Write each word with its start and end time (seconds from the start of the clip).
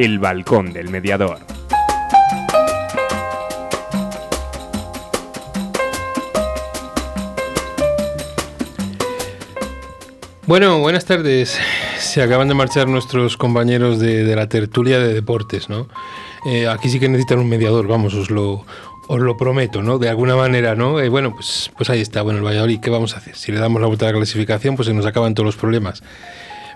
El 0.00 0.20
Balcón 0.20 0.72
del 0.72 0.90
Mediador. 0.90 1.40
Bueno, 10.46 10.78
buenas 10.78 11.04
tardes. 11.04 11.58
Se 11.98 12.22
acaban 12.22 12.46
de 12.46 12.54
marchar 12.54 12.86
nuestros 12.86 13.36
compañeros 13.36 13.98
de, 13.98 14.36
la 14.36 14.48
tertulia 14.48 15.00
de 15.00 15.12
deportes, 15.12 15.68
¿no? 15.68 15.88
Eh, 16.46 16.68
aquí 16.68 16.88
sí 16.88 17.00
que 17.00 17.08
necesitan 17.08 17.40
un 17.40 17.48
mediador, 17.48 17.88
vamos, 17.88 18.14
os 18.14 18.30
lo, 18.30 18.64
os 19.08 19.18
lo 19.18 19.36
prometo, 19.36 19.82
¿no? 19.82 19.98
De 19.98 20.08
alguna 20.08 20.36
manera, 20.36 20.76
¿no? 20.76 21.00
Eh, 21.00 21.08
bueno, 21.08 21.34
pues, 21.34 21.72
pues 21.76 21.90
ahí 21.90 22.00
está, 22.00 22.22
bueno, 22.22 22.38
el 22.38 22.44
Valladolid, 22.44 22.78
¿qué 22.78 22.90
vamos 22.90 23.14
a 23.14 23.18
hacer? 23.18 23.34
Si 23.34 23.50
le 23.50 23.58
damos 23.58 23.80
la 23.80 23.88
vuelta 23.88 24.06
a 24.06 24.12
la 24.12 24.18
clasificación, 24.18 24.76
pues 24.76 24.86
se 24.86 24.94
nos 24.94 25.06
acaban 25.06 25.34
todos 25.34 25.46
los 25.46 25.56
problemas. 25.56 26.04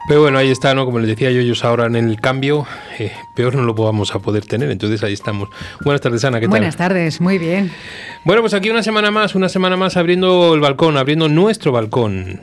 Pero 0.08 0.20
bueno, 0.20 0.38
ahí 0.38 0.50
está, 0.50 0.74
¿no? 0.74 0.84
Como 0.84 0.98
les 0.98 1.08
decía 1.08 1.30
yo, 1.30 1.40
ellos 1.40 1.64
ahora 1.64 1.86
en 1.86 1.94
el 1.94 2.20
cambio, 2.20 2.66
eh, 2.98 3.12
peor 3.36 3.54
no 3.54 3.62
lo 3.62 3.72
vamos 3.74 4.14
a 4.14 4.18
poder 4.18 4.44
tener, 4.44 4.70
entonces 4.70 5.02
ahí 5.04 5.12
estamos. 5.12 5.48
Buenas 5.84 6.00
tardes, 6.00 6.24
Ana, 6.24 6.40
¿qué 6.40 6.46
tal? 6.46 6.50
Buenas 6.50 6.76
tardes, 6.76 7.20
muy 7.20 7.38
bien. 7.38 7.70
Bueno, 8.24 8.42
pues 8.42 8.52
aquí 8.52 8.68
una 8.68 8.82
semana 8.82 9.12
más, 9.12 9.36
una 9.36 9.48
semana 9.48 9.76
más 9.76 9.96
abriendo 9.96 10.54
el 10.54 10.60
balcón, 10.60 10.96
abriendo 10.96 11.28
nuestro 11.28 11.70
balcón 11.70 12.40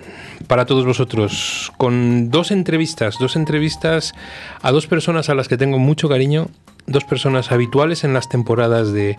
para 0.47 0.65
todos 0.65 0.85
vosotros 0.85 1.73
con 1.77 2.31
dos 2.31 2.51
entrevistas, 2.51 3.15
dos 3.19 3.35
entrevistas 3.35 4.13
a 4.61 4.71
dos 4.71 4.87
personas 4.87 5.29
a 5.29 5.35
las 5.35 5.49
que 5.49 5.57
tengo 5.57 5.79
mucho 5.79 6.07
cariño, 6.07 6.47
dos 6.87 7.03
personas 7.03 7.51
habituales 7.51 8.05
en 8.05 8.13
las 8.13 8.29
temporadas 8.29 8.93
de, 8.93 9.17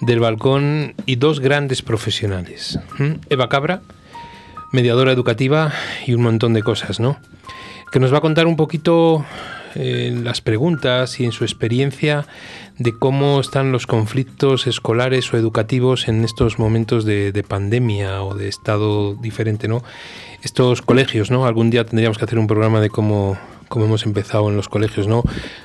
del 0.00 0.20
balcón 0.20 0.94
y 1.04 1.16
dos 1.16 1.40
grandes 1.40 1.82
profesionales. 1.82 2.78
Eva 3.28 3.48
Cabra, 3.48 3.82
mediadora 4.72 5.12
educativa 5.12 5.72
y 6.06 6.14
un 6.14 6.22
montón 6.22 6.54
de 6.54 6.62
cosas, 6.62 7.00
¿no? 7.00 7.18
Que 7.90 8.00
nos 8.00 8.12
va 8.12 8.18
a 8.18 8.20
contar 8.20 8.46
un 8.46 8.56
poquito 8.56 9.24
en 9.74 10.24
las 10.24 10.40
preguntas 10.40 11.20
y 11.20 11.24
en 11.24 11.32
su 11.32 11.44
experiencia 11.44 12.26
de 12.78 12.92
cómo 12.92 13.40
están 13.40 13.72
los 13.72 13.86
conflictos 13.86 14.66
escolares 14.66 15.32
o 15.32 15.36
educativos 15.36 16.08
en 16.08 16.24
estos 16.24 16.58
momentos 16.58 17.04
de, 17.04 17.32
de 17.32 17.42
pandemia 17.42 18.22
o 18.22 18.34
de 18.34 18.48
estado 18.48 19.14
diferente, 19.14 19.68
¿no? 19.68 19.82
estos 20.46 20.80
colegios, 20.80 21.30
¿no? 21.30 21.44
Algún 21.44 21.70
día 21.70 21.84
tendríamos 21.84 22.18
que 22.18 22.24
hacer 22.24 22.38
un 22.38 22.46
programa 22.46 22.80
de 22.80 22.88
cómo 22.88 23.36
como 23.68 23.84
hemos 23.84 24.04
empezado 24.06 24.48
en 24.48 24.56
los 24.56 24.68
colegios. 24.68 25.06
¿no? 25.06 25.22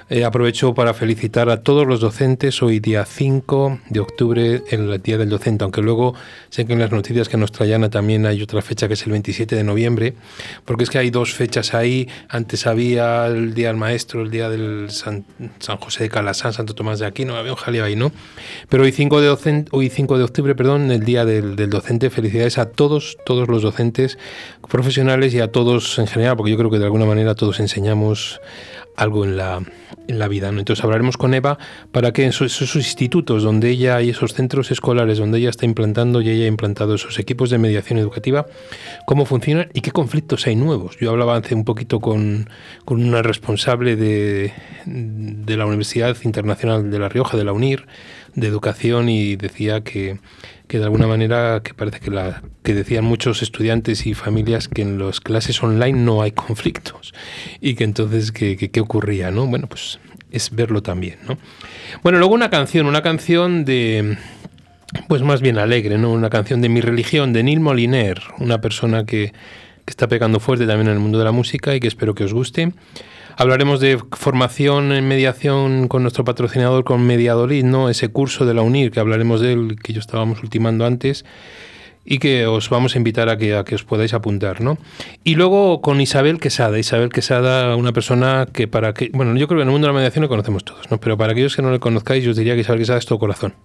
Eh, 0.10 0.26
aprovecho 0.26 0.74
para 0.74 0.94
felicitar 0.94 1.50
a 1.50 1.62
todos 1.62 1.88
los 1.88 2.00
docentes 2.00 2.62
hoy 2.62 2.80
día 2.80 3.06
5 3.06 3.80
de 3.90 4.00
octubre, 4.00 4.64
el 4.70 5.02
Día 5.02 5.18
del 5.18 5.30
Docente, 5.30 5.64
aunque 5.64 5.82
luego 5.82 6.14
sé 6.50 6.66
que 6.66 6.74
en 6.74 6.80
las 6.80 6.92
noticias 6.92 7.30
que 7.30 7.38
nos 7.38 7.52
traían 7.52 7.90
también 7.90 8.26
hay 8.26 8.42
otra 8.42 8.62
fecha 8.62 8.88
que 8.88 8.96
es 8.96 9.04
el 9.04 9.12
27 9.12 9.56
de 9.56 9.64
noviembre, 9.64 10.14
porque 10.66 10.84
es 10.84 10.90
que 10.90 10.98
hay 10.98 11.10
dos 11.10 11.34
fechas 11.34 11.74
ahí. 11.74 12.08
Antes 12.30 12.68
había 12.68 13.28
el 13.28 13.54
Día 13.54 13.68
del 13.68 13.78
Maestro, 13.78 14.22
el 14.22 14.32
Día 14.32 14.50
del 14.50 14.90
San, 14.90 15.26
José 15.80 16.04
de 16.04 16.10
Calasán, 16.10 16.54
Santo 16.54 16.76
Tomás 16.76 17.00
de 17.00 17.06
Aquino, 17.06 17.36
había 17.36 17.52
un 17.52 17.58
jaleo 17.58 17.86
ahí, 17.86 17.96
¿no? 17.96 18.12
Pero 18.70 18.84
hoy 18.84 18.92
5 18.92 19.22
de, 19.22 19.28
docente, 19.28 19.70
hoy 19.74 19.90
5 19.90 20.18
de 20.18 20.24
octubre, 20.24 20.56
perdón, 20.56 20.92
el 20.92 21.04
Día 21.04 21.26
del, 21.26 21.56
del 21.56 21.70
Docente, 21.70 22.10
felicidades 22.10 22.58
a 22.58 22.66
todos, 22.70 23.18
todos 23.26 23.48
los 23.48 23.62
docentes 23.62 24.18
profesionales 24.70 25.34
y 25.34 25.40
a 25.40 25.52
todos 25.52 26.00
en 26.00 26.08
general, 26.08 26.38
porque 26.38 26.52
yo 26.52 26.58
creo 26.58 26.70
que 26.70 26.80
de 26.80 26.86
alguna 26.86 27.06
manera 27.06 27.36
todos 27.36 27.60
enseñamos 27.60 28.40
algo 28.96 29.26
en 29.26 29.38
la, 29.38 29.62
en 30.08 30.20
la 30.20 30.28
vida. 30.28 30.50
Entonces 30.50 30.84
hablaremos 30.84 31.18
con 31.18 31.34
Eva 31.34 31.58
para 31.92 32.12
que 32.12 32.24
en 32.24 32.30
esos, 32.30 32.76
institutos 32.76 33.44
donde 33.44 33.70
ella 33.70 34.02
y 34.02 34.10
esos 34.10 34.34
centros 34.34 34.72
escolares 34.72 35.18
donde 35.18 35.40
ella 35.40 35.50
está 35.50 35.66
implantando 35.66 36.22
y 36.22 36.30
ella 36.30 36.46
ha 36.46 36.48
implantado 36.48 36.96
esos 36.96 37.18
equipos 37.20 37.50
de 37.50 37.58
mediación 37.58 38.00
educativa, 38.00 38.46
cómo 39.06 39.26
funcionan 39.26 39.70
y 39.74 39.82
qué 39.82 39.92
conflictos 39.92 40.46
hay 40.48 40.56
nuevos. 40.56 40.98
Yo 41.00 41.12
hablaba 41.12 41.38
hace 41.38 41.56
un 41.56 41.66
poquito 41.66 42.00
con, 42.00 42.50
con 42.86 43.04
una 43.04 43.22
responsable 43.22 43.96
de, 43.96 44.54
de 44.86 45.58
la 45.58 45.66
Universidad 45.66 46.16
Internacional 46.24 46.92
de 46.92 47.00
La 47.00 47.10
Rioja, 47.10 47.38
de 47.38 47.44
la 47.44 47.54
UNIR, 47.54 47.88
de 48.36 48.48
educación, 48.48 49.10
y 49.10 49.36
decía 49.36 49.82
que 49.82 50.20
que 50.72 50.78
de 50.78 50.86
alguna 50.86 51.06
manera 51.06 51.60
que 51.62 51.74
parece 51.74 52.00
que, 52.00 52.12
la, 52.12 52.42
que 52.64 52.74
decían 52.74 53.04
muchos 53.04 53.42
estudiantes 53.42 54.08
y 54.08 54.14
familias 54.14 54.70
que 54.70 54.82
en 54.82 54.98
las 55.00 55.20
clases 55.20 55.62
online 55.62 56.00
no 56.00 56.22
hay 56.22 56.32
conflictos 56.32 57.14
y 57.60 57.76
que 57.76 57.84
entonces 57.84 58.32
qué 58.32 58.80
ocurría, 58.80 59.32
¿no? 59.32 59.48
Bueno, 59.48 59.68
pues 59.68 60.00
es 60.32 60.50
verlo 60.52 60.82
también, 60.82 61.18
¿no? 61.28 61.38
Bueno, 62.04 62.20
luego 62.20 62.34
una 62.34 62.50
canción, 62.50 62.86
una 62.86 63.02
canción 63.02 63.66
de 63.66 64.18
pues 65.10 65.22
más 65.24 65.42
bien 65.42 65.58
alegre, 65.58 65.98
¿no? 65.98 66.14
Una 66.14 66.30
canción 66.30 66.62
de 66.62 66.70
mi 66.70 66.80
religión, 66.80 67.34
de 67.34 67.44
Neil 67.44 67.60
Moliner, 67.60 68.22
una 68.40 68.62
persona 68.62 69.06
que, 69.06 69.34
que 69.84 69.90
está 69.90 70.08
pegando 70.08 70.40
fuerte 70.40 70.66
también 70.66 70.88
en 70.88 70.94
el 70.94 71.00
mundo 71.00 71.20
de 71.20 71.26
la 71.26 71.34
música 71.34 71.76
y 71.76 71.82
que 71.82 71.88
espero 71.90 72.16
que 72.16 72.24
os 72.24 72.34
guste. 72.34 72.72
Hablaremos 73.42 73.80
de 73.80 73.98
formación 74.12 74.92
en 74.92 75.08
mediación 75.08 75.88
con 75.88 76.04
nuestro 76.04 76.24
patrocinador, 76.24 76.84
con 76.84 77.02
Mediadolid, 77.08 77.64
¿no? 77.64 77.90
Ese 77.90 78.10
curso 78.10 78.46
de 78.46 78.54
la 78.54 78.62
UNIR, 78.62 78.92
que 78.92 79.00
hablaremos 79.00 79.42
de 79.42 79.54
él, 79.54 79.78
que 79.82 79.94
yo 79.94 80.00
estábamos 80.00 80.44
ultimando 80.44 80.86
antes, 80.86 81.26
y 82.06 82.20
que 82.20 82.46
os 82.46 82.70
vamos 82.70 82.94
a 82.94 83.00
invitar 83.00 83.30
a 83.30 83.38
que, 83.40 83.56
a 83.56 83.64
que 83.64 83.74
os 83.74 83.84
podáis 83.84 84.14
apuntar, 84.14 84.62
¿no? 84.62 84.78
Y 85.24 85.34
luego 85.34 85.82
con 85.82 86.02
Isabel 86.02 86.40
Quesada. 86.40 86.78
Isabel 86.78 87.10
Quesada, 87.10 87.76
una 87.76 87.94
persona 87.94 88.46
que 88.54 88.68
para 88.68 88.94
que... 88.94 89.10
Bueno, 89.12 89.36
yo 89.36 89.48
creo 89.48 89.58
que 89.58 89.64
en 89.64 89.70
el 89.70 89.72
mundo 89.72 89.88
de 89.88 89.94
la 89.94 89.98
mediación 89.98 90.22
lo 90.22 90.30
conocemos 90.30 90.64
todos, 90.64 90.92
¿no? 90.92 91.00
Pero 91.00 91.18
para 91.18 91.32
aquellos 91.32 91.56
que 91.56 91.64
no 91.64 91.72
le 91.72 91.80
conozcáis, 91.80 92.24
yo 92.24 92.30
os 92.30 92.38
diría 92.38 92.54
que 92.54 92.62
Isabel 92.62 92.82
Quesada 92.82 93.00
es 93.00 93.08
todo 93.08 93.18
corazón. 93.18 93.56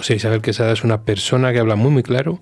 Sea, 0.00 0.16
Isabel 0.16 0.42
Quesada 0.42 0.72
es 0.72 0.84
una 0.84 1.02
persona 1.02 1.52
que 1.52 1.58
habla 1.58 1.76
muy, 1.76 1.90
muy 1.90 2.02
claro 2.02 2.40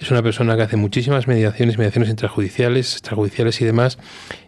es 0.00 0.10
una 0.10 0.22
persona 0.22 0.56
que 0.56 0.62
hace 0.62 0.76
muchísimas 0.76 1.28
mediaciones, 1.28 1.76
mediaciones 1.76 2.08
intrajudiciales, 2.08 2.92
extrajudiciales 2.92 3.60
y 3.60 3.66
demás, 3.66 3.98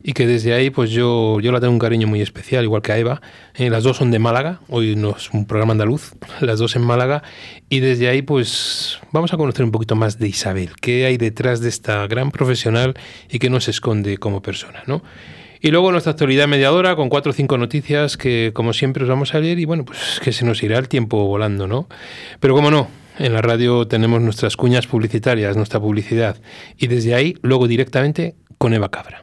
y 0.02 0.14
que 0.14 0.26
desde 0.26 0.54
ahí 0.54 0.70
pues 0.70 0.90
yo, 0.90 1.40
yo 1.40 1.52
la 1.52 1.60
tengo 1.60 1.74
un 1.74 1.78
cariño 1.78 2.06
muy 2.06 2.22
especial, 2.22 2.64
igual 2.64 2.80
que 2.80 2.92
a 2.92 2.98
Eva. 2.98 3.20
Eh, 3.54 3.68
las 3.68 3.84
dos 3.84 3.98
son 3.98 4.10
de 4.10 4.18
Málaga, 4.18 4.60
hoy 4.68 4.96
no 4.96 5.14
es 5.14 5.30
un 5.30 5.44
programa 5.44 5.72
andaluz, 5.72 6.14
las 6.40 6.58
dos 6.58 6.74
en 6.74 6.82
Málaga, 6.82 7.22
y 7.68 7.80
desde 7.80 8.08
ahí 8.08 8.22
pues 8.22 8.98
vamos 9.12 9.34
a 9.34 9.36
conocer 9.36 9.64
un 9.64 9.72
poquito 9.72 9.94
más 9.94 10.18
de 10.18 10.28
Isabel, 10.28 10.70
qué 10.80 11.04
hay 11.04 11.18
detrás 11.18 11.60
de 11.60 11.68
esta 11.68 12.06
gran 12.06 12.30
profesional 12.30 12.94
y 13.30 13.38
qué 13.38 13.50
nos 13.50 13.68
esconde 13.68 14.16
como 14.16 14.40
persona, 14.40 14.82
¿no? 14.86 15.02
Y 15.64 15.70
luego 15.70 15.92
nuestra 15.92 16.10
actualidad 16.10 16.48
mediadora 16.48 16.96
con 16.96 17.08
cuatro 17.08 17.30
o 17.30 17.32
cinco 17.32 17.56
noticias 17.56 18.16
que, 18.16 18.50
como 18.52 18.72
siempre, 18.72 19.04
os 19.04 19.08
vamos 19.08 19.32
a 19.32 19.38
leer 19.38 19.60
y 19.60 19.64
bueno, 19.64 19.84
pues 19.84 20.20
que 20.20 20.32
se 20.32 20.44
nos 20.44 20.60
irá 20.64 20.76
el 20.76 20.88
tiempo 20.88 21.24
volando, 21.24 21.68
¿no? 21.68 21.88
Pero 22.40 22.56
como 22.56 22.72
no, 22.72 22.88
en 23.20 23.32
la 23.32 23.42
radio 23.42 23.86
tenemos 23.86 24.20
nuestras 24.20 24.56
cuñas 24.56 24.88
publicitarias, 24.88 25.56
nuestra 25.56 25.78
publicidad, 25.78 26.36
y 26.76 26.88
desde 26.88 27.14
ahí 27.14 27.36
luego 27.42 27.68
directamente 27.68 28.34
con 28.58 28.74
Eva 28.74 28.90
Cabra. 28.90 29.22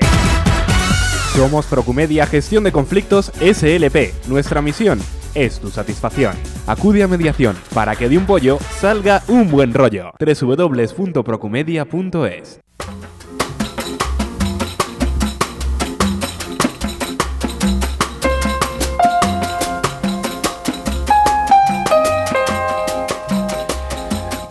Somos 1.34 1.66
Procumedia 1.66 2.28
Gestión 2.28 2.64
de 2.64 2.72
Conflictos 2.72 3.32
SLP. 3.42 4.28
Nuestra 4.28 4.62
misión 4.62 5.00
es 5.34 5.60
tu 5.60 5.70
satisfacción. 5.70 6.36
Acude 6.68 7.02
a 7.02 7.08
mediación 7.08 7.56
para 7.74 7.96
que 7.96 8.08
de 8.08 8.20
un 8.20 8.28
pollo 8.28 8.60
salga 8.80 9.24
un 9.28 9.50
buen 9.50 9.74
rollo. 9.74 10.12
www.procumedia.es 10.20 12.60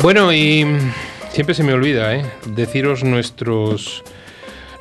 Bueno, 0.05 0.35
y 0.35 0.67
siempre 1.31 1.55
se 1.55 1.63
me 1.63 1.73
olvida, 1.73 2.15
¿eh? 2.15 2.27
Deciros 2.45 3.05
nuestros 3.05 4.05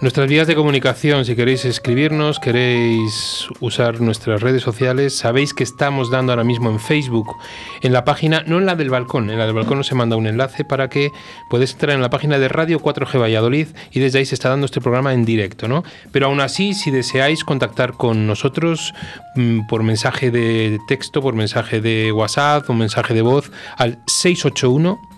Nuestras 0.02 0.28
vías 0.28 0.48
de 0.48 0.56
comunicación, 0.56 1.24
si 1.24 1.34
queréis 1.34 1.64
escribirnos, 1.64 2.38
queréis 2.38 3.48
usar 3.62 4.02
nuestras 4.02 4.42
redes 4.42 4.62
sociales, 4.62 5.18
sabéis 5.18 5.54
que 5.54 5.64
estamos 5.64 6.12
dando 6.12 6.34
ahora 6.34 6.44
mismo 6.44 6.70
en 6.70 6.78
Facebook, 6.78 7.38
en 7.82 7.94
la 7.94 8.04
página, 8.04 8.44
no 8.46 8.58
en 8.58 8.66
la 8.66 8.76
del 8.76 8.90
balcón, 8.90 9.30
en 9.30 9.40
la 9.40 9.46
del 9.46 9.56
balcón 9.56 9.80
os 9.80 9.88
se 9.88 9.96
manda 9.96 10.18
un 10.18 10.28
enlace 10.28 10.66
para 10.66 10.90
que 10.90 11.14
podáis 11.50 11.72
entrar 11.72 11.96
en 11.96 12.02
la 12.02 12.10
página 12.10 12.38
de 12.38 12.50
Radio 12.50 12.82
4G 12.82 13.18
Valladolid 13.18 13.68
y 13.92 14.02
desde 14.02 14.20
ahí 14.20 14.26
se 14.26 14.36
está 14.36 14.50
dando 14.50 14.66
este 14.66 14.82
programa 14.82 15.14
en 15.14 15.24
directo, 15.24 15.70
¿no? 15.70 15.86
Pero 16.12 16.26
aún 16.26 16.42
así, 16.42 16.74
si 16.74 16.92
deseáis 16.92 17.46
contactar 17.46 17.94
con 17.94 18.28
nosotros 18.28 18.94
mm, 19.38 19.68
por 19.68 19.84
mensaje 19.84 20.32
de 20.32 20.80
texto, 20.90 21.22
por 21.22 21.34
mensaje 21.34 21.80
de 21.80 22.12
WhatsApp 22.12 22.70
o 22.70 22.74
mensaje 22.74 23.14
de 23.14 23.22
voz 23.22 23.54
al 23.78 24.00
681 24.08 25.13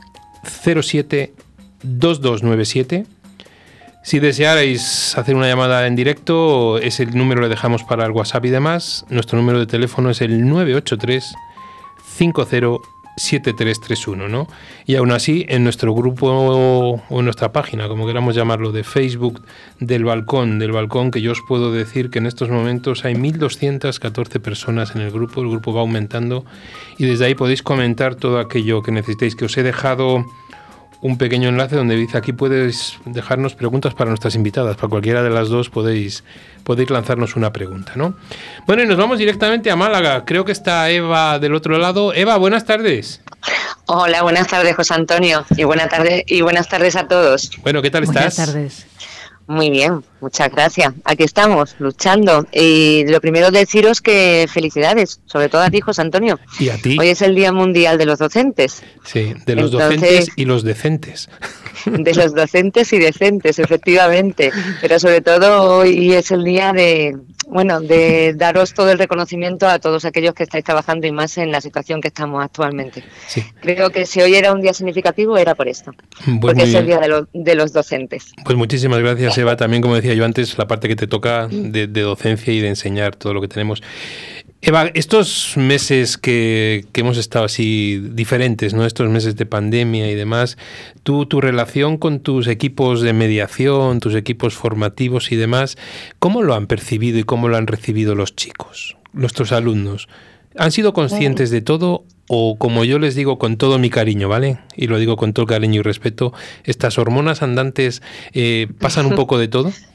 07 0.46 1.34
2297 1.84 3.06
si 4.06 4.20
desearais 4.20 5.18
hacer 5.18 5.34
una 5.36 5.48
llamada 5.48 5.88
en 5.88 5.96
directo, 5.96 6.78
ese 6.78 7.08
número 7.08 7.42
le 7.42 7.50
dejamos 7.50 7.84
para 7.84 8.06
el 8.06 8.12
WhatsApp 8.12 8.46
y 8.46 8.50
demás. 8.52 9.04
Nuestro 9.10 9.40
número 9.40 9.58
de 9.58 9.66
teléfono 9.66 10.12
es 10.12 10.22
el 10.22 10.48
983 10.48 11.34
507331, 13.18 14.30
¿no? 14.30 14.48
Y 14.86 14.96
aún 14.96 15.12
así, 15.12 15.46
en 15.48 15.64
nuestro 15.64 15.94
grupo 15.94 16.28
o 16.28 17.20
en 17.20 17.26
nuestra 17.26 17.52
página, 17.52 17.88
como 17.88 18.06
queramos 18.06 18.36
llamarlo, 18.36 18.72
de 18.72 18.84
Facebook 18.84 19.42
del 19.80 20.04
balcón, 20.04 20.60
del 20.60 20.72
balcón, 20.72 21.12
que 21.12 21.22
yo 21.22 21.32
os 21.32 21.42
puedo 21.48 21.72
decir 21.72 22.10
que 22.10 22.20
en 22.20 22.26
estos 22.26 22.50
momentos 22.50 23.06
hay 23.06 23.16
1214 23.16 24.40
personas 24.40 24.96
en 24.96 25.02
el 25.02 25.12
grupo, 25.12 25.42
el 25.42 25.50
grupo 25.50 25.74
va 25.74 25.82
aumentando 25.82 26.46
y 26.98 27.06
desde 27.06 27.26
ahí 27.26 27.36
podéis 27.36 27.64
comentar 27.64 28.16
todo 28.16 28.40
aquello 28.40 28.82
que 28.82 28.92
necesitéis, 28.92 29.36
que 29.36 29.46
os 29.46 29.58
he 29.58 29.64
dejado 29.64 30.26
un 31.02 31.18
pequeño 31.18 31.50
enlace 31.50 31.76
donde 31.76 31.96
dice 31.96 32.18
aquí 32.18 32.34
puedes 32.34 32.98
dejarnos 33.06 33.56
preguntas 33.56 33.94
para 33.94 34.10
nuestras 34.10 34.36
invitadas. 34.36 34.76
Para 34.76 34.90
cualquiera 34.90 35.24
de 35.24 35.30
las 35.30 35.50
dos 35.50 35.70
podéis, 35.70 36.24
podéis 36.64 36.90
lanzarnos 36.90 37.36
una 37.36 37.52
pregunta, 37.54 37.94
¿no? 37.96 38.16
Bueno, 38.66 38.84
y 38.84 38.88
nos 38.88 38.98
vamos 38.98 39.20
directamente 39.20 39.72
a 39.72 39.76
Málaga. 39.76 40.26
Creo 40.26 40.46
que 40.46 40.52
está 40.52 40.90
Eva 40.90 41.40
del 41.40 41.54
otro 41.54 41.78
lado. 41.78 42.14
Eva, 42.14 42.38
buenas 42.38 42.66
tardes. 42.66 43.22
Hola, 43.86 44.24
buenas 44.24 44.48
tardes, 44.48 44.76
José 44.76 44.94
Antonio. 44.96 45.46
Y 45.56 45.64
buenas 45.64 45.90
tardes, 45.90 46.24
y 46.28 46.42
buenas 46.42 46.68
tardes 46.68 46.96
a 46.96 47.08
todos. 47.08 47.52
Bueno, 47.62 47.82
¿qué 47.82 47.92
tal 47.92 48.04
estás? 48.04 48.36
Buenas 48.36 48.54
tardes. 48.54 48.88
Muy 49.48 49.70
bien, 49.70 50.04
muchas 50.22 50.52
gracias. 50.52 50.94
Aquí 51.04 51.24
estamos, 51.24 51.76
luchando. 51.78 52.48
Y 52.52 53.06
lo 53.08 53.22
primero 53.22 53.52
deciros 53.52 54.02
que 54.02 54.48
felicidades, 54.52 55.22
sobre 55.26 55.50
todo 55.50 55.62
a 55.62 55.70
ti, 55.70 55.82
José 55.82 56.02
Antonio. 56.02 56.40
Y 56.60 56.70
a 56.70 56.78
ti. 56.78 56.98
Hoy 57.00 57.10
es 57.10 57.22
el 57.22 57.36
Día 57.36 57.52
Mundial 57.52 58.00
de 58.00 58.06
los 58.08 58.18
Docentes. 58.18 58.82
Sí, 59.04 59.34
de 59.46 59.56
los 59.56 59.72
Entonces- 59.72 60.00
docentes 60.02 60.30
y 60.36 60.46
los 60.46 60.64
decentes. 60.64 61.30
De 61.86 62.16
los 62.16 62.34
docentes 62.34 62.92
y 62.94 62.98
decentes, 62.98 63.60
efectivamente. 63.60 64.52
Pero 64.82 64.98
sobre 65.00 65.22
todo 65.22 65.78
hoy 65.78 66.14
es 66.14 66.32
el 66.32 66.44
día 66.44 66.74
de, 66.74 67.16
bueno, 67.48 67.80
de 67.80 68.34
daros 68.36 68.74
todo 68.74 68.92
el 68.92 68.98
reconocimiento 68.98 69.68
a 69.68 69.80
todos 69.80 70.04
aquellos 70.06 70.34
que 70.34 70.44
estáis 70.44 70.64
trabajando 70.64 71.08
y 71.08 71.12
más 71.12 71.38
en 71.38 71.52
la 71.52 71.62
situación 71.62 72.02
que 72.02 72.08
estamos 72.10 72.44
actualmente. 72.44 73.04
Sí. 73.28 73.44
Creo 73.62 73.90
que 73.92 74.06
si 74.06 74.22
hoy 74.22 74.36
era 74.36 74.52
un 74.54 74.62
día 74.62 74.74
significativo 74.74 75.38
era 75.38 75.56
por 75.56 75.68
esto, 75.68 75.92
Pues 76.26 76.38
porque 76.40 76.64
es 76.64 76.74
el 76.74 76.86
día 76.88 77.00
de, 77.00 77.08
los- 77.08 77.28
de 77.34 77.56
los 77.56 77.72
docentes. 77.74 78.32
Pues 78.44 78.58
muchísimas 78.58 79.00
gracias, 79.00 79.38
Eva. 79.38 79.56
También, 79.58 79.82
como 79.82 79.96
decía 79.96 80.14
yo 80.14 80.26
antes, 80.26 80.58
la 80.58 80.68
parte 80.68 80.88
que 80.88 80.96
te 80.96 81.08
toca 81.08 81.48
de, 81.48 81.88
de 81.88 82.02
docencia 82.02 82.54
y 82.54 82.60
de 82.62 82.70
enseñar 82.70 83.16
todo 83.16 83.34
lo 83.34 83.42
que 83.42 83.48
tenemos. 83.48 83.82
Eva, 84.62 84.90
estos 84.96 85.54
meses 85.58 86.18
que, 86.18 86.86
que 86.92 87.02
hemos 87.02 87.18
estado 87.18 87.46
así 87.46 88.02
diferentes, 88.14 88.74
¿no? 88.74 88.86
Estos 88.86 89.10
meses 89.10 89.36
de 89.36 89.46
pandemia 89.46 90.10
y 90.10 90.16
demás, 90.16 90.58
tú, 91.04 91.28
tu 91.28 91.40
relación 91.40 91.98
con 91.98 92.20
tus 92.20 92.48
equipos 92.48 93.02
de 93.02 93.14
mediación, 93.14 94.00
tus 94.00 94.16
equipos 94.16 94.56
formativos 94.56 95.32
y 95.32 95.36
demás, 95.36 95.78
¿cómo 96.18 96.42
lo 96.42 96.56
han 96.56 96.66
percibido 96.66 97.20
y 97.20 97.24
cómo 97.24 97.48
lo 97.48 97.58
han 97.58 97.68
recibido 97.68 98.16
los 98.16 98.36
chicos, 98.36 98.98
nuestros 99.14 99.52
alumnos? 99.52 100.08
¿Han 100.58 100.72
sido 100.72 100.94
conscientes 100.94 101.52
de 101.52 101.62
todo 101.62 102.06
o, 102.28 102.58
como 102.58 102.86
yo 102.86 102.98
les 102.98 103.14
digo 103.14 103.38
con 103.38 103.58
todo 103.58 103.78
mi 103.78 103.92
cariño, 103.92 104.30
¿vale? 104.30 104.58
Y 104.76 104.88
lo 104.88 104.98
digo 104.98 105.16
con 105.16 105.34
todo 105.34 105.46
cariño 105.46 105.82
y 105.82 105.84
respeto, 105.84 106.34
estas 106.64 106.98
hormonas 106.98 107.44
andantes 107.44 108.02
eh, 108.34 108.68
pasan 108.80 109.06
un 109.06 109.16
poco 109.16 109.38
de 109.38 109.48
todo? 109.48 109.72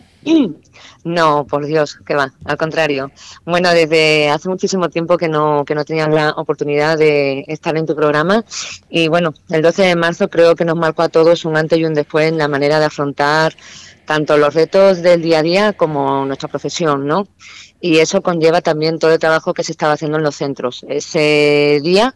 No, 1.05 1.47
por 1.47 1.65
Dios, 1.65 1.99
que 2.05 2.15
va, 2.15 2.33
al 2.45 2.57
contrario. 2.59 3.11
Bueno, 3.47 3.71
desde 3.71 4.29
hace 4.29 4.49
muchísimo 4.49 4.91
tiempo 4.91 5.17
que 5.17 5.29
no, 5.29 5.65
que 5.65 5.75
no 5.75 5.85
tenía 5.85 6.07
la 6.09 6.31
oportunidad 6.33 6.99
de 6.99 7.45
estar 7.49 7.77
en 7.77 7.87
tu 7.87 7.97
programa 7.97 8.45
y 8.91 9.09
bueno, 9.09 9.33
el 9.49 9.63
12 9.63 9.83
de 9.83 9.97
marzo 9.97 10.29
creo 10.29 10.55
que 10.55 10.65
nos 10.65 10.77
marcó 10.77 11.03
a 11.03 11.09
todos 11.09 11.45
un 11.45 11.57
antes 11.57 11.79
y 11.79 11.85
un 11.85 11.95
después 11.95 12.29
en 12.29 12.39
la 12.39 12.49
manera 12.49 12.79
de 12.79 12.85
afrontar 12.87 13.55
tanto 14.05 14.37
los 14.37 14.55
retos 14.55 15.03
del 15.03 15.23
día 15.23 15.39
a 15.39 15.43
día 15.43 15.73
como 15.73 16.27
nuestra 16.27 16.49
profesión, 16.49 17.07
¿no? 17.07 17.29
Y 17.81 17.99
eso 17.99 18.23
conlleva 18.23 18.61
también 18.61 18.99
todo 18.99 19.13
el 19.13 19.19
trabajo 19.19 19.55
que 19.55 19.65
se 19.65 19.73
estaba 19.73 19.93
haciendo 19.93 20.19
en 20.19 20.25
los 20.25 20.35
centros. 20.35 20.85
Ese 20.89 21.81
día, 21.83 22.15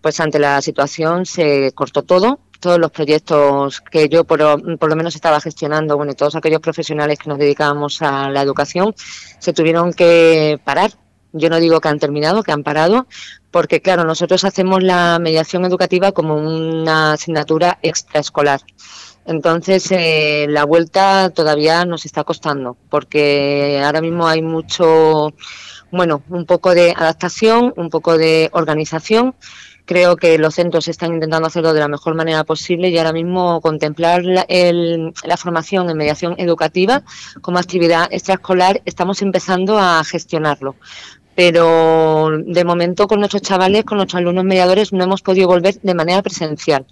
pues 0.00 0.20
ante 0.20 0.38
la 0.38 0.60
situación 0.60 1.24
se 1.24 1.72
cortó 1.72 2.02
todo, 2.02 2.40
todos 2.60 2.78
los 2.78 2.90
proyectos 2.90 3.80
que 3.80 4.08
yo 4.08 4.24
por, 4.24 4.38
lo- 4.40 4.78
por 4.78 4.88
lo 4.90 4.96
menos 4.96 5.14
estaba 5.14 5.40
gestionando, 5.40 5.96
bueno, 5.96 6.12
y 6.12 6.14
todos 6.14 6.34
aquellos 6.36 6.60
profesionales 6.60 7.18
que 7.18 7.28
nos 7.28 7.38
dedicábamos 7.38 8.00
a 8.02 8.28
la 8.30 8.42
educación, 8.42 8.94
se 9.38 9.52
tuvieron 9.52 9.92
que 9.92 10.58
parar. 10.64 10.92
Yo 11.32 11.50
no 11.50 11.58
digo 11.60 11.80
que 11.80 11.88
han 11.88 11.98
terminado, 11.98 12.42
que 12.42 12.52
han 12.52 12.62
parado, 12.62 13.06
porque 13.50 13.82
claro, 13.82 14.04
nosotros 14.04 14.44
hacemos 14.44 14.82
la 14.82 15.18
mediación 15.18 15.64
educativa 15.66 16.12
como 16.12 16.34
una 16.36 17.12
asignatura 17.12 17.78
extraescolar. 17.82 18.60
Entonces, 19.26 19.90
eh, 19.90 20.46
la 20.48 20.64
vuelta 20.64 21.30
todavía 21.30 21.84
nos 21.84 22.06
está 22.06 22.22
costando, 22.24 22.76
porque 22.88 23.82
ahora 23.84 24.00
mismo 24.00 24.26
hay 24.28 24.40
mucho, 24.40 25.34
bueno, 25.90 26.22
un 26.30 26.46
poco 26.46 26.74
de 26.74 26.92
adaptación, 26.96 27.74
un 27.76 27.90
poco 27.90 28.16
de 28.16 28.48
organización. 28.52 29.34
Creo 29.86 30.16
que 30.16 30.36
los 30.36 30.54
centros 30.56 30.88
están 30.88 31.14
intentando 31.14 31.46
hacerlo 31.46 31.72
de 31.72 31.80
la 31.80 31.88
mejor 31.88 32.14
manera 32.14 32.44
posible 32.44 32.88
y 32.90 32.98
ahora 32.98 33.12
mismo 33.12 33.60
contemplar 33.60 34.24
la, 34.24 34.44
el- 34.48 35.12
la 35.24 35.36
formación 35.36 35.88
en 35.88 35.96
mediación 35.96 36.34
educativa 36.38 37.02
como 37.40 37.58
actividad 37.58 38.08
extraescolar 38.10 38.82
estamos 38.84 39.22
empezando 39.22 39.78
a 39.78 40.02
gestionarlo. 40.04 40.74
Pero 41.36 42.30
de 42.44 42.64
momento 42.64 43.06
con 43.06 43.20
nuestros 43.20 43.42
chavales, 43.42 43.84
con 43.84 43.98
nuestros 43.98 44.20
alumnos 44.20 44.44
mediadores, 44.44 44.92
no 44.92 45.04
hemos 45.04 45.22
podido 45.22 45.46
volver 45.46 45.78
de 45.80 45.94
manera 45.94 46.22
presencial. 46.22 46.86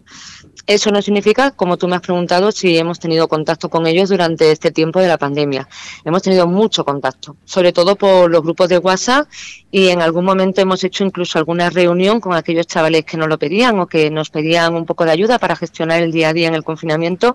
Eso 0.67 0.91
no 0.91 1.03
significa, 1.03 1.51
como 1.51 1.77
tú 1.77 1.89
me 1.89 1.97
has 1.97 2.03
preguntado, 2.03 2.53
si 2.53 2.79
hemos 2.79 2.99
tenido 2.99 3.29
contacto 3.29 3.69
con 3.69 3.87
ellos 3.87 4.09
durante 4.09 4.51
este 4.51 4.71
tiempo 4.71 4.99
de 5.01 5.09
la 5.09 5.19
pandemia. 5.19 5.69
Hemos 6.05 6.23
tenido 6.23 6.47
mucho 6.47 6.85
contacto, 6.85 7.37
sobre 7.45 7.73
todo 7.73 7.97
por 7.97 8.31
los 8.31 8.43
grupos 8.43 8.69
de 8.69 8.79
WhatsApp 8.79 9.29
y 9.71 9.89
en 9.89 10.01
algún 10.01 10.25
momento 10.25 10.63
hemos 10.63 10.83
hecho 10.85 11.05
incluso 11.05 11.39
alguna 11.39 11.69
reunión 11.69 12.21
con 12.21 12.35
aquellos 12.35 12.67
chavales 12.67 13.05
que 13.05 13.17
nos 13.17 13.29
lo 13.29 13.39
pedían 13.39 13.79
o 13.81 13.87
que 13.87 14.11
nos 14.11 14.31
pedían 14.31 14.75
un 14.75 14.87
poco 14.87 15.05
de 15.05 15.11
ayuda 15.11 15.39
para 15.39 15.57
gestionar 15.57 16.03
el 16.03 16.13
día 16.13 16.31
a 16.31 16.33
día 16.33 16.49
en 16.49 16.55
el 16.55 16.65
confinamiento. 16.65 17.35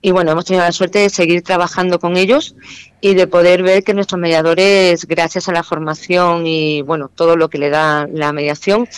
Y 0.00 0.12
bueno, 0.12 0.32
hemos 0.32 0.44
tenido 0.44 0.64
la 0.64 0.72
suerte 0.72 1.00
de 1.00 1.10
seguir 1.10 1.42
trabajando 1.42 1.98
con 1.98 2.16
ellos 2.16 2.54
y 3.00 3.14
de 3.14 3.26
poder 3.26 3.62
ver 3.62 3.84
que 3.84 3.94
nuestros 3.94 4.20
mediadores, 4.20 5.06
gracias 5.06 5.48
a 5.48 5.52
la 5.52 5.62
formación 5.62 6.46
y 6.46 6.82
bueno, 6.82 7.10
todo 7.14 7.36
lo 7.36 7.48
que 7.48 7.58
le 7.58 7.70
da 7.70 8.06
la 8.12 8.32
mediación, 8.32 8.88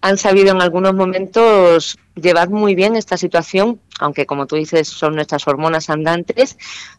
han 0.00 0.16
sabido 0.16 0.52
en 0.52 0.62
algunos 0.62 0.94
momentos 0.94 1.98
llevar 2.14 2.50
muy 2.50 2.74
bien 2.74 2.96
esta 2.96 3.16
situación, 3.16 3.80
aunque 4.00 4.26
como 4.26 4.46
tú 4.46 4.56
dices 4.56 4.88
son 4.88 5.14
nuestras 5.14 5.46
hormonas 5.46 5.90
andantes, 5.90 6.56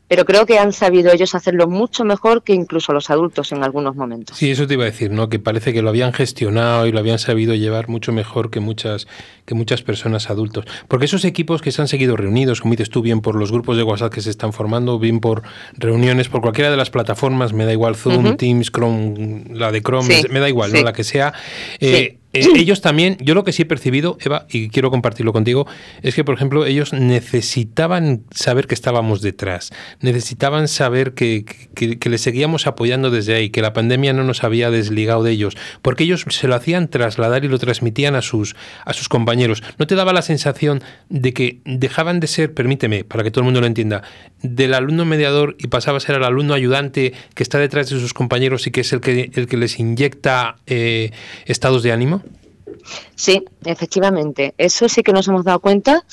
pero 0.08 0.26
creo 0.26 0.46
que 0.46 0.58
han 0.58 0.74
sabido 0.74 1.12
ellos 1.12 1.36
hacerlo 1.36 1.68
mucho 1.68 2.04
mejor 2.04 2.44
que 2.44 2.54
incluso 2.54 2.94
los 2.94 3.10
adultos 3.10 3.52
en 3.52 3.64
algunos 3.64 3.96
momentos. 3.96 4.38
Sí, 4.38 4.50
eso 4.50 4.66
te 4.66 4.74
iba 4.74 4.84
a 4.84 4.88
decir, 4.88 5.12
¿no? 5.12 5.30
Que 5.30 5.38
parece 5.38 5.72
que 5.72 5.82
lo 5.84 5.90
habían 5.90 6.14
gestionado 6.14 6.88
y 6.88 6.92
lo 6.92 7.00
habían 7.00 7.20
sabido 7.20 7.54
llevar 7.54 7.90
mucho 7.90 8.12
mejor 8.12 8.50
que 8.50 8.60
muchas, 8.60 9.08
que 9.46 9.54
muchas 9.54 9.84
personas 9.84 10.32
adultos. 10.32 10.66
Porque 10.88 11.06
esos 11.06 11.26
equipos 11.26 11.62
que 11.62 11.72
se 11.72 11.82
han 11.82 11.88
seguido 11.88 12.18
reunidos, 12.18 12.62
como 12.62 12.72
dices 12.72 12.90
tú, 12.90 13.04
bien 13.04 13.22
por 13.22 13.36
los 13.36 13.52
grupos 13.52 13.78
de 13.78 13.84
WhatsApp 13.84 14.12
que 14.12 14.22
se 14.22 14.32
están 14.32 14.52
formando, 14.52 14.98
bien 14.98 15.20
por 15.20 15.44
reuniones, 15.74 16.28
por 16.28 16.42
cualquiera 16.50 16.72
de 16.72 16.78
las 16.78 16.90
plataformas, 16.90 17.54
me 17.54 17.66
da 17.66 17.72
igual 17.72 17.96
Zoom. 17.96 18.36
Teams, 18.38 18.72
Chrome, 18.72 19.44
la 19.54 19.72
de 19.72 19.82
Chrome, 19.82 20.14
Sí, 20.14 20.28
me 20.30 20.40
da 20.40 20.50
igual, 20.50 20.72
¿no? 20.72 20.78
sí. 20.80 20.84
La 20.84 20.94
que 20.94 21.04
sea. 21.04 21.34
eh, 21.80 22.18
eh, 22.34 22.48
ellos 22.56 22.82
también, 22.82 23.18
yo 23.20 23.34
lo 23.34 23.44
que 23.44 23.52
sí 23.52 23.64
he 23.64 23.66
percibido, 23.66 24.18
Eva, 24.22 24.46
y 24.50 24.70
quiero 24.70 24.92
compartirlo 24.92 25.34
contigo, 25.34 25.66
es 26.02 26.16
que, 26.16 26.24
por 26.24 26.36
ejemplo, 26.36 26.66
ellos 26.66 26.94
necesitaban 26.94 28.24
saber 28.32 28.68
que 28.68 28.76
estábamos 28.76 29.22
detrás, 29.22 29.72
necesitaban 30.00 30.68
saber 30.68 31.14
que, 31.14 31.46
que, 31.74 31.98
que 31.98 32.10
les 32.10 32.22
seguíamos 32.22 32.68
apoyando 32.68 33.10
desde 33.10 33.36
ahí, 33.36 33.50
que 33.50 33.62
la 33.62 33.74
pandemia 33.74 34.14
no 34.14 34.24
nos 34.24 34.44
había 34.44 34.70
desligado 34.70 35.24
de 35.24 35.32
ellos, 35.32 35.58
porque 35.82 36.04
ellos 36.04 36.26
se 36.30 36.48
lo 36.48 36.56
hacían 36.56 36.88
trasladar 36.90 37.46
y 37.46 37.48
lo 37.48 37.58
transmitían 37.58 38.16
a 38.16 38.22
sus, 38.22 38.56
a 38.86 38.94
sus 38.94 39.10
compañeros. 39.10 39.64
¿No 39.78 39.88
te 39.88 39.96
daba 39.96 40.14
la 40.14 40.22
sensación 40.22 40.84
de 41.10 41.34
que 41.34 41.62
dejaban 41.66 42.20
de 42.20 42.28
ser, 42.28 42.54
permíteme, 42.54 43.04
para 43.04 43.24
que 43.24 43.32
todo 43.32 43.42
el 43.42 43.46
mundo 43.46 43.62
lo 43.62 43.68
entienda, 43.68 44.04
del 44.42 44.74
alumno 44.74 45.06
mediador 45.06 45.56
y 45.60 45.68
pasaba 45.68 45.98
a 45.98 46.02
ser 46.02 46.16
el 46.16 46.24
alumno 46.24 46.54
ayudante 46.54 47.14
que 47.34 47.44
está 47.44 47.58
detrás 47.58 47.90
de 47.90 48.00
sus 48.00 48.14
compañeros 48.14 48.68
y 48.68 48.72
que 48.72 48.82
es 48.82 48.94
el 48.94 49.02
que, 49.02 49.32
el 49.34 49.48
que 49.48 49.58
les 49.58 49.80
inyecta 49.80 50.58
eh, 50.68 51.12
estados 51.46 51.84
de 51.84 51.92
ánimo? 51.92 52.19
Sí, 53.16 53.46
efectivamente. 53.66 54.54
Eso 54.58 54.90
sí 54.90 55.04
que 55.04 55.14
nos 55.14 55.28
hemos 55.28 55.44
dado 55.44 55.60
cuenta 55.60 56.06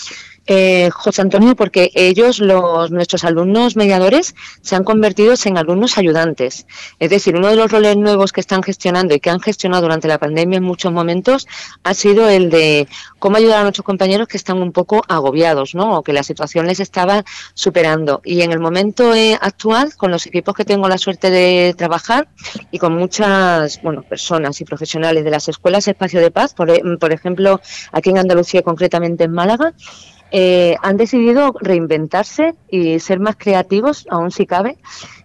Eh, 0.48 0.90
José 0.92 1.22
Antonio, 1.22 1.56
porque 1.56 1.90
ellos, 1.94 2.38
los, 2.38 2.90
nuestros 2.92 3.24
alumnos 3.24 3.74
mediadores, 3.74 4.34
se 4.62 4.76
han 4.76 4.84
convertido 4.84 5.34
en 5.44 5.58
alumnos 5.58 5.98
ayudantes. 5.98 6.66
Es 7.00 7.10
decir, 7.10 7.36
uno 7.36 7.48
de 7.48 7.56
los 7.56 7.70
roles 7.70 7.96
nuevos 7.96 8.32
que 8.32 8.40
están 8.40 8.62
gestionando 8.62 9.14
y 9.14 9.20
que 9.20 9.30
han 9.30 9.40
gestionado 9.40 9.82
durante 9.82 10.06
la 10.06 10.18
pandemia 10.18 10.58
en 10.58 10.62
muchos 10.62 10.92
momentos 10.92 11.48
ha 11.82 11.94
sido 11.94 12.28
el 12.28 12.50
de 12.50 12.86
cómo 13.18 13.36
ayudar 13.36 13.60
a 13.60 13.62
nuestros 13.62 13.84
compañeros 13.84 14.28
que 14.28 14.36
están 14.36 14.58
un 14.58 14.72
poco 14.72 15.02
agobiados, 15.08 15.74
¿no? 15.74 15.98
O 15.98 16.02
que 16.02 16.12
la 16.12 16.22
situación 16.22 16.66
les 16.66 16.78
estaba 16.78 17.24
superando. 17.54 18.20
Y 18.24 18.42
en 18.42 18.52
el 18.52 18.60
momento 18.60 19.14
eh, 19.14 19.36
actual, 19.40 19.96
con 19.96 20.10
los 20.10 20.26
equipos 20.26 20.54
que 20.54 20.64
tengo 20.64 20.88
la 20.88 20.98
suerte 20.98 21.30
de 21.30 21.74
trabajar 21.76 22.28
y 22.70 22.78
con 22.78 22.96
muchas, 22.96 23.82
bueno, 23.82 24.02
personas 24.02 24.60
y 24.60 24.64
profesionales 24.64 25.24
de 25.24 25.30
las 25.30 25.48
escuelas 25.48 25.88
Espacio 25.88 26.20
de 26.20 26.30
Paz, 26.30 26.54
por, 26.54 26.98
por 26.98 27.12
ejemplo, 27.12 27.60
aquí 27.90 28.10
en 28.10 28.18
Andalucía, 28.18 28.62
concretamente 28.62 29.24
en 29.24 29.32
Málaga, 29.32 29.74
eh, 30.38 30.76
han 30.82 30.98
decidido 30.98 31.54
reinventarse 31.58 32.54
y 32.68 33.00
ser 33.00 33.20
más 33.20 33.36
creativos, 33.36 34.06
aún 34.10 34.30
si 34.30 34.44
cabe, 34.44 34.76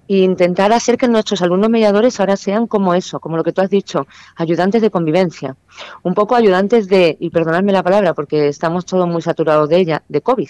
e 0.08 0.20
intentar 0.20 0.72
hacer 0.72 0.98
que 0.98 1.10
nuestros 1.10 1.42
alumnos 1.42 1.70
mediadores 1.70 2.18
ahora 2.22 2.38
sean 2.38 2.66
como 2.66 2.94
eso, 2.94 3.20
como 3.20 3.36
lo 3.36 3.44
que 3.44 3.52
tú 3.52 3.60
has 3.60 3.70
dicho, 3.70 4.08
ayudantes 4.38 4.82
de 4.82 4.90
convivencia, 4.90 5.58
un 6.04 6.14
poco 6.14 6.38
ayudantes 6.38 6.88
de, 6.88 7.18
y 7.20 7.30
perdonadme 7.30 7.74
la 7.74 7.84
palabra 7.84 8.14
porque 8.14 8.48
estamos 8.48 8.86
todos 8.86 9.06
muy 9.06 9.22
saturados 9.22 9.68
de 9.68 9.80
ella, 9.80 10.02
de 10.08 10.22
COVID, 10.22 10.48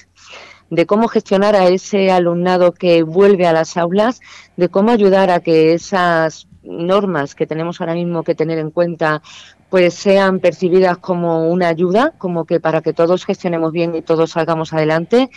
de 0.69 0.85
cómo 0.85 1.07
gestionar 1.07 1.55
a 1.55 1.67
ese 1.67 2.11
alumnado 2.11 2.71
que 2.71 3.01
vuelve 3.01 3.47
a 3.47 3.53
las 3.53 3.77
aulas, 3.77 4.21
de 4.57 4.69
cómo 4.69 4.91
ayudar 4.91 5.31
a 5.31 5.39
que 5.39 5.73
esas 5.73 6.47
normas 6.61 7.33
que 7.33 7.47
tenemos 7.47 7.81
ahora 7.81 7.95
mismo 7.95 8.23
que 8.23 8.35
tener 8.35 8.59
en 8.59 8.69
cuenta 8.69 9.23
pues 9.71 9.93
sean 9.93 10.41
percibidas 10.41 10.97
como 10.97 11.49
una 11.49 11.69
ayuda, 11.69 12.13
como 12.17 12.43
que 12.43 12.59
para 12.59 12.81
que 12.81 12.91
todos 12.91 13.23
gestionemos 13.25 13.71
bien 13.71 13.95
y 13.95 14.01
todos 14.01 14.31
salgamos 14.31 14.73
adelante 14.73 15.29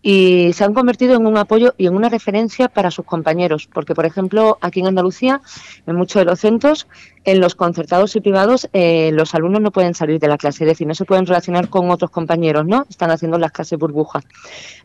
y 0.00 0.50
se 0.54 0.64
han 0.64 0.72
convertido 0.72 1.14
en 1.14 1.26
un 1.26 1.36
apoyo 1.36 1.74
y 1.76 1.86
en 1.86 1.94
una 1.94 2.08
referencia 2.08 2.68
para 2.68 2.90
sus 2.90 3.04
compañeros, 3.04 3.68
porque 3.70 3.94
por 3.94 4.06
ejemplo 4.06 4.56
aquí 4.62 4.80
en 4.80 4.86
Andalucía, 4.86 5.42
en 5.86 5.94
muchos 5.94 6.20
de 6.20 6.24
los 6.24 6.40
centros, 6.40 6.88
en 7.24 7.38
los 7.38 7.54
concertados 7.54 8.16
y 8.16 8.22
privados, 8.22 8.66
eh, 8.72 9.10
los 9.12 9.34
alumnos 9.34 9.60
no 9.60 9.70
pueden 9.70 9.94
salir 9.94 10.18
de 10.18 10.26
la 10.26 10.38
clase, 10.38 10.64
es 10.64 10.68
decir, 10.68 10.86
no 10.86 10.94
se 10.94 11.04
pueden 11.04 11.26
relacionar 11.26 11.68
con 11.68 11.90
otros 11.90 12.10
compañeros, 12.10 12.66
¿no? 12.66 12.86
Están 12.88 13.10
haciendo 13.10 13.38
las 13.38 13.52
clases 13.52 13.78
burbujas. 13.78 14.24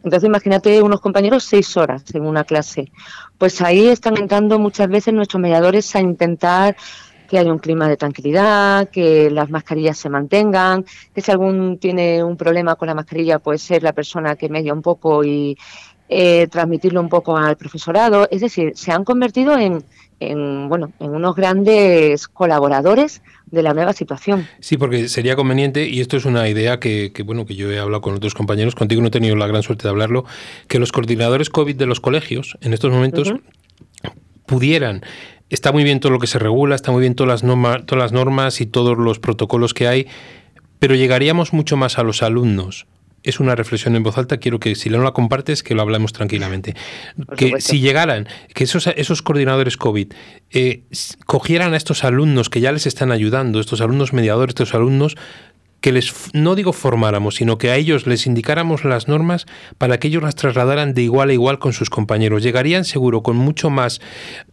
Entonces 0.04 0.28
imagínate 0.28 0.82
unos 0.82 1.00
compañeros 1.00 1.46
seis 1.46 1.78
horas 1.78 2.04
en 2.14 2.26
una 2.26 2.44
clase. 2.44 2.92
Pues 3.38 3.62
ahí 3.62 3.88
están 3.88 4.18
entrando 4.18 4.60
muchas 4.60 4.90
veces 4.90 5.14
nuestros 5.14 5.42
mediadores 5.42 5.96
a 5.96 6.02
intentar 6.02 6.76
que 7.28 7.38
haya 7.38 7.52
un 7.52 7.60
clima 7.60 7.88
de 7.88 7.98
tranquilidad, 7.98 8.90
que 8.90 9.30
las 9.30 9.50
mascarillas 9.50 9.98
se 9.98 10.10
mantengan, 10.10 10.86
que 11.14 11.22
si 11.22 11.32
algún 11.32 11.78
tiene 11.78 12.24
un 12.24 12.38
problema 12.38 12.76
con 12.76 12.88
la 12.88 12.96
mascarilla, 12.96 13.40
puede 13.40 13.60
ser 13.60 13.84
la 13.84 13.94
persona 13.94 14.36
que 14.36 14.50
media 14.50 14.74
un 14.74 14.82
poco 14.82 15.24
y 15.24 15.58
eh, 16.10 16.48
transmitirlo 16.48 17.02
un 17.02 17.10
poco 17.10 17.38
al 17.38 17.58
profesorado. 17.58 18.28
Es 18.32 18.42
decir, 18.42 18.72
se 18.76 18.92
han 18.92 19.04
convertido 19.04 19.58
en, 19.58 19.84
en, 20.20 20.70
bueno, 20.70 20.92
en 21.00 21.12
unos 21.12 21.36
grandes 21.36 22.28
colaboradores 22.28 23.22
de 23.46 23.64
la 23.64 23.74
nueva 23.74 23.94
situación. 23.94 24.48
Sí, 24.60 24.78
porque 24.78 25.08
sería 25.08 25.36
conveniente, 25.36 25.88
y 25.88 26.02
esto 26.02 26.18
es 26.18 26.26
una 26.26 26.48
idea 26.50 26.80
que, 26.80 27.12
bueno, 27.26 27.46
que 27.46 27.56
yo 27.56 27.72
he 27.72 27.80
hablado 27.80 28.02
con 28.02 28.16
otros 28.16 28.34
compañeros, 28.34 28.76
contigo 28.76 29.02
no 29.02 29.08
he 29.08 29.12
tenido 29.12 29.36
la 29.36 29.48
gran 29.48 29.64
suerte 29.64 29.84
de 29.84 29.90
hablarlo, 29.90 30.26
que 30.68 30.80
los 30.80 30.92
coordinadores 30.92 31.50
COVID 31.50 31.76
de 31.76 31.86
los 31.86 32.00
colegios 32.00 32.58
en 32.62 32.74
estos 32.74 32.92
momentos 32.92 33.34
pudieran 34.48 35.04
está 35.50 35.72
muy 35.72 35.84
bien 35.84 36.00
todo 36.00 36.12
lo 36.12 36.20
que 36.20 36.28
se 36.28 36.40
regula, 36.40 36.76
está 36.76 36.92
muy 36.92 37.02
bien 37.02 37.16
todas 37.16 37.44
las, 37.44 37.86
todas 37.86 38.02
las 38.04 38.12
normas 38.12 38.62
y 38.62 38.66
todos 38.66 38.98
los 38.98 39.20
protocolos 39.20 39.74
que 39.74 39.88
hay, 39.88 40.08
pero 40.80 40.96
llegaríamos 40.96 41.54
mucho 41.54 41.78
más 41.78 41.98
a 41.98 42.04
los 42.04 42.24
alumnos. 42.24 42.88
Es 43.24 43.40
una 43.40 43.56
reflexión 43.56 43.96
en 43.96 44.04
voz 44.04 44.18
alta, 44.18 44.38
quiero 44.38 44.60
que 44.60 44.76
si 44.76 44.90
no 44.90 45.02
la 45.02 45.12
compartes, 45.12 45.64
que 45.64 45.76
lo 45.76 45.82
hablemos 45.82 46.14
tranquilamente. 46.14 46.76
que 47.36 47.60
si 47.60 47.82
llegaran, 47.82 48.28
que 48.54 48.64
esos, 48.64 48.88
esos 48.88 49.22
coordinadores 49.22 49.76
COVID 49.76 50.14
eh, 50.52 50.84
cogieran 51.26 51.74
a 51.74 51.78
estos 51.78 52.04
alumnos 52.04 52.50
que 52.50 52.62
ya 52.62 52.72
les 52.72 52.86
están 52.86 53.12
ayudando, 53.12 53.60
estos 53.60 53.82
alumnos 53.82 54.14
mediadores, 54.14 54.52
estos 54.52 54.74
alumnos 54.74 55.18
que 55.82 55.92
les, 55.92 56.32
no 56.34 56.56
digo 56.56 56.74
formáramos, 56.74 57.36
sino 57.36 57.58
que 57.58 57.70
a 57.70 57.76
ellos 57.76 58.08
les 58.08 58.26
indicáramos 58.26 58.84
las 58.84 59.08
normas 59.08 59.46
para 59.78 60.00
que 60.00 60.08
ellos 60.08 60.24
las 60.24 60.36
trasladaran 60.36 60.94
de 60.94 61.04
igual 61.04 61.30
a 61.30 61.34
igual 61.34 61.60
con 61.60 61.74
sus 61.74 61.90
compañeros. 61.90 62.44
Llegarían 62.44 62.86
seguro 62.86 63.24
con 63.24 63.38
mucho 63.38 63.70
más 63.70 64.02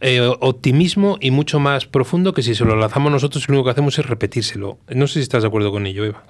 eh, 0.01 0.21
optimismo 0.39 1.17
y 1.19 1.31
mucho 1.31 1.59
más 1.59 1.85
profundo 1.85 2.33
que 2.33 2.43
si 2.43 2.55
se 2.55 2.65
lo 2.65 2.75
lanzamos 2.75 3.11
nosotros 3.11 3.47
lo 3.47 3.55
único 3.55 3.65
que 3.65 3.71
hacemos 3.71 3.97
es 3.99 4.05
repetírselo. 4.05 4.77
No 4.89 5.07
sé 5.07 5.15
si 5.15 5.21
estás 5.21 5.43
de 5.43 5.47
acuerdo 5.47 5.71
con 5.71 5.85
ello, 5.85 6.05
Eva. 6.05 6.23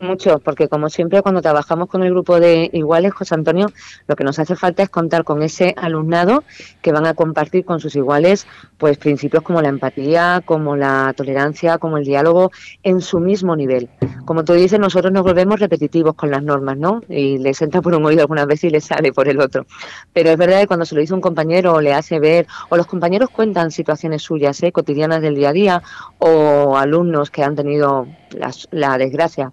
Mucho, 0.00 0.40
porque 0.40 0.68
como 0.68 0.90
siempre 0.90 1.22
cuando 1.22 1.40
trabajamos 1.40 1.88
con 1.88 2.02
el 2.02 2.10
grupo 2.10 2.38
de 2.38 2.68
iguales, 2.74 3.14
José 3.14 3.34
Antonio, 3.34 3.68
lo 4.06 4.14
que 4.14 4.24
nos 4.24 4.38
hace 4.38 4.54
falta 4.54 4.82
es 4.82 4.90
contar 4.90 5.24
con 5.24 5.42
ese 5.42 5.74
alumnado 5.78 6.44
que 6.82 6.92
van 6.92 7.06
a 7.06 7.14
compartir 7.14 7.64
con 7.64 7.80
sus 7.80 7.96
iguales 7.96 8.46
pues 8.78 8.98
principios 8.98 9.42
como 9.42 9.62
la 9.62 9.68
empatía, 9.68 10.42
como 10.44 10.76
la 10.76 11.12
tolerancia, 11.16 11.78
como 11.78 11.96
el 11.96 12.04
diálogo 12.04 12.50
en 12.82 13.00
su 13.00 13.18
mismo 13.20 13.56
nivel. 13.56 13.88
Como 14.24 14.44
tú 14.44 14.52
dices, 14.52 14.78
nosotros 14.78 15.12
nos 15.12 15.22
volvemos 15.22 15.60
repetitivos 15.60 16.14
con 16.14 16.30
las 16.30 16.42
normas, 16.42 16.76
¿no? 16.76 17.00
Y 17.08 17.38
les 17.38 17.62
entra 17.62 17.80
por 17.80 17.94
un 17.94 18.04
oído 18.04 18.22
algunas 18.22 18.46
veces 18.46 18.64
y 18.64 18.70
les 18.70 18.84
sale 18.84 19.12
por 19.12 19.28
el 19.28 19.40
otro. 19.40 19.66
Pero 20.12 20.30
es 20.30 20.36
verdad 20.36 20.60
que 20.60 20.66
cuando 20.66 20.84
se 20.84 20.94
lo 20.94 21.00
dice 21.00 21.14
un 21.14 21.20
compañero 21.20 21.74
o 21.74 21.80
le 21.80 21.94
hace 21.94 22.18
ver, 22.18 22.46
o 22.68 22.76
los 22.76 22.86
compañeros 22.86 23.30
cuentan 23.30 23.70
situaciones 23.70 24.22
suyas, 24.22 24.62
¿eh? 24.62 24.72
cotidianas 24.72 25.22
del 25.22 25.36
día 25.36 25.50
a 25.50 25.52
día, 25.52 25.82
o 26.18 26.76
alumnos 26.76 27.30
que 27.30 27.42
han 27.42 27.54
tenido 27.54 28.06
la, 28.70 28.98
desgracia 28.98 29.52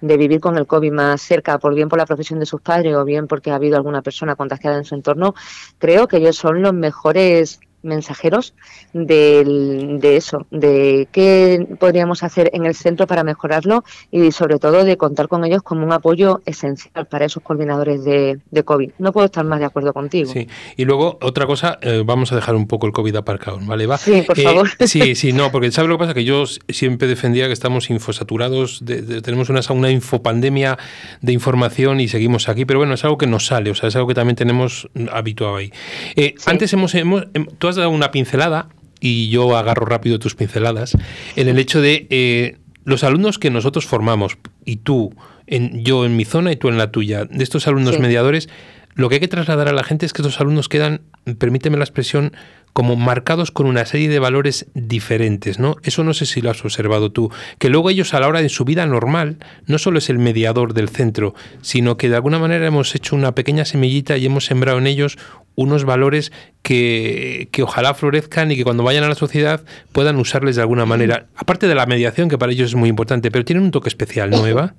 de 0.00 0.16
vivir 0.16 0.40
con 0.40 0.56
el 0.56 0.66
COVID 0.66 0.92
más 0.92 1.20
cerca, 1.20 1.58
por 1.58 1.74
bien 1.74 1.88
por 1.88 1.98
la 1.98 2.06
profesión 2.06 2.38
de 2.38 2.46
sus 2.46 2.60
padres 2.60 2.94
o 2.94 3.04
bien 3.04 3.26
porque 3.26 3.50
ha 3.50 3.56
habido 3.56 3.76
alguna 3.76 4.02
persona 4.02 4.36
contagiada 4.36 4.76
en 4.76 4.84
su 4.84 4.94
entorno, 4.94 5.34
creo 5.78 6.08
que 6.08 6.18
ellos 6.18 6.36
son 6.36 6.62
los 6.62 6.72
mejores 6.72 7.60
mensajeros 7.82 8.54
de, 8.92 9.98
de, 10.00 10.16
eso, 10.16 10.46
de 10.50 11.08
qué 11.12 11.66
podríamos 11.78 12.22
hacer 12.22 12.50
en 12.52 12.66
el 12.66 12.74
centro 12.74 13.06
para 13.06 13.24
mejorarlo 13.24 13.84
y 14.10 14.32
sobre 14.32 14.58
todo 14.58 14.84
de 14.84 14.96
contar 14.96 15.28
con 15.28 15.44
ellos 15.44 15.62
como 15.62 15.84
un 15.84 15.92
apoyo 15.92 16.40
esencial 16.46 17.06
para 17.06 17.26
esos 17.26 17.42
coordinadores 17.42 18.04
de, 18.04 18.38
de 18.50 18.62
COVID. 18.62 18.90
No 18.98 19.12
puedo 19.12 19.26
estar 19.26 19.44
más 19.44 19.60
de 19.60 19.66
acuerdo 19.66 19.92
contigo. 19.92 20.32
Sí, 20.32 20.48
y 20.76 20.84
luego 20.84 21.18
otra 21.20 21.46
cosa, 21.46 21.78
eh, 21.82 22.02
vamos 22.04 22.32
a 22.32 22.36
dejar 22.36 22.54
un 22.54 22.66
poco 22.66 22.86
el 22.86 22.92
COVID 22.92 23.16
aparcado, 23.16 23.58
¿vale? 23.62 23.86
Va. 23.86 23.98
Sí, 23.98 24.22
por 24.22 24.38
eh, 24.38 24.42
favor. 24.42 24.68
Sí, 24.92 25.14
sí, 25.14 25.32
no, 25.32 25.50
porque 25.50 25.70
¿sabes 25.72 25.88
lo 25.88 25.96
que 25.96 26.00
pasa? 26.00 26.14
Que 26.14 26.24
yo 26.24 26.44
siempre 26.46 27.08
defendía 27.08 27.46
que 27.46 27.52
estamos 27.52 27.90
infosaturados, 27.90 28.82
tenemos 29.22 29.48
una, 29.48 29.60
una 29.70 29.90
infopandemia 29.90 30.78
de 31.20 31.32
información 31.32 32.00
y 32.00 32.08
seguimos 32.08 32.48
aquí, 32.48 32.64
pero 32.64 32.78
bueno, 32.80 32.94
es 32.94 33.04
algo 33.04 33.18
que 33.18 33.26
nos 33.26 33.46
sale, 33.46 33.70
o 33.70 33.74
sea, 33.74 33.88
es 33.88 33.96
algo 33.96 34.08
que 34.08 34.14
también 34.14 34.36
tenemos 34.36 34.88
habituado 35.10 35.56
ahí. 35.56 35.72
Eh, 36.16 36.34
antes 36.46 36.72
hemos, 36.72 36.94
hemos, 36.94 37.24
em, 37.34 37.46
has 37.72 37.76
dado 37.76 37.90
una 37.90 38.10
pincelada, 38.10 38.68
y 39.00 39.28
yo 39.30 39.56
agarro 39.56 39.84
rápido 39.84 40.18
tus 40.18 40.34
pinceladas, 40.34 40.96
en 41.36 41.48
el 41.48 41.58
hecho 41.58 41.80
de 41.80 42.06
eh, 42.10 42.56
los 42.84 43.04
alumnos 43.04 43.38
que 43.38 43.50
nosotros 43.50 43.86
formamos, 43.86 44.38
y 44.64 44.76
tú, 44.76 45.14
en, 45.46 45.84
yo 45.84 46.04
en 46.06 46.16
mi 46.16 46.24
zona 46.24 46.52
y 46.52 46.56
tú 46.56 46.68
en 46.68 46.78
la 46.78 46.90
tuya, 46.90 47.24
de 47.24 47.42
estos 47.42 47.66
alumnos 47.66 47.98
mediadores, 47.98 48.48
lo 48.94 49.08
que 49.08 49.16
hay 49.16 49.20
que 49.20 49.28
trasladar 49.28 49.68
a 49.68 49.72
la 49.72 49.84
gente 49.84 50.06
es 50.06 50.12
que 50.12 50.22
estos 50.22 50.40
alumnos 50.40 50.68
quedan, 50.68 51.00
permíteme 51.38 51.78
la 51.78 51.84
expresión, 51.84 52.32
como 52.72 52.96
marcados 52.96 53.50
con 53.50 53.66
una 53.66 53.84
serie 53.84 54.08
de 54.08 54.18
valores 54.18 54.66
diferentes, 54.74 55.58
¿no? 55.58 55.76
Eso 55.82 56.04
no 56.04 56.14
sé 56.14 56.26
si 56.26 56.40
lo 56.40 56.50
has 56.50 56.64
observado 56.64 57.12
tú, 57.12 57.30
que 57.58 57.68
luego 57.68 57.90
ellos 57.90 58.14
a 58.14 58.20
la 58.20 58.28
hora 58.28 58.40
de 58.40 58.48
su 58.48 58.64
vida 58.64 58.86
normal 58.86 59.38
no 59.66 59.78
solo 59.78 59.98
es 59.98 60.08
el 60.08 60.18
mediador 60.18 60.74
del 60.74 60.88
centro, 60.88 61.34
sino 61.60 61.96
que 61.96 62.08
de 62.08 62.16
alguna 62.16 62.38
manera 62.38 62.66
hemos 62.66 62.94
hecho 62.94 63.14
una 63.16 63.34
pequeña 63.34 63.64
semillita 63.64 64.16
y 64.16 64.26
hemos 64.26 64.46
sembrado 64.46 64.78
en 64.78 64.86
ellos 64.86 65.18
unos 65.54 65.84
valores 65.84 66.32
que, 66.62 67.48
que, 67.52 67.62
ojalá 67.62 67.92
florezcan 67.92 68.50
y 68.50 68.56
que 68.56 68.64
cuando 68.64 68.82
vayan 68.82 69.04
a 69.04 69.08
la 69.08 69.14
sociedad 69.14 69.62
puedan 69.92 70.16
usarles 70.16 70.56
de 70.56 70.62
alguna 70.62 70.86
manera. 70.86 71.26
Aparte 71.36 71.68
de 71.68 71.74
la 71.74 71.84
mediación, 71.84 72.30
que 72.30 72.38
para 72.38 72.52
ellos 72.52 72.70
es 72.70 72.74
muy 72.74 72.88
importante, 72.88 73.30
pero 73.30 73.44
tienen 73.44 73.64
un 73.64 73.70
toque 73.70 73.90
especial, 73.90 74.30
¿no, 74.30 74.46
Eva? 74.46 74.74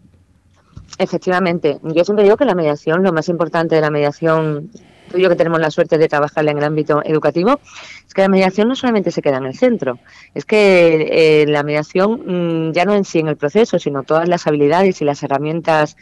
Efectivamente. 0.97 1.79
Yo 1.83 2.03
siempre 2.03 2.23
digo 2.23 2.38
que 2.38 2.45
la 2.45 2.55
mediación, 2.55 3.03
lo 3.03 3.13
más 3.13 3.29
importante 3.29 3.75
de 3.75 3.81
la 3.81 3.91
mediación 3.91 4.71
tú 5.13 5.29
que 5.29 5.36
tenemos 5.36 5.60
la 5.60 5.72
suerte 5.72 5.98
de 5.98 6.08
trabajar 6.08 6.48
en 6.48 6.58
el 6.58 6.63
ámbito 6.63 7.01
educativo, 7.05 7.60
es 8.05 8.13
que 8.13 8.22
la 8.22 8.29
mediación 8.29 8.67
no 8.67 8.75
solamente 8.75 9.12
se 9.12 9.22
queda 9.22 9.38
en 9.38 9.46
el 9.46 9.55
centro, 9.55 10.00
es 10.34 10.46
que 10.46 11.08
eh, 11.12 11.46
la 11.48 11.63
mediación 11.63 12.70
mm, 12.70 12.74
ya 12.74 12.86
no 12.86 12.93
en 12.93 13.05
sí 13.05 13.20
en 13.20 13.27
el 13.27 13.38
proceso, 13.38 13.79
sino 13.79 14.03
todas 14.03 14.27
las 14.27 14.48
habilidades 14.48 15.01
y 15.01 15.05
las 15.05 15.24
herramientas 15.24 15.96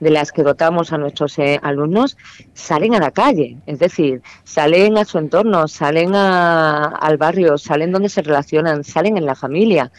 de 0.00 0.10
las 0.10 0.32
que 0.32 0.42
dotamos 0.42 0.92
a 0.92 0.98
nuestros 0.98 1.38
eh, 1.38 1.58
alumnos 1.62 2.16
salen 2.52 2.94
a 2.94 2.98
la 2.98 3.12
calle, 3.12 3.56
es 3.66 3.78
decir, 3.78 4.20
salen 4.44 4.98
a 4.98 5.04
su 5.04 5.18
entorno, 5.18 5.68
salen 5.68 6.14
al 6.14 7.16
barrio, 7.16 7.56
salen 7.56 7.92
donde 7.92 8.08
se 8.08 8.22
relacionan, 8.22 8.84
salen 8.84 9.16
en 9.16 9.24
la 9.24 9.34
familia. 9.34 9.90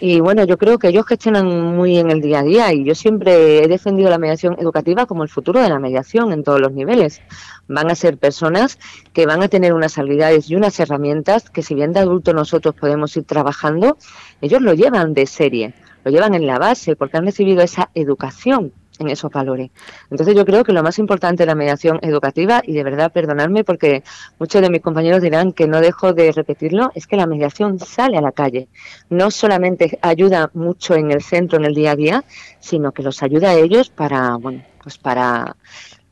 Y 0.00 0.20
bueno, 0.20 0.44
yo 0.44 0.58
creo 0.58 0.78
que 0.78 0.88
ellos 0.88 1.06
gestionan 1.06 1.76
muy 1.76 1.98
en 1.98 2.10
el 2.10 2.20
día 2.20 2.40
a 2.40 2.42
día 2.42 2.72
y 2.72 2.84
yo 2.84 2.94
siempre 2.94 3.62
he 3.62 3.68
defendido 3.68 4.10
la 4.10 4.18
mediación 4.18 4.56
educativa 4.58 5.06
como 5.06 5.22
el 5.22 5.28
futuro 5.28 5.62
de 5.62 5.68
la 5.68 5.78
mediación 5.78 6.32
en 6.32 6.42
todos 6.42 6.60
los 6.60 6.72
niveles. 6.72 7.22
Van 7.68 7.90
a 7.90 7.94
ser 7.94 8.18
personas 8.18 8.78
que 9.12 9.24
van 9.24 9.42
a 9.42 9.48
tener 9.48 9.72
unas 9.72 9.96
habilidades 9.96 10.50
y 10.50 10.56
unas 10.56 10.78
herramientas 10.80 11.48
que 11.48 11.62
si 11.62 11.74
bien 11.74 11.92
de 11.92 12.00
adulto 12.00 12.34
nosotros 12.34 12.74
podemos 12.74 13.16
ir 13.16 13.24
trabajando, 13.24 13.96
ellos 14.40 14.62
lo 14.62 14.74
llevan 14.74 15.14
de 15.14 15.26
serie, 15.26 15.74
lo 16.04 16.10
llevan 16.10 16.34
en 16.34 16.46
la 16.46 16.58
base 16.58 16.96
porque 16.96 17.16
han 17.16 17.26
recibido 17.26 17.62
esa 17.62 17.90
educación 17.94 18.72
en 18.98 19.08
esos 19.08 19.30
valores. 19.30 19.70
Entonces 20.10 20.34
yo 20.34 20.44
creo 20.44 20.64
que 20.64 20.72
lo 20.72 20.82
más 20.82 20.98
importante 20.98 21.42
de 21.42 21.46
la 21.46 21.54
mediación 21.54 21.98
educativa, 22.02 22.62
y 22.64 22.72
de 22.72 22.84
verdad 22.84 23.12
perdonadme 23.12 23.64
porque 23.64 24.02
muchos 24.38 24.62
de 24.62 24.70
mis 24.70 24.80
compañeros 24.80 25.22
dirán 25.22 25.52
que 25.52 25.66
no 25.66 25.80
dejo 25.80 26.12
de 26.12 26.32
repetirlo, 26.32 26.90
es 26.94 27.06
que 27.06 27.16
la 27.16 27.26
mediación 27.26 27.78
sale 27.78 28.16
a 28.16 28.20
la 28.20 28.32
calle. 28.32 28.68
No 29.10 29.30
solamente 29.30 29.98
ayuda 30.02 30.50
mucho 30.54 30.94
en 30.94 31.10
el 31.10 31.22
centro, 31.22 31.58
en 31.58 31.64
el 31.64 31.74
día 31.74 31.92
a 31.92 31.96
día, 31.96 32.24
sino 32.60 32.92
que 32.92 33.02
los 33.02 33.22
ayuda 33.22 33.50
a 33.50 33.54
ellos 33.54 33.90
para, 33.90 34.36
bueno, 34.36 34.62
pues 34.82 34.98
para 34.98 35.56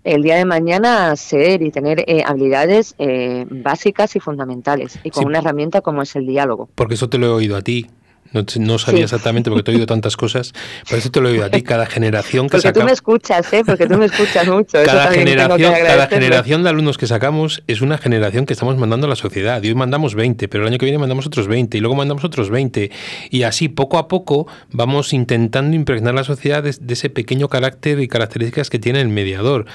el 0.04 0.22
día 0.22 0.36
de 0.36 0.44
mañana 0.44 1.14
ser 1.14 1.62
y 1.62 1.70
tener 1.70 2.04
eh, 2.08 2.24
habilidades 2.26 2.94
eh, 2.98 3.46
básicas 3.48 4.16
y 4.16 4.20
fundamentales 4.20 4.98
y 5.04 5.10
con 5.10 5.26
una 5.26 5.38
herramienta 5.38 5.80
como 5.80 6.02
es 6.02 6.16
el 6.16 6.26
diálogo. 6.26 6.68
Porque 6.74 6.94
eso 6.94 7.08
te 7.08 7.18
lo 7.18 7.26
he 7.26 7.30
oído 7.30 7.56
a 7.56 7.62
ti 7.62 7.88
no, 8.32 8.78
sabía 8.78 9.04
exactamente 9.04 9.50
porque 9.50 9.62
te 9.62 9.72
he 9.72 9.74
oído 9.74 9.86
tantas 9.86 10.16
cosas. 10.16 10.52
Por 10.88 10.98
eso 10.98 11.10
te 11.10 11.20
lo 11.20 11.28
he 11.28 11.32
oído 11.32 11.44
a 11.44 11.50
ti. 11.50 11.62
Cada 11.72 11.86
generación 11.86 12.48
que 12.48 12.58
Porque 12.58 12.72
tú 12.72 12.82
me 12.82 12.92
escuchas, 12.92 13.52
¿eh? 13.52 13.62
Porque 13.64 13.86
tú 13.86 13.98
me 13.98 14.06
escuchas 14.06 14.46
mucho. 14.46 14.78
Cada, 14.84 15.10
generación, 15.10 15.74
cada 15.86 16.06
generación 16.06 16.62
de 16.62 16.70
alumnos 16.70 16.96
que 16.96 17.06
sacamos 17.06 17.62
es 17.66 17.82
una 17.82 17.98
generación 17.98 18.46
que 18.46 18.54
estamos 18.54 18.76
mandando 18.76 19.06
a 19.06 19.10
la 19.10 19.16
sociedad. 19.16 19.62
Y 19.62 19.68
hoy 19.68 19.74
mandamos 19.74 20.14
20, 20.14 20.48
pero 20.48 20.64
el 20.64 20.68
año 20.68 20.78
que 20.78 20.86
viene 20.86 20.98
mandamos 20.98 21.26
otros 21.26 21.46
20 21.46 21.76
y 21.76 21.80
luego 21.80 21.94
mandamos 21.94 22.24
otros 22.24 22.48
20. 22.48 22.90
Y 23.30 23.42
así, 23.42 23.68
poco 23.68 23.98
a 23.98 24.08
poco, 24.08 24.46
vamos 24.70 25.12
intentando 25.12 25.76
impregnar 25.76 26.14
la 26.14 26.24
sociedad 26.24 26.62
de, 26.62 26.70
ese 26.70 27.10
pequeño 27.10 27.48
carácter 27.48 28.00
y 28.00 28.08
características 28.08 28.70
que 28.70 28.78
tiene 28.78 29.02
el 29.02 29.08
mediador. 29.08 29.66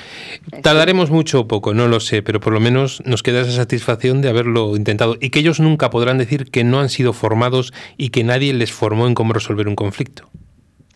Tardaremos 0.63 1.11
mucho 1.11 1.41
o 1.41 1.47
poco, 1.47 1.73
no 1.73 1.87
lo 1.87 1.99
sé, 1.99 2.23
pero 2.23 2.39
por 2.39 2.53
lo 2.53 2.59
menos 2.59 3.03
nos 3.05 3.21
queda 3.21 3.41
esa 3.41 3.51
satisfacción 3.51 4.21
de 4.21 4.29
haberlo 4.29 4.75
intentado. 4.75 5.15
Y 5.19 5.29
que 5.29 5.39
ellos 5.39 5.59
nunca 5.59 5.91
podrán 5.91 6.17
decir 6.17 6.49
que 6.49 6.63
no 6.63 6.79
han 6.79 6.89
sido 6.89 7.13
formados 7.13 7.73
y 7.97 8.09
que 8.09 8.23
nadie 8.23 8.37
les 8.39 8.72
formó 8.72 9.08
en 9.08 9.13
cómo 9.13 9.34
resolver 9.34 9.67
un 9.67 9.75
conflicto. 9.75 10.29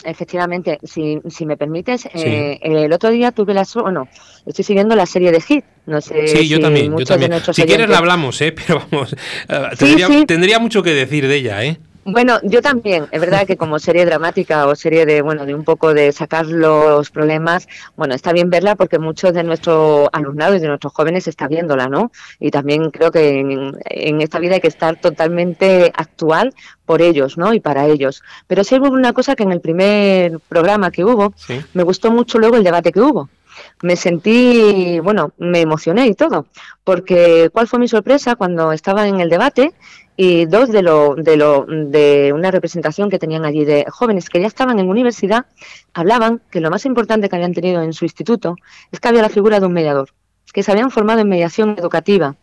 Efectivamente, 0.04 0.80
si, 0.84 1.20
si 1.30 1.46
me 1.46 1.58
permites, 1.58 2.08
eh, 2.14 2.60
el 2.64 2.92
otro 2.92 3.12
día 3.12 3.32
tuve 3.32 3.54
la 3.54 3.68
bueno, 3.76 4.08
estoy 4.48 4.66
siguiendo 4.66 4.96
la 4.96 5.06
serie 5.06 5.32
de 5.32 5.42
Hit. 5.42 5.64
No 5.86 6.02
sé 6.02 6.28
sí, 6.28 6.48
yo 6.48 6.60
también, 6.60 6.98
yo 6.98 7.06
también. 7.06 7.34
Si 7.54 7.64
quieres 7.64 7.88
la 7.88 8.00
hablamos, 8.00 8.42
¿eh? 8.42 8.52
pero 8.68 8.82
vamos, 8.90 9.14
eh, 9.14 9.70
tendría, 9.78 10.26
tendría 10.26 10.60
mucho 10.60 10.82
que 10.82 10.94
decir 10.94 11.28
de 11.28 11.36
ella, 11.36 11.64
¿eh? 11.64 11.78
Bueno, 12.04 12.40
yo 12.44 12.62
también. 12.62 13.06
Es 13.12 13.22
verdad 13.22 13.46
que 13.46 13.58
como 13.58 13.78
serie 13.78 14.06
dramática 14.06 14.66
o 14.68 14.76
serie 14.76 15.06
de, 15.06 15.22
bueno, 15.22 15.46
de 15.46 15.54
un 15.54 15.64
poco 15.64 15.94
de 15.94 16.12
sacar 16.12 16.48
los 16.48 17.12
problemas, 17.12 17.68
bueno, 17.96 18.16
está 18.16 18.34
bien 18.34 18.50
verla 18.50 18.76
porque 18.76 18.98
muchos 18.98 19.34
de 19.34 19.44
nuestros 19.44 20.10
alumnados 20.12 20.58
y 20.58 20.62
de 20.62 20.68
nuestros 20.68 20.94
jóvenes 20.94 21.28
están 21.28 21.50
viéndola, 21.50 21.88
¿no? 21.90 22.12
Y 22.40 22.50
también 22.50 22.90
creo 22.90 23.12
que 23.12 23.40
en, 23.40 24.22
esta 24.22 24.40
vida 24.40 24.56
hay 24.56 24.62
que 24.62 24.68
estar 24.68 25.00
totalmente 25.00 25.92
actual 25.96 26.56
por 26.86 27.04
ellos, 27.04 27.38
¿no? 27.38 27.54
Y 27.54 27.60
para 27.60 27.86
ellos. 27.86 28.24
Pero 28.48 28.64
sí 28.64 28.76
hubo 28.80 28.88
una 28.88 29.14
cosa 29.14 29.36
que 29.36 29.44
en 29.44 29.52
el 29.52 29.62
primer 29.62 30.40
programa 30.50 30.90
que 30.90 31.06
hubo, 31.06 31.34
me 31.74 31.84
gustó 31.84 32.12
mucho 32.12 32.40
luego 32.40 32.58
el 32.58 32.64
debate 32.64 32.92
que 32.92 33.02
hubo 33.02 33.30
me 33.82 33.96
sentí, 33.96 35.00
bueno, 35.00 35.34
me 35.38 35.62
emocioné 35.62 36.08
y 36.08 36.14
todo, 36.14 36.48
porque 36.84 37.50
¿cuál 37.52 37.68
fue 37.68 37.80
mi 37.80 37.88
sorpresa 37.88 38.36
cuando 38.36 38.72
estaba 38.72 39.08
en 39.08 39.20
el 39.20 39.30
debate 39.30 39.74
y 40.24 40.46
dos 40.46 40.70
de, 40.70 40.84
lo, 40.84 41.16
de, 41.16 41.36
lo, 41.36 41.66
de 41.66 42.32
una 42.32 42.52
representación 42.52 43.10
que 43.10 43.18
tenían 43.18 43.44
allí 43.44 43.66
de 43.66 43.88
jóvenes 43.90 44.30
que 44.30 44.40
ya 44.40 44.46
estaban 44.46 44.78
en 44.78 44.88
universidad 44.88 45.48
hablaban 45.96 46.44
que 46.52 46.62
lo 46.62 46.70
más 46.70 46.86
importante 46.86 47.28
que 47.28 47.36
habían 47.36 47.56
tenido 47.56 47.82
en 47.82 47.92
su 47.92 48.06
instituto 48.06 48.56
es 48.92 49.00
que 49.00 49.08
había 49.08 49.24
la 49.24 49.30
figura 49.30 49.60
de 49.60 49.66
un 49.66 49.74
mediador, 49.74 50.10
que 50.54 50.62
se 50.62 50.72
habían 50.72 50.92
formado 50.92 51.22
en 51.22 51.28
mediación 51.28 51.76
educativa. 51.76 52.36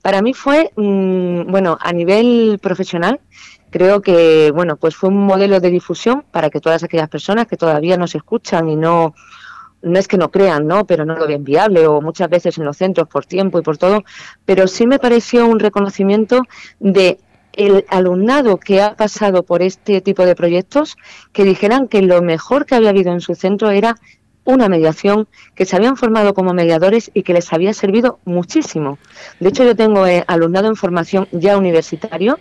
Para 0.00 0.22
mí 0.22 0.32
fue, 0.32 0.72
mm, 0.74 1.50
bueno, 1.50 1.76
a 1.78 1.92
nivel 1.92 2.58
profesional, 2.62 3.20
creo 3.68 4.00
que, 4.00 4.50
bueno, 4.54 4.78
pues 4.78 4.96
fue 4.96 5.10
un 5.10 5.26
modelo 5.26 5.60
de 5.60 5.68
difusión 5.68 6.24
para 6.30 6.48
que 6.48 6.60
todas 6.60 6.82
aquellas 6.82 7.10
personas 7.10 7.46
que 7.46 7.58
todavía 7.58 7.98
no 7.98 8.06
se 8.06 8.16
escuchan 8.16 8.70
y 8.70 8.76
no 8.76 9.14
no 9.82 9.98
es 9.98 10.08
que 10.08 10.18
no 10.18 10.30
crean, 10.30 10.66
¿no? 10.66 10.86
Pero 10.86 11.04
no 11.04 11.16
lo 11.16 11.26
ven 11.26 11.44
viable 11.44 11.86
o 11.86 12.00
muchas 12.00 12.28
veces 12.28 12.58
en 12.58 12.64
los 12.64 12.76
centros 12.76 13.08
por 13.08 13.26
tiempo 13.26 13.58
y 13.58 13.62
por 13.62 13.78
todo, 13.78 14.04
pero 14.44 14.66
sí 14.66 14.86
me 14.86 14.98
pareció 14.98 15.46
un 15.46 15.60
reconocimiento 15.60 16.42
de 16.80 17.18
el 17.52 17.84
alumnado 17.88 18.58
que 18.58 18.80
ha 18.80 18.94
pasado 18.94 19.42
por 19.42 19.62
este 19.62 20.00
tipo 20.00 20.24
de 20.24 20.36
proyectos 20.36 20.96
que 21.32 21.44
dijeran 21.44 21.88
que 21.88 22.02
lo 22.02 22.22
mejor 22.22 22.66
que 22.66 22.76
había 22.76 22.90
habido 22.90 23.12
en 23.12 23.20
su 23.20 23.34
centro 23.34 23.70
era 23.70 23.96
una 24.44 24.70
mediación, 24.70 25.28
que 25.54 25.66
se 25.66 25.76
habían 25.76 25.98
formado 25.98 26.32
como 26.32 26.54
mediadores 26.54 27.10
y 27.12 27.22
que 27.22 27.34
les 27.34 27.52
había 27.52 27.74
servido 27.74 28.18
muchísimo. 28.24 28.98
De 29.40 29.50
hecho, 29.50 29.62
yo 29.62 29.76
tengo 29.76 30.06
eh, 30.06 30.24
alumnado 30.26 30.68
en 30.68 30.76
formación 30.76 31.28
ya 31.32 31.58
universitario 31.58 32.38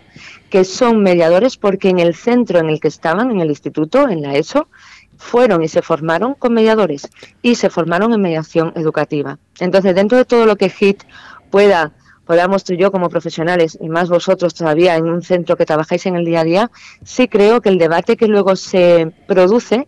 que 0.50 0.63
son 0.63 1.03
mediadores 1.03 1.58
porque 1.58 1.89
en 1.89 2.00
el 2.00 2.15
centro 2.15 2.60
en 2.60 2.70
el 2.70 2.79
que 2.79 2.88
estaban, 2.88 3.29
en 3.29 3.41
el 3.41 3.50
instituto, 3.50 4.08
en 4.08 4.22
la 4.22 4.36
ESO, 4.36 4.69
fueron 5.17 5.63
y 5.63 5.67
se 5.67 5.82
formaron 5.82 6.34
con 6.34 6.53
mediadores 6.53 7.08
y 7.41 7.56
se 7.56 7.69
formaron 7.69 8.13
en 8.13 8.21
mediación 8.21 8.71
educativa. 8.75 9.39
Entonces, 9.60 9.95
dentro 9.95 10.17
de 10.17 10.25
todo 10.25 10.45
lo 10.45 10.56
que 10.56 10.69
HIT 10.69 11.03
pueda, 11.49 11.93
podamos 12.25 12.63
tú 12.63 12.73
y 12.73 12.77
yo 12.77 12.91
como 12.91 13.10
profesionales, 13.10 13.77
y 13.82 13.89
más 13.89 14.10
vosotros 14.10 14.53
todavía 14.53 14.95
en 14.95 15.10
un 15.10 15.21
centro 15.21 15.56
que 15.56 15.65
trabajáis 15.65 16.06
en 16.06 16.15
el 16.15 16.25
día 16.25 16.41
a 16.41 16.43
día, 16.43 16.71
sí 17.03 17.27
creo 17.27 17.62
que 17.62 17.69
el 17.69 17.77
debate 17.77 18.17
que 18.17 18.27
luego 18.27 18.56
se 18.56 19.12
produce 19.27 19.88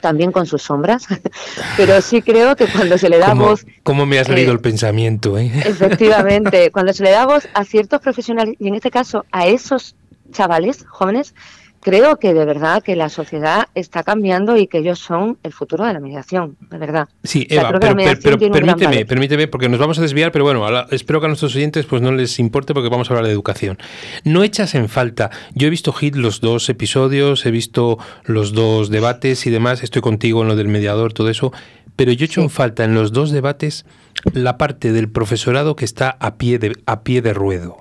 también 0.00 0.32
con 0.32 0.46
sus 0.46 0.62
sombras, 0.62 1.06
pero 1.76 2.00
sí 2.00 2.22
creo 2.22 2.56
que 2.56 2.66
cuando 2.66 2.98
se 2.98 3.08
le 3.08 3.18
da 3.18 3.34
voz... 3.34 3.66
¿Cómo 3.82 4.06
me 4.06 4.18
has 4.18 4.28
leído 4.28 4.50
eh, 4.50 4.54
el 4.54 4.60
pensamiento? 4.60 5.38
Eh? 5.38 5.50
Efectivamente, 5.64 6.70
cuando 6.70 6.92
se 6.92 7.04
le 7.04 7.10
da 7.10 7.26
voz 7.26 7.48
a 7.54 7.64
ciertos 7.64 8.00
profesionales, 8.00 8.54
y 8.58 8.68
en 8.68 8.74
este 8.74 8.90
caso 8.90 9.24
a 9.30 9.46
esos 9.46 9.96
chavales 10.30 10.84
jóvenes, 10.88 11.34
creo 11.82 12.16
que 12.16 12.32
de 12.32 12.44
verdad 12.44 12.82
que 12.82 12.96
la 12.96 13.08
sociedad 13.08 13.66
está 13.74 14.04
cambiando 14.04 14.56
y 14.56 14.68
que 14.68 14.78
ellos 14.78 15.00
son 15.00 15.36
el 15.42 15.52
futuro 15.52 15.84
de 15.84 15.92
la 15.92 16.00
mediación, 16.00 16.56
de 16.70 16.78
verdad. 16.78 17.08
Sí, 17.24 17.46
Eva, 17.50 17.72
pero, 17.78 17.96
permíteme, 18.38 19.04
permíteme, 19.04 19.48
porque 19.48 19.68
nos 19.68 19.80
vamos 19.80 19.98
a 19.98 20.02
desviar, 20.02 20.30
pero 20.32 20.44
bueno, 20.44 20.64
espero 20.90 21.20
que 21.20 21.26
a 21.26 21.28
nuestros 21.28 21.54
oyentes 21.56 21.84
pues 21.84 22.00
no 22.00 22.12
les 22.12 22.38
importe 22.38 22.72
porque 22.72 22.88
vamos 22.88 23.10
a 23.10 23.12
hablar 23.12 23.26
de 23.26 23.32
educación. 23.32 23.78
No 24.24 24.44
echas 24.44 24.74
en 24.76 24.88
falta, 24.88 25.30
yo 25.54 25.66
he 25.66 25.70
visto 25.70 25.92
Hit 25.92 26.14
los 26.14 26.40
dos 26.40 26.68
episodios, 26.68 27.44
he 27.44 27.50
visto 27.50 27.98
los 28.24 28.52
dos 28.52 28.88
debates 28.88 29.46
y 29.46 29.50
demás, 29.50 29.82
estoy 29.82 30.02
contigo 30.02 30.42
en 30.42 30.48
lo 30.48 30.56
del 30.56 30.68
mediador, 30.68 31.12
todo 31.12 31.28
eso, 31.28 31.52
pero 31.96 32.12
yo 32.12 32.24
echo 32.24 32.40
en 32.40 32.50
falta 32.50 32.84
en 32.84 32.94
los 32.94 33.12
dos 33.12 33.32
debates 33.32 33.84
la 34.32 34.56
parte 34.56 34.92
del 34.92 35.10
profesorado 35.10 35.74
que 35.74 35.84
está 35.84 36.16
a 36.20 36.36
pie 36.36 36.58
de, 36.60 36.72
a 36.86 37.02
pie 37.02 37.22
de 37.22 37.34
ruedo. 37.34 37.78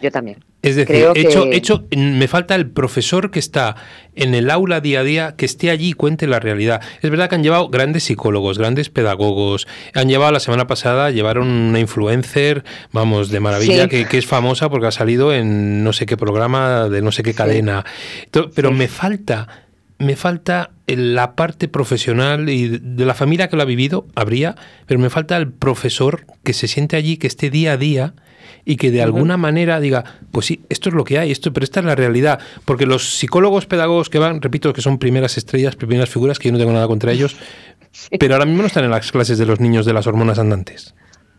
Yo 0.00 0.12
también. 0.12 0.38
Es 0.66 0.74
decir, 0.74 1.06
hecho, 1.14 1.46
hecho, 1.52 1.86
me 1.96 2.26
falta 2.26 2.56
el 2.56 2.68
profesor 2.68 3.30
que 3.30 3.38
está 3.38 3.76
en 4.16 4.34
el 4.34 4.50
aula 4.50 4.80
día 4.80 5.00
a 5.00 5.04
día, 5.04 5.34
que 5.36 5.46
esté 5.46 5.70
allí 5.70 5.90
y 5.90 5.92
cuente 5.92 6.26
la 6.26 6.40
realidad. 6.40 6.80
Es 7.02 7.10
verdad 7.10 7.28
que 7.28 7.36
han 7.36 7.44
llevado 7.44 7.68
grandes 7.68 8.02
psicólogos, 8.02 8.58
grandes 8.58 8.90
pedagogos. 8.90 9.68
Han 9.94 10.08
llevado 10.08 10.32
la 10.32 10.40
semana 10.40 10.66
pasada, 10.66 11.12
llevaron 11.12 11.46
una 11.46 11.78
influencer, 11.78 12.64
vamos, 12.90 13.30
de 13.30 13.38
maravilla, 13.38 13.86
que, 13.86 14.06
es 14.10 14.26
famosa 14.26 14.68
porque 14.68 14.88
ha 14.88 14.90
salido 14.90 15.32
en 15.32 15.84
no 15.84 15.92
sé 15.92 16.04
qué 16.04 16.16
programa, 16.16 16.88
de 16.88 17.00
no 17.00 17.12
sé 17.12 17.22
qué 17.22 17.32
cadena. 17.32 17.84
Pero 18.54 18.72
me 18.72 18.88
falta 18.88 19.46
me 19.98 20.16
falta 20.16 20.72
la 20.86 21.36
parte 21.36 21.68
profesional 21.68 22.50
y 22.50 22.68
de 22.68 23.04
la 23.06 23.14
familia 23.14 23.48
que 23.48 23.56
lo 23.56 23.62
ha 23.62 23.66
vivido, 23.66 24.06
habría, 24.14 24.54
pero 24.86 25.00
me 25.00 25.10
falta 25.10 25.36
el 25.36 25.50
profesor 25.50 26.26
que 26.44 26.52
se 26.52 26.68
siente 26.68 26.96
allí, 26.96 27.16
que 27.16 27.26
esté 27.26 27.50
día 27.50 27.72
a 27.72 27.76
día 27.76 28.14
y 28.68 28.76
que 28.76 28.90
de 28.90 29.00
alguna 29.00 29.36
manera 29.36 29.78
diga, 29.78 30.04
pues 30.32 30.46
sí, 30.46 30.60
esto 30.68 30.88
es 30.88 30.94
lo 30.94 31.04
que 31.04 31.20
hay, 31.20 31.30
esto, 31.30 31.52
pero 31.52 31.62
esta 31.62 31.80
es 31.80 31.86
la 31.86 31.94
realidad. 31.94 32.40
Porque 32.64 32.84
los 32.84 33.16
psicólogos, 33.16 33.64
pedagogos 33.66 34.10
que 34.10 34.18
van, 34.18 34.42
repito, 34.42 34.72
que 34.72 34.82
son 34.82 34.98
primeras 34.98 35.38
estrellas, 35.38 35.76
primeras 35.76 36.10
figuras, 36.10 36.40
que 36.40 36.48
yo 36.48 36.52
no 36.52 36.58
tengo 36.58 36.72
nada 36.72 36.88
contra 36.88 37.12
ellos, 37.12 37.36
pero 38.18 38.34
ahora 38.34 38.44
mismo 38.44 38.62
no 38.62 38.66
están 38.66 38.84
en 38.84 38.90
las 38.90 39.10
clases 39.12 39.38
de 39.38 39.46
los 39.46 39.60
niños 39.60 39.86
de 39.86 39.92
las 39.92 40.08
hormonas 40.08 40.40
andantes. 40.40 40.94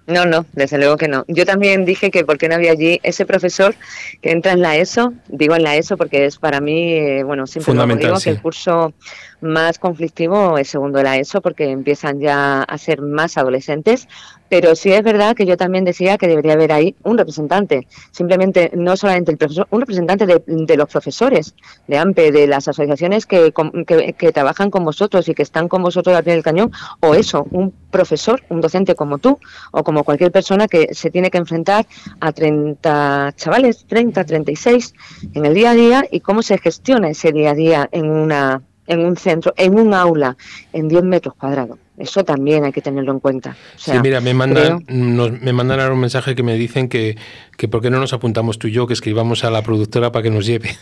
No, 0.08 0.26
no, 0.26 0.46
desde 0.54 0.78
luego 0.78 0.96
que 0.96 1.10
no. 1.10 1.26
Yo 1.28 1.46
también 1.46 1.84
dije 1.84 2.12
que 2.12 2.24
porque 2.24 2.48
no 2.48 2.56
había 2.56 2.72
allí 2.72 3.02
ese 3.04 3.26
profesor 3.26 3.76
que 4.22 4.32
entra 4.32 4.54
en 4.54 4.62
la 4.62 4.78
ESO, 4.78 5.14
digo 5.28 5.54
en 5.54 5.64
la 5.64 5.76
ESO 5.76 5.98
porque 5.98 6.26
es 6.26 6.38
para 6.38 6.62
mí, 6.62 6.94
eh, 6.94 7.24
bueno, 7.24 7.46
siempre 7.46 7.74
lo 7.74 7.86
digo, 7.86 8.18
que 8.18 8.30
el 8.30 8.42
curso 8.42 8.94
más 9.42 9.80
conflictivo 9.80 10.58
es 10.58 10.70
segundo 10.70 11.00
de 11.00 11.04
la 11.04 11.18
ESO 11.18 11.42
porque 11.42 11.70
empiezan 11.70 12.22
ya 12.22 12.62
a 12.62 12.78
ser 12.78 13.02
más 13.02 13.38
adolescentes, 13.38 14.08
pero 14.50 14.76
sí 14.76 14.92
es 14.92 15.04
verdad 15.04 15.36
que 15.36 15.46
yo 15.46 15.58
también 15.58 15.86
decía 15.86 16.18
que 16.18 16.28
debería 16.28 16.54
haber 16.54 16.72
ahí 16.72 16.96
un 17.04 17.18
representante, 17.18 17.88
simplemente 18.12 18.72
no 18.74 18.98
solamente 18.98 19.32
el 19.32 19.38
profesor, 19.38 19.68
un 19.70 19.82
representante 19.82 20.26
de, 20.26 20.78
los 20.78 20.90
profesores 20.90 21.56
de 21.88 21.98
AMPE, 21.98 22.32
de 22.32 22.48
las 22.48 22.68
asociaciones 22.68 23.26
que, 23.26 23.54
que, 23.86 24.32
trabajan 24.32 24.70
con 24.70 24.84
vosotros 24.84 25.28
y 25.30 25.34
que 25.34 25.44
están 25.44 25.68
con 25.68 25.82
vosotros 25.82 26.16
al 26.16 26.24
pie 26.24 26.34
del 26.34 26.44
cañón, 26.44 26.72
o 27.00 27.16
eso, 27.16 27.48
un 27.52 27.74
profesor, 27.92 28.44
un 28.50 28.62
docente 28.62 28.96
como 28.96 29.18
tú, 29.18 29.40
o 29.72 29.84
como 29.84 30.04
cualquier 30.04 30.32
persona 30.32 30.68
que 30.68 30.94
se 30.94 31.10
tiene 31.10 31.32
que 31.32 31.38
enfrentar 31.38 31.86
a 32.20 32.32
30 32.32 33.34
chavales, 33.36 33.86
30, 33.88 34.24
36 34.24 34.94
en 35.34 35.46
el 35.46 35.54
día 35.54 35.72
a 35.72 35.74
día 35.74 36.06
y 36.12 36.20
cómo 36.20 36.42
se 36.42 36.58
gestiona 36.58 37.10
ese 37.10 37.32
día 37.32 37.52
a 37.52 37.56
día 37.56 37.90
en 37.92 38.10
una 38.10 38.62
en 38.88 39.06
un 39.06 39.18
centro, 39.18 39.54
en 39.58 39.78
un 39.78 39.94
aula, 39.94 40.36
en 40.74 40.88
10 40.88 41.04
metros 41.04 41.36
cuadrados. 41.36 41.78
Eso 41.98 42.24
también 42.24 42.64
hay 42.64 42.72
que 42.72 42.82
tenerlo 42.82 43.12
en 43.12 43.20
cuenta. 43.20 43.56
sí, 43.76 43.92
mira, 44.04 44.22
me 44.22 44.36
mandan, 44.36 44.86
me 44.88 45.52
mandan 45.52 45.80
ahora 45.80 45.94
un 45.94 46.00
mensaje 46.00 46.36
que 46.36 46.44
me 46.44 46.54
dicen 46.54 46.90
que, 46.90 47.18
que 47.58 47.68
por 47.68 47.82
qué 47.82 47.90
no 47.90 48.00
nos 48.00 48.14
apuntamos 48.14 48.60
tú 48.60 48.68
y 48.68 48.72
yo, 48.72 48.86
que 48.86 48.94
escribamos 48.94 49.44
a 49.44 49.50
la 49.50 49.64
productora 49.64 50.12
para 50.12 50.22
que 50.24 50.30
nos 50.30 50.46
lleve. 50.46 50.76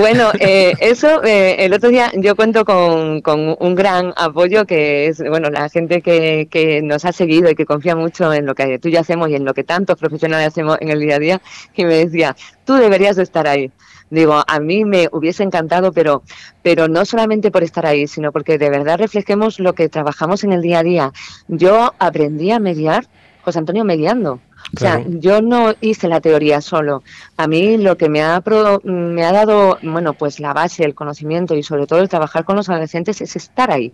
Bueno, 0.00 0.30
eh, 0.40 0.74
eso, 0.80 1.22
eh, 1.22 1.64
el 1.64 1.72
otro 1.72 1.88
día 1.90 2.10
yo 2.16 2.34
cuento 2.34 2.64
con, 2.64 3.20
con, 3.20 3.56
un 3.60 3.74
gran 3.76 4.12
apoyo 4.16 4.64
que 4.64 5.06
es, 5.06 5.20
bueno, 5.20 5.50
la 5.50 5.68
gente 5.68 6.02
que, 6.02 6.48
que 6.50 6.82
nos 6.82 7.04
ha 7.04 7.12
seguido 7.12 7.48
y 7.48 7.54
que 7.54 7.64
confía 7.64 7.94
mucho 7.94 8.32
en 8.32 8.44
lo 8.44 8.56
que 8.56 8.80
tú 8.80 8.88
y 8.88 8.92
yo 8.92 9.00
hacemos 9.00 9.30
y 9.30 9.36
en 9.36 9.44
lo 9.44 9.54
que 9.54 9.62
tantos 9.62 9.96
profesionales 9.96 10.48
hacemos 10.48 10.78
en 10.80 10.88
el 10.88 10.98
día 10.98 11.16
a 11.16 11.18
día, 11.20 11.42
y 11.74 11.84
me 11.84 11.94
decía, 11.94 12.34
tú 12.64 12.74
deberías 12.74 13.18
estar 13.18 13.46
ahí. 13.46 13.70
Digo, 14.10 14.42
a 14.46 14.60
mí 14.60 14.84
me 14.84 15.08
hubiese 15.12 15.42
encantado, 15.42 15.92
pero, 15.92 16.22
pero 16.62 16.88
no 16.88 17.04
solamente 17.04 17.50
por 17.50 17.62
estar 17.62 17.86
ahí, 17.86 18.06
sino 18.06 18.32
porque 18.32 18.58
de 18.58 18.70
verdad 18.70 18.98
reflejemos 18.98 19.60
lo 19.60 19.74
que 19.74 19.88
trabajamos 19.88 20.44
en 20.44 20.52
el 20.52 20.62
día 20.62 20.80
a 20.80 20.82
día. 20.82 21.12
Yo 21.48 21.92
aprendí 21.98 22.50
a 22.50 22.58
mediar, 22.58 23.06
José 23.42 23.58
Antonio 23.58 23.84
mediando. 23.84 24.40
O 24.76 24.80
sea, 24.80 25.02
yo 25.06 25.40
no 25.40 25.74
hice 25.80 26.08
la 26.08 26.20
teoría 26.20 26.60
solo. 26.60 27.02
A 27.36 27.46
mí 27.48 27.78
lo 27.78 27.96
que 27.96 28.08
me 28.08 28.22
ha, 28.22 28.42
me 28.84 29.24
ha 29.24 29.32
dado, 29.32 29.78
bueno, 29.82 30.12
pues 30.12 30.40
la 30.40 30.52
base, 30.52 30.84
el 30.84 30.94
conocimiento 30.94 31.54
y 31.54 31.62
sobre 31.62 31.86
todo 31.86 32.00
el 32.00 32.08
trabajar 32.08 32.44
con 32.44 32.56
los 32.56 32.68
adolescentes 32.68 33.20
es 33.20 33.36
estar 33.36 33.70
ahí. 33.70 33.92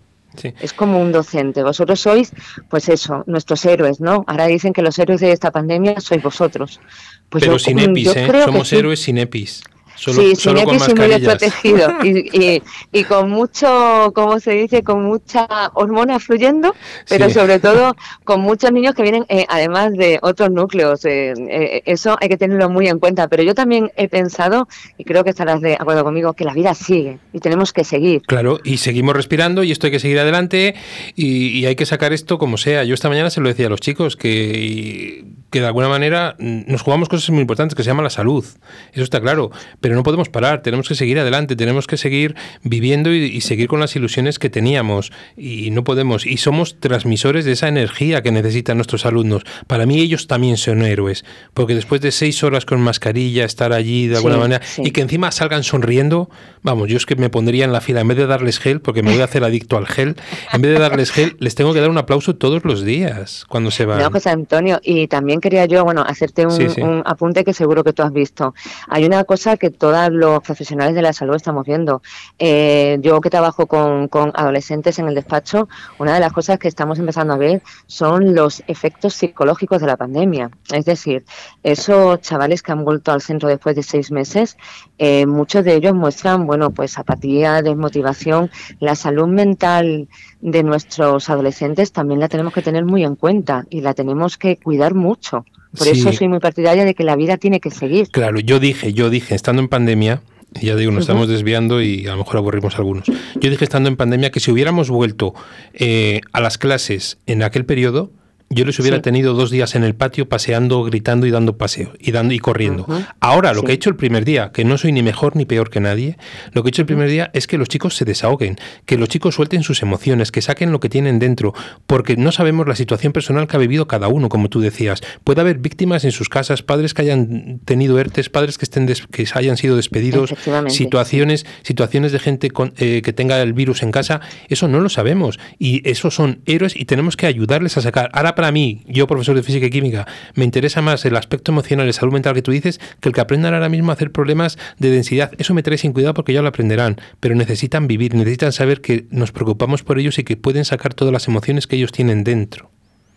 Es 0.61 0.73
como 0.73 1.01
un 1.01 1.13
docente. 1.13 1.63
Vosotros 1.63 2.01
sois, 2.01 2.33
pues 2.69 2.89
eso, 2.89 3.23
nuestros 3.29 3.65
héroes, 3.67 4.01
¿no? 4.01 4.25
Ahora 4.27 4.47
dicen 4.47 4.73
que 4.73 4.83
los 4.83 4.99
héroes 4.99 5.21
de 5.21 5.31
esta 5.31 5.53
pandemia 5.53 6.01
sois 6.01 6.21
vosotros. 6.21 6.81
Pues 7.29 7.45
Pero 7.45 7.59
sin 7.61 7.79
EPIs, 7.79 8.17
¿eh? 8.17 8.43
Somos 8.45 8.73
héroes 8.73 9.01
sin 9.01 9.19
EPIs 9.19 9.63
sí, 9.97 10.37
sin 10.37 10.57
EPI 10.57 10.95
muy 10.97 11.09
desprotegido 11.09 11.89
y, 12.05 12.63
y, 12.93 13.05
con 13.05 13.31
mucho, 13.31 14.13
¿cómo 14.15 14.41
se 14.41 14.53
dice? 14.53 14.83
Con 14.83 15.05
mucha 15.05 15.47
hormona 15.75 16.19
fluyendo, 16.19 16.75
pero 17.09 17.31
sobre 17.31 17.59
todo 17.59 17.95
con 18.25 18.41
muchos 18.41 18.73
niños 18.73 18.95
que 18.95 19.03
vienen 19.03 19.25
eh, 19.29 19.47
además 19.49 19.93
de 19.93 20.19
otros 20.23 20.51
núcleos. 20.51 21.05
Eh, 21.05 21.35
eh, 21.49 21.83
eso 21.87 22.17
hay 22.21 22.29
que 22.29 22.37
tenerlo 22.37 22.69
muy 22.69 22.89
en 22.89 22.99
cuenta. 22.99 23.29
Pero 23.29 23.43
yo 23.43 23.55
también 23.55 23.91
he 23.97 24.09
pensado, 24.09 24.69
y 24.99 25.05
creo 25.05 25.25
que 25.25 25.31
estarás 25.31 25.61
de 25.61 25.75
acuerdo 25.75 26.05
conmigo, 26.05 26.33
que 26.35 26.45
la 26.45 26.55
vida 26.55 26.75
sigue 26.75 27.19
y 27.33 27.41
tenemos 27.41 27.73
que 27.73 27.85
seguir. 27.85 28.23
Claro, 28.23 28.61
y 28.65 28.79
seguimos 28.79 29.15
respirando 29.15 29.63
y 29.63 29.73
esto 29.73 29.87
hay 29.87 29.93
que 29.93 29.99
seguir 29.99 30.19
adelante 30.19 30.75
y, 31.15 31.65
hay 31.65 31.77
que 31.77 31.87
sacar 31.87 32.13
esto 32.13 32.37
como 32.39 32.59
sea. 32.59 32.85
Yo 32.85 32.95
esta 32.95 33.09
mañana 33.09 33.31
se 33.31 33.41
lo 33.41 33.49
decía 33.49 33.67
a 33.67 33.71
los 33.71 33.81
chicos 33.81 34.17
que, 34.17 35.25
que 35.55 35.61
de 35.61 35.69
alguna 35.69 35.89
manera 35.89 36.35
nos 36.41 36.83
jugamos 36.83 37.09
cosas 37.09 37.31
muy 37.31 37.43
importantes 37.43 37.77
que 37.77 37.85
se 37.85 37.87
llama 37.87 38.03
la 38.03 38.11
salud. 38.11 38.45
Eso 38.93 39.05
está 39.05 39.21
claro. 39.21 39.53
Pero 39.81 39.95
no 39.95 40.03
podemos 40.03 40.29
parar, 40.29 40.63
tenemos 40.63 40.89
que 40.89 40.97
seguir 40.97 41.17
adelante, 41.17 41.55
tenemos 41.55 41.87
que 41.87 41.97
seguir 41.97 42.35
viviendo 42.65 43.15
y, 43.15 43.41
seguir 43.41 43.69
con 43.69 43.79
las 43.79 43.95
ilusiones 43.95 44.41
que 44.41 44.51
teníamos 44.51 45.13
y 45.37 45.71
no 45.71 45.85
podemos. 45.85 46.27
Y 46.27 46.39
somos 46.39 46.81
transmisores 46.81 47.45
de 47.45 47.53
esa 47.53 47.69
energía 47.69 48.21
que 48.21 48.33
necesitan 48.33 48.79
nuestros 48.79 49.07
alumnos. 49.07 49.45
Para 49.69 49.87
mí 49.87 50.01
ellos 50.01 50.27
también 50.27 50.57
son 50.57 50.83
héroes, 50.83 51.25
porque 51.55 51.77
después 51.77 52.01
de 52.01 52.11
seis 52.11 52.43
horas 52.43 52.65
con 52.65 52.81
mascarilla, 52.81 53.45
estar 53.45 53.73
allí 53.73 54.09
de 54.09 54.17
alguna 54.17 54.39
manera 54.39 54.61
y 54.79 54.91
que 54.91 55.03
encima 55.03 55.31
salgan 55.31 55.63
sonriendo, 55.63 56.31
vamos, 56.65 56.89
yo 56.89 56.97
es 56.97 57.07
que 57.07 57.15
me 57.15 57.31
pondría 57.31 57.65
en 57.65 57.73
la 57.73 57.81
fila, 57.81 58.01
en 58.01 58.09
vez 58.09 58.17
de 58.17 58.27
darles 58.27 58.59
gel, 58.59 58.81
porque 58.81 59.05
me 59.05 59.13
voy 59.13 59.21
a 59.21 59.25
hacer 59.27 59.45
adicto 59.45 59.77
al 59.77 59.87
gel, 59.87 60.17
en 60.53 60.63
vez 60.63 60.73
de 60.73 60.81
darles 60.81 61.13
gel, 61.13 61.37
les 61.39 61.55
tengo 61.55 61.73
que 61.73 61.81
dar 61.81 61.91
un 61.91 61.99
aplauso 61.99 62.35
todos 62.35 62.65
los 62.65 62.85
días 62.85 63.45
cuando 63.49 63.71
se 63.71 63.85
van. 63.85 64.01
No, 64.01 64.11
José 64.11 64.31
Antonio, 64.31 64.81
y 64.83 65.07
también 65.07 65.41
quería 65.45 65.67
yo, 65.67 65.85
bueno, 65.85 66.03
hacerte 66.07 66.47
un, 66.47 66.55
un 66.83 67.03
apunte 67.05 67.45
que 67.45 67.53
seguro 67.53 67.85
que 67.85 67.93
tú 67.93 68.03
has 68.03 68.15
visto. 68.15 68.55
Hay 68.89 69.05
una 69.05 69.25
cosa 69.25 69.59
que 69.59 69.69
todos 69.69 70.09
los 70.11 70.41
profesionales 70.41 70.95
de 70.95 71.03
la 71.03 71.13
salud 71.13 71.35
estamos 71.35 71.67
viendo. 71.67 72.01
Eh, 72.39 72.97
yo 73.03 73.21
que 73.21 73.29
trabajo 73.29 73.67
con, 73.67 74.09
adolescentes 74.35 74.99
en 74.99 75.07
el 75.07 75.15
despacho, 75.15 75.69
una 75.99 76.15
de 76.15 76.21
las 76.21 76.33
cosas 76.33 76.59
que 76.59 76.69
estamos 76.69 76.99
empezando 76.99 77.35
a 77.35 77.37
ver 77.37 77.63
son 77.87 78.35
los 78.35 78.63
efectos 78.69 79.13
psicológicos 79.13 79.83
de 79.83 79.87
la 79.87 79.99
pandemia. 79.99 80.51
Es 80.73 80.87
decir, 80.87 81.27
esos 81.63 82.23
chavales 82.23 82.63
que 82.63 82.73
han 82.73 82.83
vuelto 82.83 83.13
al 83.13 83.21
centro 83.21 83.51
después 83.51 83.77
de 83.77 83.83
seis 83.83 84.11
meses, 84.11 84.57
eh, 84.97 85.27
muchos 85.27 85.63
de 85.63 85.75
ellos 85.75 85.95
muestran, 85.95 86.47
bueno, 86.47 86.71
pues 86.71 86.97
apatía, 86.99 87.61
desmotivación. 87.61 88.51
La 88.81 88.95
salud 88.95 89.29
mental 89.29 90.09
de 90.45 90.63
nuestros 90.63 91.31
adolescentes 91.31 91.91
también 91.91 92.21
la 92.21 92.29
tenemos 92.29 92.53
que 92.53 92.61
tener 92.61 92.85
muy 92.85 93.03
en 93.03 93.17
cuenta 93.17 93.65
y 93.71 93.81
la 93.81 93.95
tenemos 93.95 94.37
que 94.37 94.59
cuidar 94.59 94.95
mucho. 94.95 95.47
Por 95.77 95.89
eso 95.89 96.13
soy 96.13 96.29
muy 96.29 96.39
partidaria 96.39 96.85
de 96.85 96.95
que 96.95 97.03
la 97.03 97.17
vida 97.17 97.39
tiene 97.39 97.61
que 97.61 97.71
seguir. 97.71 98.11
Claro, 98.11 98.39
yo 98.41 98.61
dije, 98.61 98.93
yo 98.93 99.09
dije, 99.09 99.35
estando 99.35 99.63
en 99.63 99.69
pandemia, 99.69 100.21
ya 100.53 100.77
digo, 100.77 100.93
nos 100.93 101.05
estamos 101.05 101.29
desviando 101.29 101.81
y 101.81 102.07
a 102.07 102.13
lo 102.13 102.19
mejor 102.19 102.37
aburrimos 102.37 102.75
a 102.75 102.79
algunos. 102.79 103.07
Yo 103.07 103.51
dije 103.51 103.65
estando 103.65 103.89
en 103.89 103.97
pandemia 103.97 104.31
que 104.31 104.39
si 104.39 104.51
hubiéramos 104.51 104.91
vuelto 104.91 105.35
eh, 105.73 106.21
a 106.33 106.43
las 106.43 106.59
clases 106.59 107.19
en 107.25 107.43
aquel 107.43 107.65
periodo, 107.65 108.13
yo 108.51 108.65
les 108.65 108.79
hubiera 108.79 109.03
tenido 109.03 109.35
dos 109.35 109.51
días 109.51 109.75
en 109.75 109.85
el 109.85 109.95
patio 109.95 110.29
paseando, 110.29 110.83
gritando 110.85 111.27
y 111.27 111.31
dando 111.31 111.57
paseo 111.57 111.93
y 111.99 112.13
dando 112.13 112.35
y 112.35 112.39
corriendo. 112.39 112.87
Ahora, 113.21 113.53
lo 113.53 113.63
que 113.63 113.73
he 113.73 113.75
hecho 113.75 113.91
el 113.91 113.97
primer 113.97 114.25
día, 114.25 114.53
que 114.53 114.65
no 114.65 114.79
soy 114.79 114.93
ni 114.93 115.03
mejor 115.03 115.35
ni 115.35 115.45
peor 115.45 115.71
que 115.71 115.81
nadie, 115.81 116.17
lo 116.53 116.63
que 116.63 116.69
he 116.69 116.71
hecho 116.71 116.83
el 116.83 116.87
primer 116.87 117.09
día 117.09 117.31
es 117.35 117.47
que 117.47 117.59
los 117.59 117.69
chicos 117.69 117.97
se 117.97 118.05
desahoguen, 118.05 118.57
que 118.87 118.99
los 118.99 119.09
chicos 119.09 119.35
suelten 119.35 119.63
sus 119.63 119.83
emociones, 119.83 120.31
que 120.31 120.43
saquen 120.43 120.73
lo 120.73 120.81
que 120.81 120.89
tienen 120.89 121.19
dentro, 121.19 121.55
porque 121.87 122.17
no 122.17 122.33
sabemos 122.33 122.69
la 122.69 122.77
situación 122.77 123.13
personal 123.13 123.47
que 123.47 123.57
ha 123.57 123.59
vivido 123.59 123.89
cada 123.89 124.09
uno, 124.09 124.29
como 124.29 124.49
tú 124.49 124.61
decías. 124.61 125.01
Puede 125.25 125.41
haber 125.41 125.59
víctimas 125.59 126.05
en 126.05 126.13
sus 126.13 126.29
casas, 126.29 126.63
padres 126.63 126.95
que 126.95 127.03
hayan 127.03 127.61
tenido 127.65 127.99
ERTES, 127.99 128.31
padres 128.31 128.59
que 128.59 128.65
estén 128.65 128.87
que 129.11 129.27
hayan 129.35 129.57
sido 129.57 129.77
despedidos, 129.77 130.35
situaciones, 130.69 131.47
situaciones 131.63 132.13
de 132.13 132.19
gente 132.19 132.51
eh, 132.77 133.03
que 133.03 133.13
tenga 133.13 133.41
el 133.41 133.53
virus 133.53 133.83
en 133.83 133.91
casa, 133.91 134.21
eso 134.49 134.69
no 134.69 134.81
lo 134.81 134.89
sabemos 134.89 135.39
y 135.59 135.89
esos 135.89 136.15
son 136.15 136.41
héroes 136.47 136.77
y 136.77 136.85
tenemos 136.85 137.17
que 137.17 137.27
ayudarles 137.27 137.77
a 137.77 137.81
sacar. 137.81 138.11
Ahora 138.13 138.34
para 138.35 138.53
mí, 138.53 138.83
yo 138.87 139.07
profesor 139.07 139.37
de 139.37 139.43
física 139.43 139.67
y 139.67 139.71
química, 139.71 140.07
me 140.35 140.45
interesa 140.45 140.83
más 140.83 141.05
el 141.05 141.17
aspecto 141.17 141.53
emocional 141.53 141.89
y 141.89 141.93
salud 141.93 142.13
mental 142.13 142.35
que 142.35 142.43
tú 142.43 142.51
dices 142.51 142.81
que 143.01 143.09
el 143.09 143.15
que 143.15 143.21
aprendan 143.21 143.55
ahora 143.55 143.69
mismo 143.69 143.91
a 143.91 143.95
hacer 143.95 144.13
problemas 144.13 144.59
de 144.79 144.91
densidad. 144.91 145.33
Eso 145.39 145.55
me 145.55 145.63
trae 145.63 145.79
sin 145.79 145.93
cuidado 145.93 146.15
porque 146.15 146.33
ya 146.33 146.43
lo 146.43 146.49
aprenderán, 146.49 147.01
pero 147.21 147.35
necesitan 147.35 147.87
vivir, 147.87 148.15
necesitan 148.15 148.53
saber 148.53 148.81
que 148.81 149.07
nos 149.11 149.33
preocupamos 149.33 149.83
por 149.83 149.99
ellos 149.99 150.19
y 150.19 150.25
que 150.25 150.37
pueden 150.37 150.65
sacar 150.65 150.95
todas 150.95 151.13
las 151.13 151.29
emociones 151.29 151.67
que 151.67 151.77
ellos 151.77 151.93
tienen 151.93 152.25
dentro. 152.25 152.74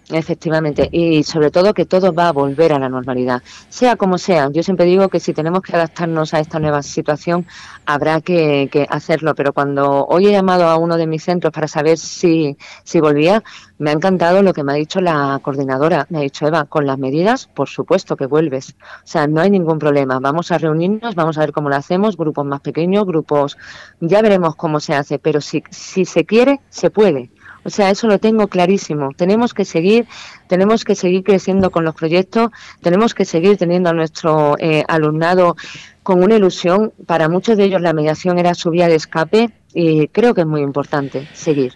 Efectivamente, 0.10 0.88
y 0.90 1.24
sobre 1.24 1.52
todo 1.52 1.74
que 1.74 1.86
todo 1.86 2.14
va 2.14 2.30
a 2.30 2.32
volver 2.32 2.72
a 2.72 2.80
la 2.80 2.88
normalidad, 2.88 3.44
sea 3.68 3.98
como 3.98 4.18
sea. 4.18 4.50
Yo 4.54 4.64
siempre 4.64 4.86
digo 4.86 5.10
que 5.10 5.20
si 5.20 5.34
tenemos 5.34 5.62
que 5.62 5.76
adaptarnos 5.76 6.34
a 6.34 6.40
esta 6.40 6.60
nueva 6.60 6.82
situación, 6.82 7.46
habrá 7.86 8.22
que, 8.22 8.88
hacerlo, 8.90 9.36
pero 9.36 9.52
cuando 9.52 10.06
hoy 10.06 10.28
he 10.28 10.32
llamado 10.32 10.64
a 10.68 10.78
uno 10.78 10.96
de 10.96 11.08
mis 11.08 11.24
centros 11.24 11.52
para 11.52 11.68
saber 11.68 11.98
si, 11.98 12.56
si 12.86 13.02
volvía, 13.02 13.44
me 13.80 13.90
ha 13.90 13.94
encantado 13.94 14.42
lo 14.44 14.54
que 14.54 14.64
me 14.64 14.72
ha 14.72 14.76
dicho 14.76 15.02
la 15.02 15.40
coordinadora. 15.42 16.08
Me 16.10 16.20
ha 16.20 16.22
dicho, 16.22 16.48
Eva, 16.48 16.64
con 16.64 16.88
las 16.88 16.98
medidas, 16.98 17.48
por 17.48 17.68
supuesto 17.68 18.16
que 18.16 18.28
vuelves. 18.28 18.76
O 19.04 19.08
sea, 19.08 19.28
no 19.28 19.42
hay 19.42 19.50
ningún 19.50 19.78
problema. 19.78 20.20
Vamos 20.20 20.54
a 20.54 20.58
reunirnos, 20.58 21.16
vamos 21.16 21.38
a 21.38 21.42
ver 21.42 21.52
cómo 21.52 21.68
lo 21.68 21.76
hacemos, 21.76 22.16
grupos 22.16 22.46
más 22.46 22.62
pequeños, 22.62 23.06
grupos, 23.06 23.58
ya 24.00 24.22
veremos 24.22 24.56
cómo 24.56 24.80
se 24.80 24.96
hace, 24.96 25.20
pero 25.20 25.42
si, 25.42 25.64
si 25.70 26.06
se 26.06 26.26
quiere, 26.26 26.62
se 26.70 26.90
puede. 26.90 27.30
O 27.68 27.70
sea, 27.70 27.90
eso 27.90 28.08
lo 28.08 28.18
tengo 28.18 28.48
clarísimo. 28.48 29.12
Tenemos 29.14 29.54
que 29.54 29.66
seguir, 29.66 30.08
tenemos 30.48 30.86
que 30.86 30.96
seguir 30.96 31.22
creciendo 31.22 31.70
con 31.70 31.84
los 31.84 31.94
proyectos, 31.94 32.50
tenemos 32.82 33.14
que 33.14 33.26
seguir 33.26 33.58
teniendo 33.58 33.90
a 33.90 33.94
nuestro 33.94 34.56
eh, 34.58 34.86
alumnado 34.88 35.58
con 36.02 36.24
una 36.24 36.38
ilusión. 36.38 36.94
Para 37.06 37.28
muchos 37.28 37.58
de 37.58 37.66
ellos 37.66 37.82
la 37.82 37.92
mediación 37.92 38.40
era 38.40 38.54
su 38.54 38.70
vía 38.70 38.88
de 38.88 38.96
escape 38.96 39.50
y 39.74 40.08
creo 40.08 40.34
que 40.34 40.42
es 40.42 40.48
muy 40.48 40.62
importante 40.62 41.28
seguir. 41.34 41.74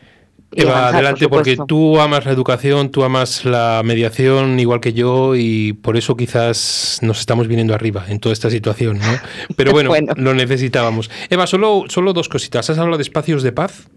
Eva, 0.54 0.88
adelante, 0.88 1.27
porque 1.27 1.58
tú 1.67 1.99
amas 1.99 2.25
la 2.25 2.32
educación, 2.32 2.89
tú 2.89 3.04
amas 3.04 3.43
la 3.43 3.82
mediación 3.84 4.62
igual 4.62 4.80
que 4.80 4.93
yo 4.93 5.36
y 5.36 5.73
por 5.73 5.97
eso 5.97 6.15
quizás 6.15 6.99
nos 7.01 7.19
estamos 7.19 7.49
viniendo 7.49 7.73
arriba 7.73 8.06
en 8.08 8.21
toda 8.21 8.32
esta 8.32 8.49
situación, 8.49 8.99
¿no? 8.99 9.12
Pero 9.58 9.73
bueno, 9.73 9.91
lo 10.15 10.34
necesitábamos. 10.34 11.12
Eva, 11.30 11.47
solo, 11.47 11.84
solo 11.89 12.13
dos 12.13 12.30
cositas. 12.30 12.69
¿Has 12.69 12.77
hablado 12.77 12.97
de 12.97 13.04
espacios 13.04 13.43
de 13.43 13.51
paz? 13.51 13.89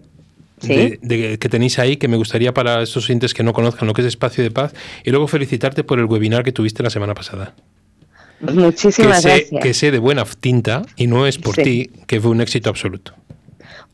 De, 0.66 1.38
que 1.38 1.48
tenéis 1.48 1.78
ahí, 1.78 1.96
que 1.96 2.08
me 2.08 2.16
gustaría 2.16 2.54
para 2.54 2.82
estos 2.82 3.04
oyentes 3.04 3.34
que 3.34 3.42
no 3.42 3.52
conozcan 3.52 3.88
lo 3.88 3.94
que 3.94 4.02
es 4.02 4.08
Espacio 4.08 4.42
de 4.42 4.50
Paz, 4.50 4.74
y 5.04 5.10
luego 5.10 5.26
felicitarte 5.28 5.84
por 5.84 5.98
el 5.98 6.06
webinar 6.06 6.44
que 6.44 6.52
tuviste 6.52 6.82
la 6.82 6.90
semana 6.90 7.14
pasada. 7.14 7.54
Muchísimas 8.40 9.22
que 9.22 9.28
gracias. 9.28 9.62
que 9.62 9.74
sé 9.74 9.90
de 9.90 9.98
buena 9.98 10.24
tinta, 10.24 10.82
y 10.96 11.06
no 11.06 11.26
es 11.26 11.38
por 11.38 11.54
ti, 11.54 11.90
que 12.06 12.20
fue 12.20 12.30
un 12.30 12.40
éxito 12.40 12.70
absoluto. 12.70 13.14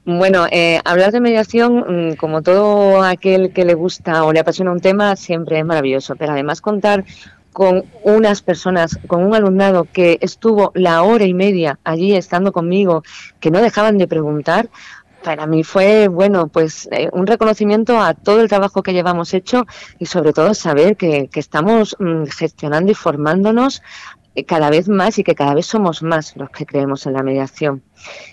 Bueno, 0.05 0.47
eh, 0.51 0.81
hablar 0.85 1.13
de 1.13 1.21
mediación, 1.21 2.11
mm, 2.11 2.17
como 2.17 2.43
todo 2.43 3.03
aquel 3.03 3.53
que 3.53 3.65
le 3.65 3.75
gusta 3.75 4.25
o 4.25 4.33
le 4.33 4.41
apasiona 4.41 4.73
un 4.73 4.81
tema, 4.81 5.15
siempre 5.15 5.59
es 5.59 5.65
maravilloso, 5.65 6.17
pero 6.17 6.33
además 6.33 6.61
contar 6.61 7.05
con 7.53 7.85
unas 8.05 8.43
personas, 8.43 8.99
con 9.07 9.25
un 9.25 9.35
alumnado 9.35 9.87
que 9.93 10.19
estuvo 10.21 10.73
la 10.75 11.03
hora 11.03 11.25
y 11.25 11.35
media 11.35 11.79
allí 11.85 12.15
estando 12.15 12.53
conmigo, 12.53 13.03
que 13.41 13.51
no 13.51 13.61
dejaban 13.61 13.99
de 13.99 14.07
preguntar, 14.07 14.69
para 15.23 15.47
mí 15.47 15.65
fue, 15.65 16.09
bueno, 16.09 16.49
pues 16.49 16.89
eh, 16.93 17.09
un 17.13 17.27
reconocimiento 17.27 18.01
a 18.01 18.15
todo 18.15 18.41
el 18.41 18.49
trabajo 18.49 18.83
que 18.83 18.93
llevamos 18.93 19.35
hecho 19.35 19.67
y 19.99 20.07
sobre 20.07 20.33
todo 20.33 20.55
saber 20.55 20.97
que, 20.97 21.29
estamos 21.35 21.97
mm, 21.99 22.25
gestionando 22.25 22.93
y 22.93 22.95
formándonos 22.95 23.83
cada 24.47 24.71
vez 24.71 24.89
más 24.89 25.19
y 25.19 25.25
que 25.25 25.35
cada 25.35 25.55
vez 25.55 25.67
somos 25.67 26.03
más 26.03 26.37
los 26.37 26.51
que 26.51 26.67
creemos 26.67 27.07
en 27.07 27.15
la 27.15 27.23
mediación. 27.23 27.83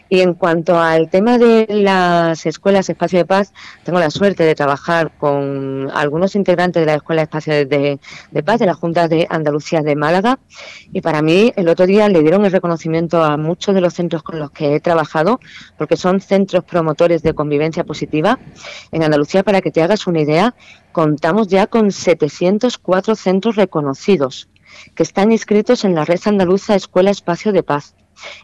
Y 0.09 0.21
en 0.21 0.35
cuanto 0.35 0.79
al 0.79 1.09
tema 1.09 1.37
de 1.37 1.67
las 1.69 2.45
escuelas 2.45 2.89
Espacio 2.89 3.19
de 3.19 3.25
Paz, 3.25 3.51
tengo 3.83 3.99
la 3.99 4.09
suerte 4.09 4.43
de 4.43 4.55
trabajar 4.55 5.11
con 5.17 5.89
algunos 5.93 6.35
integrantes 6.35 6.81
de 6.81 6.85
la 6.85 6.95
Escuela 6.95 7.23
Espacio 7.23 7.53
de, 7.53 7.99
Paz 8.45 8.59
de 8.59 8.67
la 8.67 8.73
Junta 8.73 9.09
de 9.09 9.27
Andalucía 9.29 9.81
de 9.81 9.95
Málaga. 9.95 10.39
Y 10.93 11.01
para 11.01 11.21
mí, 11.21 11.51
el 11.57 11.67
otro 11.67 11.85
día 11.85 12.07
le 12.07 12.21
dieron 12.21 12.45
el 12.45 12.51
reconocimiento 12.51 13.21
a 13.23 13.35
muchos 13.35 13.75
de 13.75 13.81
los 13.81 13.93
centros 13.93 14.23
con 14.23 14.39
los 14.39 14.51
que 14.51 14.75
he 14.75 14.79
trabajado, 14.79 15.41
porque 15.77 15.97
son 15.97 16.21
centros 16.21 16.63
promotores 16.63 17.21
de 17.21 17.33
convivencia 17.33 17.83
positiva. 17.83 18.39
En 18.91 19.03
Andalucía, 19.03 19.43
para 19.43 19.61
que 19.61 19.71
te 19.71 19.81
hagas 19.81 20.07
una 20.07 20.21
idea, 20.21 20.55
contamos 20.93 21.47
ya 21.47 21.67
con 21.67 21.91
704 21.91 23.15
centros 23.15 23.57
reconocidos 23.57 24.47
que 24.95 25.03
están 25.03 25.31
inscritos 25.31 25.85
en 25.85 25.95
la 25.95 26.05
red 26.05 26.19
andaluza 26.25 26.75
Escuela 26.75 27.11
Espacio 27.11 27.51
de 27.51 27.63
Paz 27.63 27.95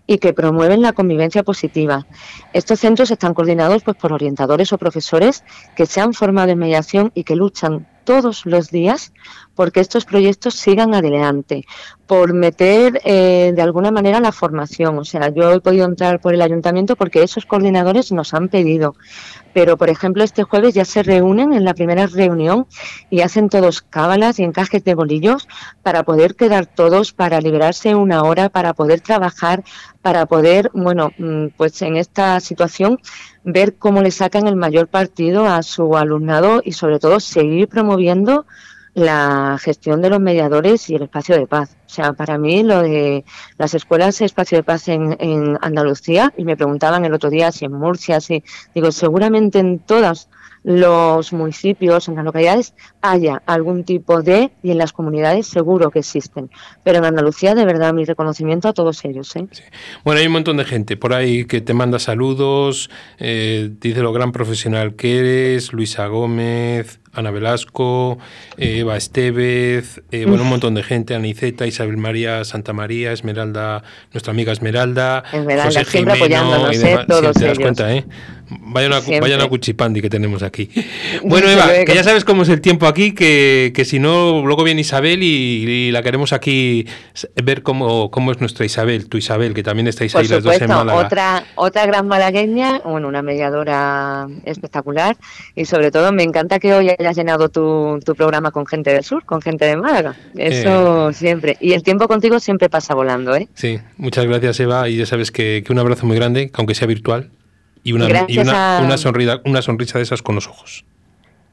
y 0.06 0.18
que 0.20 0.34
promueven 0.34 0.82
la 0.82 0.94
convivencia 0.94 1.44
positiva. 1.44 2.06
Estos 2.54 2.80
centros 2.80 3.12
están 3.12 3.34
coordinados 3.34 3.84
pues, 3.84 3.98
por 3.98 4.14
orientadores 4.14 4.72
o 4.74 4.78
profesores 4.78 5.44
que 5.76 5.86
se 5.86 6.02
han 6.02 6.14
formado 6.14 6.52
en 6.52 6.60
mediación 6.60 7.12
y 7.16 7.24
que 7.24 7.36
luchan 7.36 7.88
todos 8.04 8.46
los 8.46 8.70
días 8.70 9.12
porque 9.56 9.80
estos 9.80 10.06
proyectos 10.06 10.56
sigan 10.56 10.96
adelante, 10.96 11.66
por 12.08 12.34
meter 12.34 13.00
eh, 13.06 13.54
de 13.56 13.62
alguna 13.62 13.92
manera 13.92 14.20
la 14.20 14.32
formación. 14.32 14.98
O 14.98 15.06
sea, 15.06 15.30
yo 15.30 15.54
he 15.54 15.62
podido 15.62 15.86
entrar 15.86 16.20
por 16.20 16.34
el 16.34 16.42
ayuntamiento 16.42 16.96
porque 16.96 17.24
esos 17.24 17.46
coordinadores 17.46 18.12
nos 18.12 18.34
han 18.34 18.50
pedido. 18.50 18.96
Pero, 19.54 19.78
por 19.78 19.90
ejemplo, 19.90 20.24
este 20.24 20.44
jueves 20.44 20.74
ya 20.74 20.86
se 20.86 21.04
reúnen 21.04 21.54
en 21.54 21.64
la 21.64 21.76
primera 21.76 22.08
reunión 22.08 22.66
y 23.10 23.22
hacen 23.22 23.50
todos 23.50 23.82
cábalas 23.82 24.40
y 24.40 24.44
encajes 24.44 24.84
de 24.84 24.96
bolillos 24.96 25.48
para 25.84 26.04
poder 26.04 26.36
quedar 26.36 26.66
todos, 26.66 27.14
para 27.14 27.40
liberarse 27.40 27.94
una 27.96 28.24
hora, 28.24 28.50
para 28.50 28.74
poder 28.74 29.02
trabajar, 29.02 29.64
para 30.02 30.26
poder, 30.26 30.72
bueno, 30.74 31.12
mm, 31.18 31.48
pues 31.56 31.82
en 31.84 31.98
esta 31.98 32.40
situación 32.40 33.00
ver 33.44 33.76
cómo 33.76 34.02
le 34.02 34.12
sacan 34.12 34.48
el 34.48 34.56
mayor 34.56 34.88
partido 34.88 35.46
a 35.46 35.64
su 35.64 35.98
alumnado 35.98 36.62
y 36.64 36.74
sobre 36.74 37.00
todo 37.00 37.20
seguir 37.20 37.68
promoviendo 37.68 38.46
la 38.94 39.58
gestión 39.60 40.02
de 40.02 40.10
los 40.10 40.20
mediadores 40.20 40.90
y 40.90 40.96
el 40.96 41.04
espacio 41.04 41.36
de 41.36 41.48
paz. 41.48 41.76
O 41.88 41.90
sea, 41.90 42.14
para 42.14 42.38
mí 42.38 42.64
lo 42.64 42.82
de 42.82 43.26
las 43.58 43.74
escuelas 43.74 44.22
espacio 44.22 44.58
de 44.58 44.64
paz 44.64 44.88
en, 44.88 45.18
en 45.20 45.58
Andalucía, 45.62 46.32
y 46.38 46.46
me 46.46 46.56
preguntaban 46.56 47.04
el 47.06 47.14
otro 47.14 47.30
día 47.30 47.52
si 47.52 47.66
en 47.66 47.74
Murcia, 47.74 48.22
si 48.22 48.44
digo, 48.74 48.92
seguramente 48.92 49.60
en 49.60 49.80
todas 49.80 50.30
los 50.64 51.34
municipios, 51.34 52.08
en 52.08 52.16
las 52.16 52.26
localidades, 52.26 52.74
haya 53.02 53.42
algún 53.46 53.84
tipo 53.84 54.22
de, 54.22 54.52
y 54.64 54.72
en 54.72 54.78
las 54.78 54.94
comunidades 54.94 55.48
seguro 55.48 55.92
que 55.92 56.00
existen. 56.00 56.50
Pero 56.84 57.00
en 57.00 57.06
Andalucía, 57.06 57.54
de 57.56 57.66
verdad, 57.66 57.94
mi 57.94 58.06
reconocimiento 58.06 58.70
a 58.70 58.74
todos 58.74 59.04
ellos. 59.06 59.36
¿eh? 59.36 59.48
Bueno, 60.04 60.22
hay 60.22 60.28
un 60.28 60.34
montón 60.34 60.58
de 60.58 60.66
gente 60.66 60.98
por 60.98 61.14
ahí 61.14 61.46
que 61.46 61.62
te 61.62 61.74
manda 61.74 62.00
saludos, 62.00 62.90
eh, 63.20 63.70
dice 63.80 64.02
lo 64.02 64.14
gran 64.14 64.32
profesional 64.32 64.96
que 64.96 65.20
eres, 65.20 65.74
Luisa 65.74 66.08
Gómez, 66.08 67.00
Ana 67.14 67.30
Velasco, 67.30 68.18
eh, 68.58 68.80
Eva 68.80 68.98
Estevez, 68.98 70.02
eh, 70.12 70.26
bueno, 70.26 70.44
un 70.44 70.50
montón 70.50 70.74
de 70.74 70.82
gente, 70.82 71.14
Aniceta, 71.14 71.68
Isabel 71.68 71.98
María, 71.98 72.44
Santa 72.44 72.74
María, 72.74 73.12
Esmeralda, 73.12 73.84
nuestra 74.12 74.32
amiga 74.32 74.52
Esmeralda, 74.52 75.24
Esmeralda 75.32 75.66
José 75.66 75.86
siempre 75.86 76.16
apoyándonos, 76.16 76.76
¿eh? 76.84 77.06
todos 77.08 77.36
te 77.36 77.46
das 77.46 77.60
cuenta, 77.60 77.94
¿eh? 77.94 78.06
Vayan 78.50 78.94
a, 79.42 79.48
Cuchipandi 79.48 80.02
que 80.02 80.10
tenemos 80.10 80.44
aquí. 80.44 80.70
Bueno, 81.24 81.48
Eva, 81.48 81.86
que 81.86 81.94
ya 81.94 82.04
sabes 82.04 82.26
cómo 82.26 82.44
es 82.44 82.50
el 82.50 82.60
tiempo 82.60 82.86
aquí, 82.86 83.14
que, 83.14 83.72
que 83.74 83.86
si 83.86 84.00
no, 84.00 84.46
luego 84.46 84.64
viene 84.64 84.82
Isabel 84.82 85.22
y, 85.24 85.92
la 85.92 86.02
queremos 86.02 86.34
aquí 86.34 86.86
ver 87.42 87.64
cómo, 87.64 88.12
cómo 88.12 88.32
es 88.32 88.40
nuestra 88.40 88.66
Isabel, 88.66 89.08
tu 89.08 89.18
Isabel, 89.18 89.54
que 89.54 89.64
también 89.64 89.88
estáis 89.88 90.16
ahí 90.16 90.28
las 90.28 90.44
dos 90.44 90.60
en 90.60 90.68
Málaga. 90.68 91.00
Otra, 91.00 91.44
otra 91.56 91.86
gran 91.86 92.08
malagueña, 92.08 92.82
bueno, 92.84 93.08
una 93.08 93.22
mediadora 93.22 94.28
espectacular 94.44 95.16
y 95.56 95.66
sobre 95.66 95.92
todo 95.92 96.12
me 96.12 96.24
encanta 96.24 96.60
que 96.60 96.74
hoy 96.74 96.90
hayas 96.90 97.16
llenado 97.16 97.50
tu, 97.50 98.00
tu 98.04 98.16
programa 98.16 98.52
con 98.52 98.66
gente 98.66 98.92
del 98.92 99.04
sur, 99.04 99.24
con 99.26 99.42
gente 99.42 99.66
de 99.66 99.78
Málaga. 99.78 100.16
Eso 100.36 101.10
eh. 101.10 101.14
siempre. 101.14 101.58
Y 101.60 101.74
el 101.74 101.84
tiempo 101.84 102.08
contigo 102.08 102.40
siempre 102.40 102.70
pasa 102.70 102.94
volando, 102.96 103.36
¿eh? 103.36 103.48
Sí, 103.54 103.80
muchas 103.98 104.26
gracias 104.26 104.60
Eva 104.60 104.90
y 104.90 104.98
ya 104.98 105.06
sabes 105.06 105.32
que, 105.32 105.64
que 105.66 105.72
un 105.72 105.80
abrazo 105.80 106.06
muy 106.06 106.16
grande, 106.16 106.52
aunque 106.54 106.76
sea 106.76 106.88
virtual 106.88 107.30
y 107.84 107.94
una, 107.94 108.26
y 108.28 108.38
una, 108.40 108.82
una, 108.84 108.98
sonrisa, 108.98 109.42
una 109.46 109.62
sonrisa 109.62 109.98
de 109.98 110.04
esas 110.04 110.22
con 110.22 110.36
los 110.36 110.48
ojos. 110.48 110.86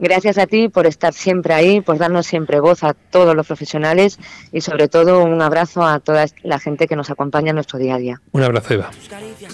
Gracias 0.00 0.38
a 0.38 0.46
ti 0.46 0.68
por 0.70 0.86
estar 0.86 1.12
siempre 1.12 1.52
ahí, 1.52 1.82
por 1.82 1.98
darnos 1.98 2.26
siempre 2.26 2.58
voz 2.58 2.82
a 2.84 2.94
todos 2.94 3.36
los 3.36 3.46
profesionales 3.46 4.18
y 4.50 4.62
sobre 4.62 4.88
todo 4.88 5.22
un 5.22 5.42
abrazo 5.42 5.84
a 5.84 6.00
toda 6.00 6.24
la 6.42 6.58
gente 6.58 6.88
que 6.88 6.96
nos 6.96 7.10
acompaña 7.10 7.50
en 7.50 7.56
nuestro 7.56 7.78
día 7.78 7.96
a 7.96 7.98
día. 7.98 8.20
Un 8.32 8.42
abrazo, 8.42 8.74
Eva. 8.74 8.90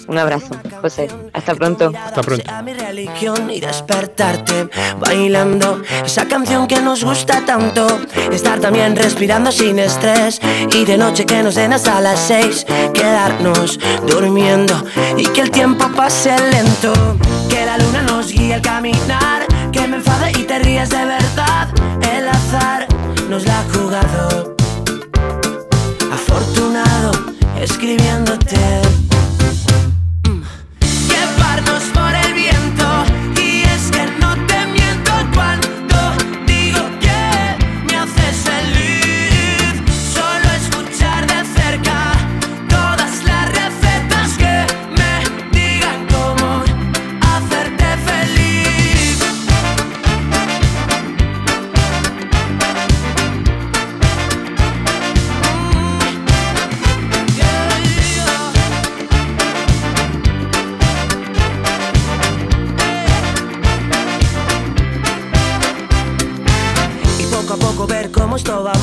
Un 0.07 0.17
abrazo, 0.17 0.55
José. 0.81 1.09
Hasta 1.33 1.53
pronto. 1.53 1.91
Hasta 1.93 2.21
pronto. 2.21 2.49
mi 2.63 2.73
religión 2.73 3.49
y 3.49 3.59
despertarte 3.59 4.69
bailando 5.01 5.81
esa 6.05 6.25
canción 6.29 6.65
que 6.65 6.81
nos 6.81 7.03
gusta 7.03 7.45
tanto. 7.45 7.85
Estar 8.31 8.61
también 8.61 8.95
respirando 8.95 9.51
sin 9.51 9.79
estrés 9.79 10.39
y 10.71 10.85
de 10.85 10.97
noche 10.97 11.25
que 11.25 11.43
nos 11.43 11.55
den 11.55 11.73
hasta 11.73 11.99
las 11.99 12.19
seis. 12.19 12.65
Quedarnos 12.93 13.79
durmiendo 14.07 14.81
y 15.17 15.25
que 15.27 15.41
el 15.41 15.51
tiempo 15.51 15.89
pase 15.93 16.33
lento. 16.51 16.93
Que 17.49 17.65
la 17.65 17.77
luna 17.77 18.01
nos 18.03 18.31
guíe 18.31 18.53
al 18.53 18.61
caminar 18.61 19.56
que 19.71 19.87
me 19.87 19.97
enfade 19.97 20.31
y 20.31 20.43
te 20.43 20.59
ríes 20.59 20.89
de 20.89 21.05
verdad. 21.05 21.69
El 22.01 22.27
azar 22.27 22.87
nos 23.29 23.45
la 23.45 23.59
ha 23.59 23.63
jugado. 23.73 24.55
Afortunado 26.11 27.11
escribiéndote. 27.59 29.06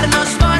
darnos 0.00 0.30
por 0.36 0.59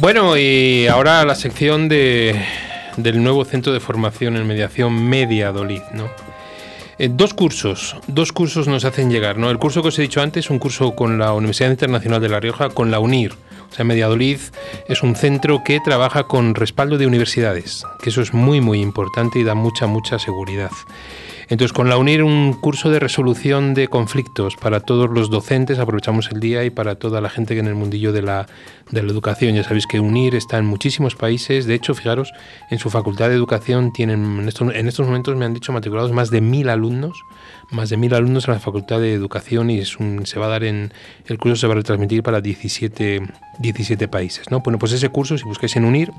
Bueno, 0.00 0.36
y 0.36 0.86
ahora 0.86 1.24
la 1.24 1.34
sección 1.34 1.88
de, 1.88 2.40
del 2.96 3.20
nuevo 3.20 3.44
centro 3.44 3.72
de 3.72 3.80
formación 3.80 4.36
en 4.36 4.46
mediación 4.46 5.08
Mediadolid, 5.08 5.82
¿no? 5.92 6.08
Eh, 7.00 7.08
dos 7.10 7.34
cursos, 7.34 7.96
dos 8.06 8.32
cursos 8.32 8.68
nos 8.68 8.84
hacen 8.84 9.10
llegar, 9.10 9.38
¿no? 9.38 9.50
El 9.50 9.58
curso 9.58 9.82
que 9.82 9.88
os 9.88 9.98
he 9.98 10.02
dicho 10.02 10.22
antes, 10.22 10.50
un 10.50 10.60
curso 10.60 10.94
con 10.94 11.18
la 11.18 11.32
Universidad 11.32 11.70
Internacional 11.70 12.20
de 12.20 12.28
La 12.28 12.38
Rioja, 12.38 12.68
con 12.68 12.92
la 12.92 13.00
UNIR. 13.00 13.32
O 13.70 13.74
sea, 13.74 13.84
Mediadolid 13.84 14.38
es 14.88 15.02
un 15.02 15.16
centro 15.16 15.64
que 15.64 15.80
trabaja 15.80 16.24
con 16.24 16.54
respaldo 16.54 16.96
de 16.96 17.08
universidades, 17.08 17.84
que 18.00 18.10
eso 18.10 18.22
es 18.22 18.32
muy, 18.32 18.60
muy 18.60 18.80
importante 18.80 19.40
y 19.40 19.44
da 19.44 19.56
mucha, 19.56 19.88
mucha 19.88 20.20
seguridad. 20.20 20.70
Entonces, 21.50 21.72
con 21.72 21.88
la 21.88 21.96
UNIR, 21.96 22.22
un 22.24 22.52
curso 22.52 22.90
de 22.90 22.98
resolución 22.98 23.72
de 23.72 23.88
conflictos 23.88 24.56
para 24.56 24.80
todos 24.80 25.08
los 25.08 25.30
docentes, 25.30 25.78
aprovechamos 25.78 26.30
el 26.30 26.40
día 26.40 26.62
y 26.64 26.70
para 26.70 26.96
toda 26.96 27.22
la 27.22 27.30
gente 27.30 27.54
que 27.54 27.60
en 27.60 27.66
el 27.68 27.74
mundillo 27.74 28.12
de 28.12 28.20
la, 28.20 28.46
de 28.90 29.02
la 29.02 29.10
educación. 29.10 29.54
Ya 29.54 29.64
sabéis 29.64 29.86
que 29.86 29.98
UNIR 29.98 30.34
está 30.34 30.58
en 30.58 30.66
muchísimos 30.66 31.16
países. 31.16 31.64
De 31.64 31.74
hecho, 31.74 31.94
fijaros, 31.94 32.32
en 32.70 32.78
su 32.78 32.90
facultad 32.90 33.30
de 33.30 33.34
educación 33.34 33.94
tienen, 33.94 34.40
en 34.40 34.48
estos, 34.48 34.74
en 34.74 34.88
estos 34.88 35.06
momentos 35.06 35.36
me 35.36 35.46
han 35.46 35.54
dicho 35.54 35.72
matriculados 35.72 36.12
más 36.12 36.30
de 36.30 36.42
mil 36.42 36.68
alumnos, 36.68 37.18
más 37.70 37.88
de 37.88 37.96
mil 37.96 38.12
alumnos 38.12 38.46
en 38.46 38.54
la 38.54 38.60
facultad 38.60 39.00
de 39.00 39.14
educación 39.14 39.70
y 39.70 39.82
se 39.84 40.38
va 40.38 40.46
a 40.46 40.48
dar 40.50 40.64
en, 40.64 40.92
el 41.26 41.38
curso 41.38 41.56
se 41.56 41.66
va 41.66 41.72
a 41.72 41.76
retransmitir 41.76 42.22
para 42.22 42.42
17, 42.42 43.22
17 43.58 44.08
países. 44.08 44.50
¿no? 44.50 44.60
Bueno, 44.60 44.78
pues 44.78 44.92
ese 44.92 45.08
curso, 45.08 45.38
si 45.38 45.44
buscáis 45.44 45.76
en 45.76 45.86
UNIR, 45.86 46.10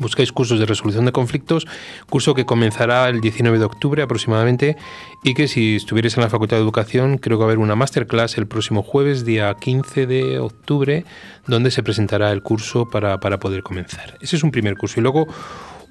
Buscáis 0.00 0.32
cursos 0.32 0.58
de 0.58 0.66
resolución 0.66 1.04
de 1.04 1.12
conflictos, 1.12 1.66
curso 2.08 2.34
que 2.34 2.46
comenzará 2.46 3.08
el 3.08 3.20
19 3.20 3.58
de 3.58 3.64
octubre 3.64 4.02
aproximadamente 4.02 4.76
y 5.22 5.34
que 5.34 5.48
si 5.48 5.76
estuvierais 5.76 6.16
en 6.16 6.22
la 6.22 6.30
Facultad 6.30 6.56
de 6.56 6.62
Educación 6.62 7.18
creo 7.18 7.38
que 7.38 7.40
va 7.40 7.46
a 7.46 7.48
haber 7.48 7.58
una 7.58 7.76
masterclass 7.76 8.38
el 8.38 8.46
próximo 8.46 8.82
jueves, 8.82 9.24
día 9.24 9.54
15 9.54 10.06
de 10.06 10.38
octubre, 10.38 11.04
donde 11.46 11.70
se 11.70 11.82
presentará 11.82 12.32
el 12.32 12.42
curso 12.42 12.88
para, 12.88 13.20
para 13.20 13.38
poder 13.38 13.62
comenzar. 13.62 14.16
Ese 14.20 14.36
es 14.36 14.42
un 14.42 14.50
primer 14.50 14.76
curso. 14.76 15.00
Y 15.00 15.02
luego 15.02 15.26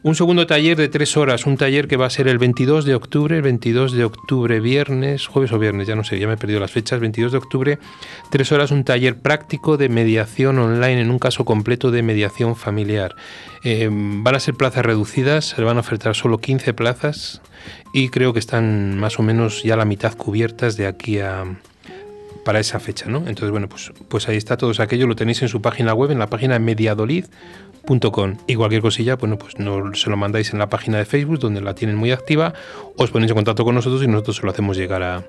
un 0.04 0.16
segundo 0.16 0.48
taller 0.48 0.78
de 0.78 0.90
tres 0.90 1.16
horas, 1.16 1.46
un 1.46 1.58
taller 1.58 1.88
que 1.88 1.96
va 1.96 2.08
a 2.08 2.10
ser 2.10 2.28
el 2.28 2.40
22 2.40 2.86
de 2.86 2.96
octubre, 2.96 3.36
el 3.36 3.44
22 3.44 3.92
de 3.92 4.04
octubre, 4.04 4.60
viernes, 4.60 5.28
jueves 5.28 5.52
o 5.52 5.60
viernes, 5.60 5.88
ya 5.88 5.96
no 5.96 6.04
sé, 6.04 6.18
ya 6.18 6.28
me 6.28 6.34
he 6.34 6.38
perdido 6.38 6.60
las 6.60 6.72
fechas, 6.72 7.00
22 7.00 7.32
de 7.32 7.38
octubre, 7.38 7.80
tres 8.32 8.52
horas, 8.52 8.72
un 8.72 8.84
taller 8.84 9.20
práctico 9.20 9.78
de 9.78 9.90
mediación 9.90 10.58
online 10.58 11.02
en 11.02 11.12
un 11.12 11.20
caso 11.20 11.46
completo 11.46 11.92
de 11.92 12.02
mediación 12.02 12.56
familiar. 12.56 13.16
Eh, 13.64 13.90
van 13.92 14.34
a 14.34 14.40
ser 14.40 14.56
plazas 14.56 14.86
reducidas, 14.86 15.46
se 15.46 15.62
van 15.62 15.78
a 15.78 15.82
ofertar 15.82 16.16
solo 16.16 16.40
15 16.40 16.74
plazas 16.74 17.42
y 17.94 18.10
creo 18.10 18.34
que 18.34 18.40
están 18.40 18.98
más 18.98 19.20
o 19.20 19.24
menos 19.24 19.62
ya 19.62 19.76
la 19.76 19.86
mitad 19.86 20.16
cubiertas 20.16 20.78
de 20.78 20.88
aquí 20.88 21.20
a, 21.20 21.46
para 22.44 22.60
esa 22.60 22.80
fecha, 22.80 23.08
¿no? 23.08 23.20
Entonces, 23.20 23.52
bueno, 23.52 23.70
pues, 23.70 23.92
pues 24.08 24.28
ahí 24.28 24.38
está 24.38 24.58
todo 24.58 24.72
aquello, 24.82 25.08
lo 25.08 25.16
tenéis 25.16 25.42
en 25.42 25.50
su 25.50 25.62
página 25.62 25.94
web, 25.94 26.12
en 26.12 26.20
la 26.20 26.28
página 26.28 26.58
mediadolid.com. 26.60 28.38
Y 28.48 28.56
cualquier 28.56 28.82
cosilla, 28.82 29.16
bueno, 29.16 29.38
pues 29.38 29.60
no 29.60 29.94
se 29.94 30.10
lo 30.10 30.18
mandáis 30.18 30.54
en 30.54 30.60
la 30.60 30.70
página 30.70 30.98
de 30.98 31.06
Facebook, 31.06 31.40
donde 31.40 31.62
la 31.62 31.76
tienen 31.76 31.96
muy 31.96 32.12
activa, 32.12 32.54
os 32.98 33.12
ponéis 33.12 33.32
en 33.32 33.36
contacto 33.36 33.64
con 33.64 33.76
nosotros 33.76 34.04
y 34.04 34.08
nosotros 34.08 34.38
se 34.38 34.44
lo 34.44 34.52
hacemos 34.52 34.78
llegar 34.78 35.04
a, 35.04 35.24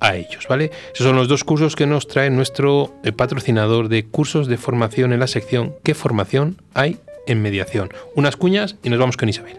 a 0.00 0.16
ellos, 0.16 0.46
¿vale? 0.48 0.70
Esos 0.94 1.06
son 1.06 1.16
los 1.16 1.28
dos 1.28 1.44
cursos 1.44 1.76
que 1.76 1.86
nos 1.86 2.06
trae 2.08 2.30
nuestro 2.30 2.94
eh, 3.04 3.12
patrocinador 3.12 3.88
de 3.88 4.04
cursos 4.06 4.46
de 4.46 4.56
formación 4.56 5.12
en 5.12 5.20
la 5.20 5.26
sección 5.26 5.74
¿Qué 5.82 5.94
formación 5.94 6.56
hay 6.74 6.98
en 7.26 7.42
mediación? 7.42 7.90
Unas 8.14 8.36
cuñas 8.36 8.76
y 8.82 8.90
nos 8.90 8.98
vamos 8.98 9.16
con 9.16 9.28
Isabel. 9.28 9.58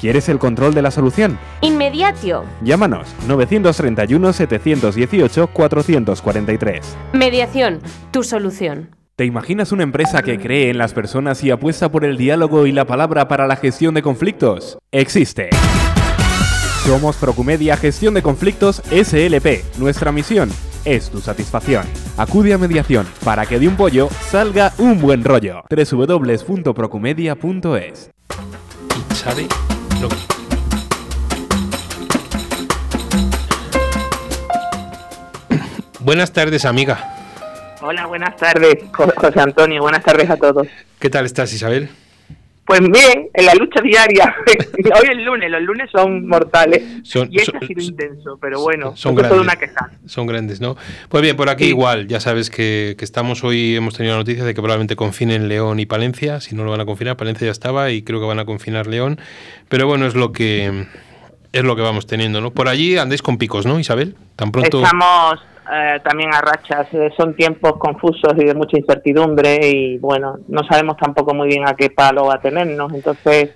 ¿Quieres 0.00 0.28
el 0.28 0.38
control 0.38 0.74
de 0.74 0.82
la 0.82 0.90
solución? 0.90 1.38
Inmediatio. 1.62 2.44
Llámanos 2.62 3.08
931 3.26 4.32
718 4.32 5.46
443. 5.48 6.96
Mediación, 7.12 7.80
tu 8.10 8.22
solución. 8.22 8.90
¿Te 9.16 9.24
imaginas 9.24 9.72
una 9.72 9.82
empresa 9.82 10.22
que 10.22 10.38
cree 10.38 10.68
en 10.68 10.76
las 10.76 10.92
personas 10.92 11.42
y 11.42 11.50
apuesta 11.50 11.90
por 11.90 12.04
el 12.04 12.18
diálogo 12.18 12.66
y 12.66 12.72
la 12.72 12.84
palabra 12.84 13.28
para 13.28 13.46
la 13.46 13.56
gestión 13.56 13.94
de 13.94 14.02
conflictos? 14.02 14.76
Existe. 14.92 15.48
Somos 16.84 17.16
Procumedia 17.16 17.78
Gestión 17.78 18.12
de 18.12 18.20
Conflictos 18.22 18.82
SLP. 18.90 19.78
Nuestra 19.78 20.12
misión 20.12 20.50
es 20.84 21.08
tu 21.10 21.20
satisfacción. 21.20 21.86
Acude 22.18 22.52
a 22.52 22.58
mediación 22.58 23.06
para 23.24 23.46
que 23.46 23.58
de 23.58 23.68
un 23.68 23.76
pollo 23.76 24.10
salga 24.30 24.74
un 24.78 25.00
buen 25.00 25.24
rollo. 25.24 25.62
www.procumedia.es 25.70 28.10
lo 30.00 30.08
Buenas 36.00 36.32
tardes, 36.32 36.64
amiga. 36.64 36.98
Hola, 37.80 38.06
buenas 38.06 38.36
tardes, 38.36 38.76
Jo- 38.92 39.12
José 39.16 39.40
Antonio. 39.40 39.82
Buenas 39.82 40.02
tardes 40.04 40.30
a 40.30 40.36
todos. 40.36 40.66
¿Qué 40.98 41.10
tal 41.10 41.26
estás, 41.26 41.52
Isabel? 41.52 41.90
Pues 42.66 42.80
bien, 42.80 43.28
en 43.32 43.46
la 43.46 43.54
lucha 43.54 43.80
diaria. 43.80 44.34
Hoy 45.00 45.08
es 45.12 45.24
lunes, 45.24 45.48
los 45.50 45.62
lunes 45.62 45.88
son 45.92 46.26
mortales. 46.26 46.82
Son- 47.04 47.28
y 47.30 47.36
este 47.38 47.52
son- 47.52 47.62
ha 47.62 47.66
sido 47.66 47.80
intenso, 47.80 48.38
pero 48.40 48.60
bueno, 48.60 48.96
son 48.96 49.14
grandes. 49.14 49.40
una 49.40 49.54
queja. 49.54 49.90
Son 50.06 50.26
grandes, 50.26 50.60
¿no? 50.60 50.76
Pues 51.08 51.22
bien, 51.22 51.36
por 51.36 51.48
aquí 51.48 51.62
Sí. 51.64 51.70
igual, 51.70 52.08
ya 52.08 52.18
sabes 52.18 52.50
que, 52.50 52.96
que 52.98 53.04
estamos 53.04 53.44
hoy, 53.44 53.76
hemos 53.76 53.94
tenido 53.96 54.14
la 54.14 54.18
noticia 54.18 54.42
de 54.44 54.52
que 54.52 54.60
probablemente 54.60 54.96
confinen 54.96 55.48
León 55.48 55.78
y 55.78 55.86
Palencia, 55.86 56.40
si 56.40 56.56
no 56.56 56.64
lo 56.64 56.72
van 56.72 56.80
a 56.80 56.86
confinar, 56.86 57.16
Palencia 57.16 57.44
ya 57.46 57.52
estaba 57.52 57.90
y 57.92 58.02
creo 58.02 58.18
que 58.20 58.26
van 58.26 58.40
a 58.40 58.44
confinar 58.44 58.88
León, 58.88 59.20
pero 59.68 59.86
bueno, 59.86 60.06
es 60.06 60.16
lo 60.16 60.32
que 60.32 60.86
es 61.52 61.62
lo 61.64 61.76
que 61.76 61.82
vamos 61.82 62.06
teniendo, 62.06 62.40
¿no? 62.40 62.50
Por 62.50 62.68
allí 62.68 62.98
andáis 62.98 63.22
con 63.22 63.38
picos, 63.38 63.64
¿no, 63.64 63.78
Isabel? 63.78 64.16
Tan 64.34 64.50
pronto... 64.52 64.82
Estamos, 64.82 65.40
eh, 65.72 66.00
también 66.04 66.32
a 66.34 66.40
rachas. 66.40 66.86
Eh, 66.92 67.10
son 67.16 67.34
tiempos 67.34 67.74
confusos 67.78 68.32
y 68.36 68.44
de 68.44 68.54
mucha 68.54 68.78
incertidumbre 68.78 69.58
y 69.68 69.98
bueno, 69.98 70.38
no 70.48 70.64
sabemos 70.64 70.96
tampoco 70.96 71.34
muy 71.34 71.48
bien 71.48 71.66
a 71.66 71.74
qué 71.74 71.90
palo 71.90 72.26
va 72.26 72.34
a 72.34 72.40
tenernos. 72.40 72.92
Entonces, 72.94 73.50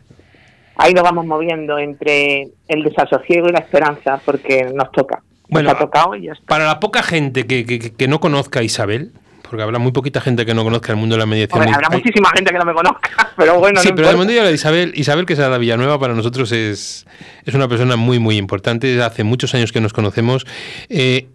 ahí 0.77 0.93
nos 0.95 1.03
vamos 1.05 1.27
moviendo 1.27 1.79
entre 1.79 2.49
el 2.69 2.83
desasosiego 2.85 3.49
y 3.49 3.53
la 3.53 3.61
esperanza 3.61 4.21
porque 4.25 4.71
nos 4.75 4.91
toca. 4.93 5.23
Bueno, 5.49 5.69
nos 5.71 5.77
ha 5.77 5.85
tocado 5.85 6.15
y 6.15 6.27
ya 6.27 6.33
está. 6.33 6.45
Para 6.47 6.67
la 6.67 6.79
poca 6.81 7.03
gente 7.03 7.47
que, 7.47 7.65
que- 7.67 7.93
que 7.93 8.09
no 8.09 8.21
conozca 8.21 8.61
a 8.61 8.63
Isabel, 8.63 9.13
porque 9.43 9.65
habrá 9.65 9.81
muy 9.81 9.91
poquita 9.91 10.21
gente 10.21 10.47
que 10.47 10.55
no 10.55 10.63
conozca 10.63 10.93
el 10.93 10.99
mundo 10.99 11.17
de 11.17 11.19
la 11.19 11.27
mediación. 11.27 11.59
Hombre, 11.59 11.75
habrá 11.75 11.89
muchísima 11.91 12.31
gente 12.31 12.53
que 12.53 12.59
no 12.59 12.65
me 12.65 12.73
conozca, 12.73 13.33
pero 13.37 13.59
bueno, 13.59 13.81
sí, 13.81 13.89
no 13.89 13.97
pero 13.97 14.11
importa. 14.13 14.27
mundo 14.33 14.45
de 14.49 14.53
Isabel, 14.55 14.93
Isabel 14.95 15.27
Quesada 15.27 15.59
Villanueva 15.59 15.99
para 15.99 16.15
nosotros 16.15 16.53
es, 16.53 17.05
es 17.45 17.55
una 17.55 17.67
persona 17.67 17.97
muy, 17.97 18.21
muy 18.21 18.37
importante. 18.37 19.03
Hace 19.03 19.25
muchos 19.25 19.53
años 19.57 19.73
que 19.73 19.81
nos 19.81 19.93
conocemos. 19.93 20.47
Eh, 20.89 21.27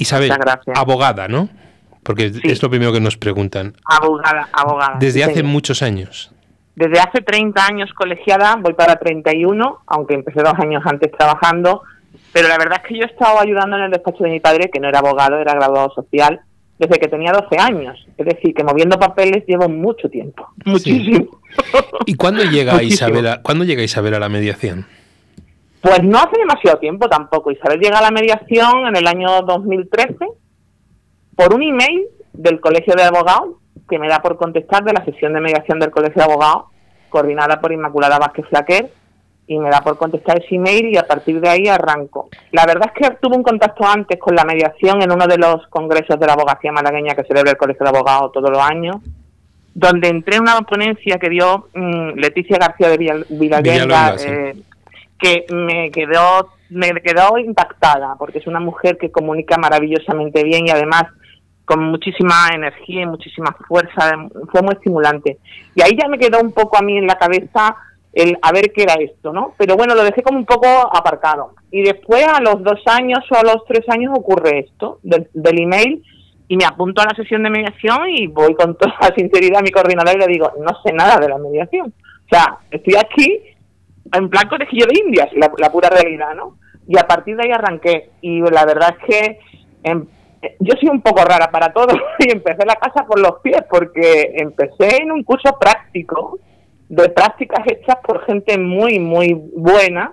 Isabel, 0.00 0.32
abogada, 0.74 1.28
¿no? 1.28 1.48
Porque 2.02 2.32
Sí. 2.32 2.40
es 2.44 2.62
lo 2.62 2.70
primero 2.70 2.92
que 2.92 3.00
nos 3.00 3.16
preguntan. 3.16 3.74
abogada, 3.84 4.48
abogada. 4.52 4.96
Desde 4.98 5.18
sí, 5.20 5.22
hace 5.22 5.34
señor. 5.34 5.50
muchos 5.52 5.82
años. 5.82 6.32
Desde 6.74 6.98
hace 6.98 7.20
30 7.20 7.66
años 7.66 7.90
colegiada, 7.94 8.56
voy 8.56 8.72
para 8.72 8.96
31, 8.96 9.80
aunque 9.86 10.14
empecé 10.14 10.40
dos 10.42 10.54
años 10.58 10.82
antes 10.86 11.12
trabajando, 11.12 11.82
pero 12.32 12.48
la 12.48 12.56
verdad 12.56 12.80
es 12.82 12.88
que 12.88 12.96
yo 12.98 13.02
he 13.04 13.06
estado 13.06 13.38
ayudando 13.40 13.76
en 13.76 13.82
el 13.84 13.90
despacho 13.90 14.24
de 14.24 14.30
mi 14.30 14.40
padre, 14.40 14.70
que 14.72 14.80
no 14.80 14.88
era 14.88 15.00
abogado, 15.00 15.38
era 15.38 15.52
graduado 15.52 15.90
social, 15.94 16.40
desde 16.78 16.98
que 16.98 17.08
tenía 17.08 17.32
12 17.32 17.58
años. 17.58 18.06
Es 18.16 18.24
decir, 18.24 18.54
que 18.54 18.64
moviendo 18.64 18.98
papeles 18.98 19.44
llevo 19.46 19.68
mucho 19.68 20.08
tiempo, 20.08 20.48
muchísimo. 20.64 21.26
¿Y 22.06 22.14
cuándo 22.14 22.42
llega. 22.50 22.82
Isabel 22.82 23.26
a, 23.26 23.42
¿cuándo 23.42 23.64
llega 23.64 23.82
Isabel 23.82 24.14
a 24.14 24.18
la 24.20 24.30
mediación? 24.30 24.86
Pues 25.82 26.02
no 26.02 26.18
hace 26.18 26.38
demasiado 26.38 26.78
tiempo 26.78 27.08
tampoco. 27.08 27.50
Isabel 27.50 27.80
llega 27.80 27.98
a 27.98 28.02
la 28.02 28.10
mediación 28.10 28.86
en 28.86 28.96
el 28.96 29.06
año 29.06 29.42
2013 29.42 30.16
por 31.36 31.54
un 31.54 31.62
email 31.62 32.06
del 32.32 32.60
Colegio 32.60 32.94
de 32.94 33.04
Abogados 33.04 33.54
que 33.88 33.98
me 33.98 34.08
da 34.08 34.20
por 34.20 34.36
contestar 34.36 34.84
de 34.84 34.92
la 34.92 35.04
sesión 35.04 35.32
de 35.32 35.40
mediación 35.40 35.78
del 35.80 35.90
Colegio 35.90 36.16
de 36.16 36.24
Abogados 36.32 36.64
coordinada 37.08 37.60
por 37.60 37.72
Inmaculada 37.72 38.18
Vázquez 38.18 38.46
Flaquer 38.48 38.90
y 39.46 39.58
me 39.58 39.68
da 39.68 39.80
por 39.80 39.96
contestar 39.96 40.38
ese 40.38 40.54
email 40.54 40.90
y 40.94 40.96
a 40.96 41.02
partir 41.08 41.40
de 41.40 41.48
ahí 41.48 41.66
arranco. 41.66 42.28
La 42.52 42.64
verdad 42.66 42.92
es 42.94 43.08
que 43.08 43.16
tuve 43.16 43.36
un 43.36 43.42
contacto 43.42 43.84
antes 43.84 44.16
con 44.20 44.36
la 44.36 44.44
mediación 44.44 45.02
en 45.02 45.10
uno 45.10 45.26
de 45.26 45.38
los 45.38 45.66
congresos 45.68 46.20
de 46.20 46.26
la 46.26 46.34
abogacía 46.34 46.70
malagueña 46.70 47.14
que 47.16 47.24
celebra 47.24 47.50
el 47.52 47.56
Colegio 47.56 47.82
de 47.84 47.88
Abogados 47.90 48.30
todos 48.32 48.48
los 48.48 48.60
años, 48.60 48.96
donde 49.74 50.08
entré 50.08 50.36
en 50.36 50.42
una 50.42 50.60
ponencia 50.60 51.18
que 51.18 51.28
dio 51.30 51.66
mm, 51.74 52.10
Leticia 52.18 52.58
García 52.58 52.88
de 52.90 52.98
Villal- 52.98 53.26
sí. 54.54 54.64
Que 55.20 55.46
me 55.52 55.90
quedó 55.90 56.50
me 56.70 56.92
quedó 57.02 57.36
impactada 57.36 58.14
porque 58.16 58.38
es 58.38 58.46
una 58.46 58.60
mujer 58.60 58.96
que 58.96 59.10
comunica 59.10 59.58
maravillosamente 59.58 60.44
bien 60.44 60.66
y 60.66 60.70
además 60.70 61.04
con 61.64 61.84
muchísima 61.84 62.48
energía 62.52 63.02
y 63.02 63.06
muchísima 63.06 63.56
fuerza 63.68 64.12
fue 64.50 64.62
muy 64.62 64.74
estimulante. 64.74 65.38
Y 65.74 65.82
ahí 65.82 65.96
ya 66.00 66.08
me 66.08 66.18
quedó 66.18 66.40
un 66.40 66.52
poco 66.52 66.76
a 66.76 66.82
mí 66.82 66.96
en 66.98 67.06
la 67.06 67.16
cabeza 67.16 67.76
el 68.12 68.36
a 68.42 68.50
ver 68.50 68.72
qué 68.74 68.82
era 68.82 68.94
esto 68.94 69.32
no 69.32 69.54
pero 69.56 69.76
bueno 69.76 69.94
lo 69.94 70.02
dejé 70.02 70.22
como 70.22 70.38
un 70.38 70.46
poco 70.46 70.66
aparcado. 70.66 71.54
Y 71.70 71.82
después 71.82 72.26
a 72.26 72.40
los 72.40 72.62
dos 72.62 72.80
años 72.86 73.20
o 73.30 73.36
a 73.36 73.42
los 73.42 73.64
tres 73.66 73.88
años 73.88 74.12
ocurre 74.16 74.60
esto 74.60 74.98
del, 75.02 75.28
email 75.34 76.02
y 76.48 76.56
me 76.56 76.64
apunto 76.64 77.02
a 77.02 77.04
la 77.04 77.14
sesión 77.14 77.44
de 77.44 77.50
mediación 77.50 78.08
y 78.08 78.26
voy 78.26 78.54
con 78.54 78.76
toda 78.76 78.96
sinceridad 79.16 79.60
a 79.60 79.62
mi 79.62 79.70
coordinador 79.70 80.16
y 80.16 80.20
le 80.20 80.26
digo 80.26 80.52
no 80.58 80.80
sé 80.82 80.92
nada 80.92 81.18
de 81.18 81.28
la 81.28 81.38
mediación 81.38 81.92
o 81.96 82.28
sea 82.28 82.58
estoy 82.70 82.94
aquí 82.96 83.40
en 84.12 84.28
plan 84.28 84.48
conejillo 84.48 84.86
de 84.86 84.98
indias, 84.98 85.28
la, 85.34 85.50
la 85.58 85.70
pura 85.70 85.88
realidad, 85.88 86.34
¿no? 86.34 86.56
Y 86.88 86.98
a 86.98 87.06
partir 87.06 87.36
de 87.36 87.44
ahí 87.44 87.52
arranqué. 87.52 88.10
Y 88.20 88.40
la 88.40 88.64
verdad 88.64 88.96
es 88.98 89.06
que 89.06 89.38
em, 89.84 90.06
yo 90.58 90.74
soy 90.80 90.88
un 90.88 91.02
poco 91.02 91.24
rara 91.24 91.50
para 91.50 91.72
todo 91.72 91.94
y 92.18 92.30
empecé 92.30 92.64
la 92.66 92.76
casa 92.76 93.04
por 93.06 93.20
los 93.20 93.40
pies 93.42 93.62
porque 93.70 94.32
empecé 94.36 95.02
en 95.02 95.12
un 95.12 95.22
curso 95.22 95.56
práctico 95.58 96.38
de 96.88 97.08
prácticas 97.08 97.60
hechas 97.66 97.96
por 98.04 98.24
gente 98.24 98.58
muy, 98.58 98.98
muy 98.98 99.34
buena. 99.34 100.12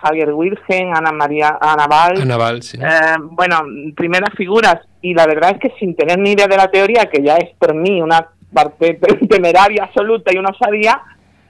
Javier 0.00 0.32
Virgen, 0.32 0.96
Ana 0.96 1.10
María, 1.10 1.58
Ana 1.60 1.88
Val, 1.88 2.22
Anaval, 2.22 2.62
sí. 2.62 2.78
eh, 2.80 3.16
bueno, 3.20 3.62
primeras 3.96 4.32
figuras 4.36 4.76
y 5.02 5.12
la 5.12 5.26
verdad 5.26 5.56
es 5.56 5.58
que 5.58 5.76
sin 5.80 5.96
tener 5.96 6.20
ni 6.20 6.32
idea 6.32 6.46
de 6.46 6.56
la 6.56 6.70
teoría, 6.70 7.06
que 7.06 7.20
ya 7.20 7.36
es 7.36 7.50
por 7.58 7.74
mí 7.74 8.00
una 8.00 8.28
parte 8.52 8.94
temeraria 9.28 9.82
absoluta 9.84 10.32
y 10.32 10.38
una 10.38 10.50
osadía, 10.50 11.02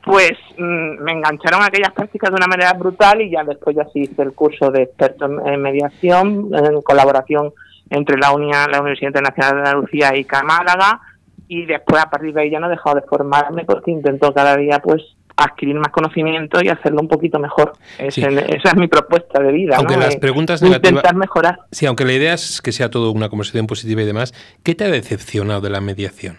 pues 0.05 0.33
mm, 0.57 1.03
me 1.03 1.13
engancharon 1.13 1.63
a 1.63 1.67
aquellas 1.67 1.93
prácticas 1.93 2.31
de 2.31 2.37
una 2.37 2.47
manera 2.47 2.73
brutal 2.75 3.21
y 3.21 3.31
ya 3.31 3.45
después 3.45 3.77
ya 3.77 3.85
sí 3.93 4.01
hice 4.03 4.23
el 4.23 4.33
curso 4.33 4.71
de 4.71 4.83
experto 4.83 5.27
en, 5.27 5.61
mediación 5.61 6.51
en 6.53 6.83
colaboración 6.83 7.53
entre 7.91 8.17
la, 8.19 8.33
UNIA, 8.33 8.67
la 8.71 8.81
Universidad 8.81 9.09
Internacional 9.11 9.55
de 9.55 9.59
Andalucía 9.61 10.17
y 10.17 10.27
Málaga 10.45 11.01
y 11.49 11.65
después 11.67 12.03
a 12.03 12.11
partir 12.11 12.35
de 12.35 12.43
ahí 12.43 12.51
ya 12.51 12.61
no 12.61 12.67
he 12.67 12.71
dejado 12.71 12.97
de 12.97 13.03
formarme 13.03 13.65
porque 13.65 13.91
intento 13.91 14.33
cada 14.35 14.57
día 14.57 14.79
pues 14.81 15.03
adquirir 15.37 15.77
más 15.77 15.93
conocimiento 15.93 16.61
y 16.63 16.69
hacerlo 16.69 17.01
un 17.01 17.07
poquito 17.09 17.39
mejor. 17.39 17.73
Es 17.99 18.15
Sí. 18.15 18.23
el- 18.25 18.39
esa 18.41 18.71
es 18.71 18.77
mi 18.77 18.89
propuesta 18.89 19.41
de 19.41 19.53
vida. 19.53 19.77
Aunque 19.77 19.95
¿no? 19.95 20.01
las 20.01 20.17
preguntas 20.17 20.61
negativas- 20.63 20.91
Intentar 20.91 21.15
mejorar. 21.15 21.59
Sí, 21.71 21.87
aunque 21.87 22.05
la 22.05 22.13
idea 22.13 22.35
es 22.35 22.61
que 22.61 22.73
sea 22.73 22.91
todo 22.91 23.13
una 23.13 23.29
conversación 23.29 23.67
positiva 23.69 24.03
y 24.03 24.05
demás, 24.05 24.35
¿qué 24.65 24.75
te 24.75 24.85
ha 24.85 24.89
decepcionado 24.91 25.61
de 25.61 25.71
la 25.71 25.81
mediación? 25.81 26.39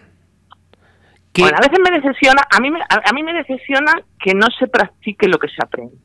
¿Qué- 1.39 1.43
Bueno, 1.43 1.57
a 1.57 1.61
veces 1.67 1.79
me 1.83 1.91
decepciona, 1.97 2.41
a 2.49 2.59
mí 2.59 2.69
me, 2.71 2.81
a, 2.81 3.09
a 3.09 3.13
mí 3.13 3.23
me 3.23 3.33
decepciona 3.33 3.93
que 4.19 4.33
no 4.33 4.47
se 4.57 4.67
practique 4.67 5.27
lo 5.27 5.37
que 5.37 5.47
se 5.47 5.61
aprende. 5.63 5.95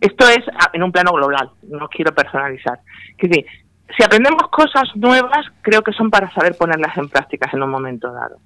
Esto 0.00 0.28
es 0.28 0.44
en 0.72 0.82
un 0.82 0.92
plano 0.92 1.12
global, 1.12 1.50
no 1.68 1.88
quiero 1.88 2.14
personalizar. 2.14 2.80
Es 3.16 3.46
si 3.96 4.02
aprendemos 4.04 4.48
cosas 4.50 4.84
nuevas, 4.94 5.46
creo 5.62 5.82
que 5.82 5.92
son 5.92 6.10
para 6.10 6.30
saber 6.32 6.56
ponerlas 6.56 6.96
en 6.98 7.08
prácticas 7.08 7.52
en 7.54 7.62
un 7.62 7.70
momento 7.70 8.12
dado. 8.12 8.36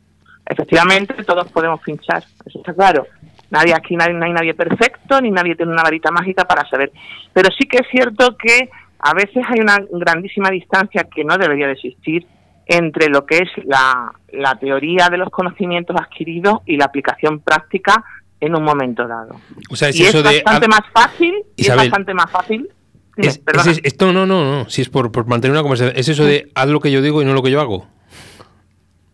Efectivamente, 0.47 1.15
todos 1.25 1.51
podemos 1.51 1.81
pinchar, 1.81 2.23
eso 2.45 2.59
está 2.59 2.75
claro. 2.75 3.07
Nadie 3.51 3.75
aquí, 3.75 3.97
nadie, 3.97 4.15
no 4.15 4.25
hay 4.25 4.33
nadie 4.33 4.55
perfecto, 4.55 5.21
ni 5.21 5.31
nadie 5.31 5.57
tiene 5.57 5.73
una 5.73 5.83
varita 5.83 6.11
mágica 6.11 6.45
para 6.45 6.69
saber. 6.69 6.93
Pero 7.33 7.49
sí 7.57 7.67
que 7.69 7.79
es 7.79 7.89
cierto 7.91 8.37
que 8.37 8.69
a 9.01 9.15
veces 9.15 9.43
hay 9.49 9.61
una 9.61 9.79
grandísima 9.91 10.51
distancia 10.51 11.05
que 11.13 11.25
no 11.25 11.37
debería 11.37 11.67
de 11.67 11.73
existir 11.73 12.27
entre 12.73 13.09
lo 13.09 13.27
que 13.27 13.39
es 13.39 13.49
la, 13.65 14.13
la 14.33 14.55
teoría 14.57 15.09
de 15.11 15.19
los 15.19 15.29
conocimientos 15.31 15.97
adquiridos 16.01 16.61
y 16.67 16.77
la 16.77 16.85
aplicación 16.85 17.41
práctica 17.41 18.05
en 18.41 18.55
un 18.55 18.63
momento 18.63 19.07
dado. 19.09 19.35
O 19.71 19.77
sea, 19.77 19.89
es 19.89 19.99
y 19.99 20.03
es 20.05 20.11
eso 20.11 20.23
de... 20.23 20.43
bastante 20.45 20.69
más 20.69 20.83
fácil, 20.93 21.35
y 21.57 21.63
es 21.69 21.77
bastante 21.77 22.15
más 22.15 22.31
fácil. 22.31 22.69
Es, 23.17 23.41
es- 23.45 23.67
es- 23.67 23.81
esto 23.83 24.13
no, 24.13 24.25
no, 24.25 24.45
no. 24.45 24.71
Si 24.71 24.83
es 24.83 24.89
por, 24.89 25.11
por 25.11 25.27
mantener 25.27 25.53
una 25.53 25.63
conversación. 25.63 25.97
Es 25.99 26.09
eso 26.09 26.25
de 26.25 26.49
haz 26.55 26.69
lo 26.69 26.79
que 26.81 26.93
yo 26.93 27.03
digo 27.03 27.21
y 27.21 27.25
no 27.25 27.35
lo 27.35 27.43
que 27.43 27.51
yo 27.51 27.61
hago. 27.61 27.87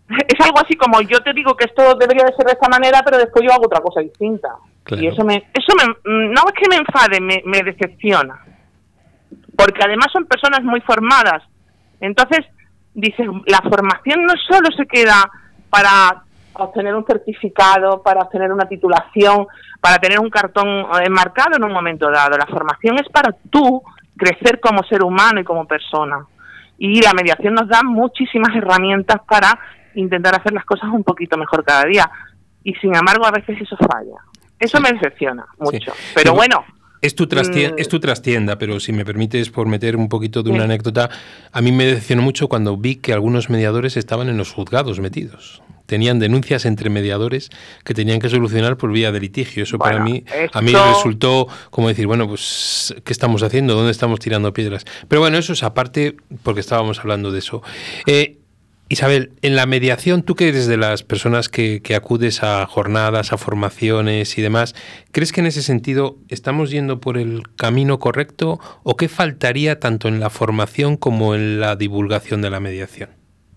es 0.08 0.40
algo 0.46 0.60
así 0.60 0.76
como 0.76 1.00
yo 1.00 1.20
te 1.22 1.32
digo 1.32 1.56
que 1.56 1.64
esto 1.64 1.94
debería 1.96 2.24
de 2.24 2.34
ser 2.36 2.44
de 2.46 2.52
esta 2.52 2.68
manera, 2.68 3.02
pero 3.04 3.16
después 3.18 3.42
yo 3.44 3.52
hago 3.52 3.64
otra 3.66 3.80
cosa 3.80 4.00
distinta. 4.00 4.50
Claro. 4.84 5.02
Y 5.02 5.06
eso 5.08 5.24
me, 5.24 5.36
eso 5.54 5.72
me, 5.76 5.84
mm, 5.88 6.32
no 6.32 6.42
es 6.46 6.52
que 6.60 6.68
me 6.68 6.76
enfade, 6.76 7.20
me, 7.20 7.42
me 7.46 7.62
decepciona. 7.62 8.38
Porque 9.56 9.80
además 9.82 10.08
son 10.12 10.26
personas 10.26 10.62
muy 10.62 10.80
formadas. 10.82 11.42
Entonces, 12.00 12.44
dices, 12.96 13.26
la 13.46 13.60
formación 13.60 14.24
no 14.24 14.34
solo 14.48 14.68
se 14.76 14.86
queda 14.86 15.30
para 15.70 16.22
obtener 16.54 16.94
un 16.94 17.04
certificado, 17.04 18.02
para 18.02 18.22
obtener 18.22 18.50
una 18.50 18.66
titulación, 18.66 19.46
para 19.80 19.98
tener 19.98 20.18
un 20.18 20.30
cartón 20.30 20.66
eh, 20.68 21.04
enmarcado 21.04 21.56
en 21.56 21.64
un 21.64 21.72
momento 21.72 22.10
dado. 22.10 22.36
La 22.38 22.46
formación 22.46 22.98
es 22.98 23.08
para 23.10 23.32
tú 23.50 23.82
crecer 24.16 24.58
como 24.60 24.82
ser 24.84 25.02
humano 25.02 25.40
y 25.40 25.44
como 25.44 25.66
persona. 25.66 26.24
Y 26.78 27.02
la 27.02 27.12
mediación 27.12 27.54
nos 27.54 27.68
da 27.68 27.82
muchísimas 27.82 28.56
herramientas 28.56 29.20
para 29.28 29.58
intentar 29.94 30.34
hacer 30.34 30.52
las 30.52 30.64
cosas 30.64 30.88
un 30.90 31.04
poquito 31.04 31.36
mejor 31.36 31.64
cada 31.64 31.84
día. 31.84 32.10
Y 32.64 32.74
sin 32.74 32.94
embargo, 32.96 33.26
a 33.26 33.30
veces 33.30 33.60
eso 33.60 33.76
falla. 33.76 34.16
Eso 34.58 34.80
me 34.80 34.92
decepciona 34.92 35.46
mucho. 35.58 35.92
Sí. 35.92 36.12
Pero 36.14 36.34
bueno, 36.34 36.64
Es 37.02 37.14
tu, 37.14 37.26
trastien- 37.26 37.72
Mm. 37.74 37.78
es 37.78 37.88
tu 37.88 38.00
trastienda, 38.00 38.58
pero 38.58 38.80
si 38.80 38.92
me 38.92 39.04
permites 39.04 39.50
por 39.50 39.66
meter 39.68 39.96
un 39.96 40.08
poquito 40.08 40.42
de 40.42 40.50
una 40.50 40.60
Sí. 40.60 40.64
anécdota, 40.64 41.10
a 41.52 41.60
mí 41.60 41.72
me 41.72 41.84
decepcionó 41.86 42.22
mucho 42.22 42.48
cuando 42.48 42.76
vi 42.76 42.96
que 42.96 43.12
algunos 43.12 43.50
mediadores 43.50 43.96
estaban 43.96 44.28
en 44.28 44.36
los 44.36 44.52
juzgados 44.52 44.98
metidos. 45.00 45.62
Tenían 45.86 46.18
denuncias 46.18 46.64
entre 46.64 46.90
mediadores 46.90 47.48
que 47.84 47.94
tenían 47.94 48.18
que 48.18 48.28
solucionar 48.28 48.76
por 48.76 48.90
vía 48.90 49.12
de 49.12 49.20
litigio. 49.20 49.62
Eso 49.62 49.78
para 49.78 50.00
mí, 50.00 50.24
a 50.52 50.60
mí 50.60 50.72
resultó 50.72 51.46
como 51.70 51.86
decir, 51.86 52.08
bueno, 52.08 52.26
pues, 52.26 52.92
¿qué 53.04 53.12
estamos 53.12 53.44
haciendo? 53.44 53.74
¿Dónde 53.76 53.92
estamos 53.92 54.18
tirando 54.18 54.52
piedras? 54.52 54.84
Pero 55.06 55.20
bueno, 55.20 55.38
eso 55.38 55.52
es 55.52 55.62
aparte 55.62 56.16
porque 56.42 56.58
estábamos 56.60 56.98
hablando 56.98 57.30
de 57.30 57.38
eso. 57.38 57.62
Eh, 58.06 58.38
Isabel, 58.88 59.32
en 59.42 59.56
la 59.56 59.66
mediación, 59.66 60.22
tú 60.22 60.36
que 60.36 60.48
eres 60.48 60.68
de 60.68 60.76
las 60.76 61.02
personas 61.02 61.48
que, 61.48 61.82
que 61.82 61.96
acudes 61.96 62.44
a 62.44 62.64
jornadas, 62.66 63.32
a 63.32 63.36
formaciones 63.36 64.38
y 64.38 64.42
demás, 64.42 64.74
¿crees 65.10 65.32
que 65.32 65.40
en 65.40 65.46
ese 65.46 65.62
sentido 65.62 66.18
estamos 66.28 66.70
yendo 66.70 67.00
por 67.00 67.18
el 67.18 67.42
camino 67.56 67.98
correcto 67.98 68.60
o 68.84 68.96
qué 68.96 69.08
faltaría 69.08 69.80
tanto 69.80 70.06
en 70.06 70.20
la 70.20 70.30
formación 70.30 70.96
como 70.96 71.34
en 71.34 71.58
la 71.58 71.74
divulgación 71.74 72.42
de 72.42 72.50
la 72.50 72.60
mediación? 72.60 73.10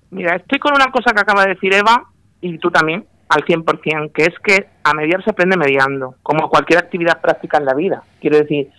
Mira, 0.09 0.35
estoy 0.35 0.57
con 0.57 0.73
una 0.73 0.91
cosa 0.91 1.13
que 1.13 1.21
acaba 1.21 1.43
de 1.43 1.53
decir 1.53 1.73
Eva, 1.73 2.09
y 2.41 2.57
tú 2.57 2.71
también, 2.71 3.05
al 3.27 3.45
100%, 3.45 4.11
que 4.11 4.23
es 4.23 4.33
que 4.43 4.67
a 4.83 4.93
mediar 4.93 5.23
se 5.23 5.29
aprende 5.29 5.57
mediando, 5.57 6.15
como 6.23 6.49
cualquier 6.49 6.79
actividad 6.79 7.21
práctica 7.21 7.59
en 7.59 7.65
la 7.65 7.75
vida. 7.75 8.03
Quiero 8.19 8.37
decir, 8.37 8.69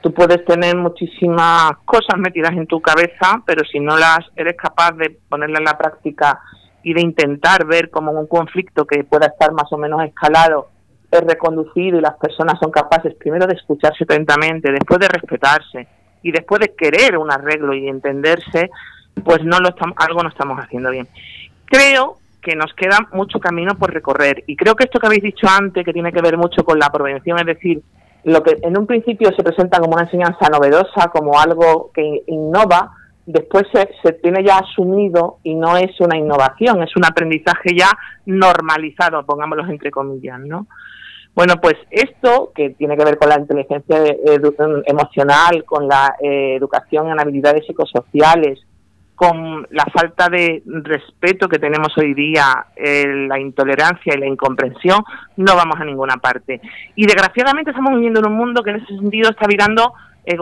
Tú 0.00 0.14
puedes 0.14 0.44
tener 0.44 0.76
muchísimas 0.76 1.72
cosas 1.84 2.18
metidas 2.18 2.52
en 2.52 2.66
tu 2.66 2.80
cabeza, 2.80 3.42
pero 3.44 3.64
si 3.64 3.80
no 3.80 3.98
las 3.98 4.20
eres 4.34 4.56
capaz 4.56 4.92
de 4.92 5.18
ponerlas 5.28 5.58
en 5.58 5.64
la 5.64 5.78
práctica 5.78 6.40
y 6.82 6.94
de 6.94 7.02
intentar 7.02 7.66
ver 7.66 7.90
como 7.90 8.12
un 8.12 8.26
conflicto 8.26 8.86
que 8.86 9.04
pueda 9.04 9.26
estar 9.26 9.52
más 9.52 9.70
o 9.72 9.76
menos 9.76 10.02
escalado 10.02 10.70
es 11.10 11.20
reconducido 11.22 11.98
y 11.98 12.00
las 12.00 12.16
personas 12.16 12.58
son 12.60 12.70
capaces 12.70 13.14
primero 13.14 13.46
de 13.46 13.54
escucharse 13.54 14.04
atentamente, 14.04 14.70
después 14.70 15.00
de 15.00 15.08
respetarse 15.08 15.88
y 16.22 16.30
después 16.30 16.60
de 16.60 16.74
querer 16.74 17.16
un 17.18 17.32
arreglo 17.32 17.74
y 17.74 17.88
entenderse, 17.88 18.70
pues 19.24 19.42
no 19.42 19.58
lo 19.58 19.70
estamos, 19.70 19.96
algo 19.98 20.22
no 20.22 20.28
estamos 20.28 20.58
haciendo 20.58 20.90
bien. 20.90 21.08
Creo 21.64 22.18
que 22.40 22.54
nos 22.54 22.72
queda 22.74 23.08
mucho 23.12 23.40
camino 23.40 23.74
por 23.74 23.92
recorrer 23.92 24.44
y 24.46 24.56
creo 24.56 24.74
que 24.76 24.84
esto 24.84 25.00
que 25.00 25.06
habéis 25.06 25.22
dicho 25.22 25.46
antes, 25.48 25.84
que 25.84 25.92
tiene 25.92 26.12
que 26.12 26.22
ver 26.22 26.36
mucho 26.36 26.64
con 26.64 26.78
la 26.78 26.90
prevención, 26.90 27.38
es 27.38 27.46
decir, 27.46 27.82
lo 28.24 28.42
que 28.42 28.58
en 28.62 28.78
un 28.78 28.86
principio 28.86 29.30
se 29.34 29.42
presenta 29.42 29.78
como 29.78 29.94
una 29.94 30.04
enseñanza 30.04 30.48
novedosa, 30.50 31.10
como 31.12 31.38
algo 31.38 31.90
que 31.94 32.22
innova, 32.26 32.92
después 33.26 33.64
se, 33.72 33.88
se, 34.02 34.12
tiene 34.14 34.44
ya 34.44 34.58
asumido 34.58 35.38
y 35.42 35.54
no 35.54 35.76
es 35.76 35.98
una 36.00 36.16
innovación, 36.16 36.82
es 36.82 36.94
un 36.96 37.04
aprendizaje 37.04 37.76
ya 37.76 37.90
normalizado, 38.26 39.24
pongámoslo 39.24 39.66
entre 39.68 39.90
comillas, 39.90 40.40
¿no? 40.40 40.66
Bueno, 41.34 41.54
pues 41.62 41.76
esto 41.90 42.52
que 42.54 42.70
tiene 42.70 42.96
que 42.96 43.04
ver 43.04 43.16
con 43.16 43.28
la 43.28 43.38
inteligencia 43.38 43.98
emocional, 44.84 45.64
con 45.64 45.86
la 45.86 46.16
eh, 46.20 46.56
educación 46.56 47.08
en 47.08 47.20
habilidades 47.20 47.66
psicosociales, 47.66 48.60
con 49.20 49.66
la 49.68 49.84
falta 49.92 50.30
de 50.30 50.62
respeto 50.64 51.46
que 51.46 51.58
tenemos 51.58 51.92
hoy 51.98 52.14
día, 52.14 52.68
eh, 52.74 53.04
la 53.28 53.38
intolerancia 53.38 54.14
y 54.16 54.18
la 54.18 54.26
incomprensión, 54.26 55.04
no 55.36 55.56
vamos 55.56 55.78
a 55.78 55.84
ninguna 55.84 56.16
parte. 56.16 56.58
Y 56.96 57.04
desgraciadamente 57.04 57.70
estamos 57.70 57.92
viviendo 57.96 58.20
en 58.20 58.28
un 58.28 58.38
mundo 58.38 58.62
que 58.62 58.70
en 58.70 58.76
ese 58.76 58.96
sentido 58.96 59.28
está 59.28 59.46
virando, 59.46 59.92
eh, 60.24 60.38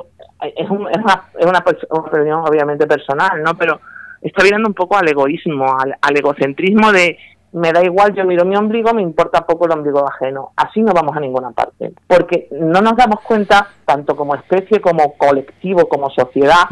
es, 0.56 0.70
una, 0.70 0.92
es 0.92 1.44
una, 1.44 1.64
opinión 1.88 2.44
obviamente 2.46 2.86
personal, 2.86 3.42
¿no? 3.42 3.58
Pero 3.58 3.80
está 4.22 4.44
virando 4.44 4.68
un 4.68 4.74
poco 4.74 4.96
al 4.96 5.08
egoísmo, 5.08 5.76
al 5.76 6.16
egocentrismo 6.16 6.92
de 6.92 7.18
me 7.52 7.72
da 7.72 7.82
igual, 7.82 8.14
yo 8.14 8.24
miro 8.24 8.44
mi 8.44 8.56
ombligo, 8.56 8.92
me 8.92 9.02
importa 9.02 9.46
poco 9.46 9.66
el 9.66 9.72
ombligo 9.72 10.06
ajeno. 10.06 10.52
Así 10.56 10.82
no 10.82 10.92
vamos 10.92 11.16
a 11.16 11.20
ninguna 11.20 11.50
parte, 11.50 11.92
porque 12.06 12.48
no 12.52 12.80
nos 12.80 12.96
damos 12.96 13.20
cuenta, 13.20 13.68
tanto 13.84 14.14
como 14.16 14.34
especie, 14.34 14.80
como 14.80 15.16
colectivo, 15.16 15.88
como 15.88 16.10
sociedad, 16.10 16.68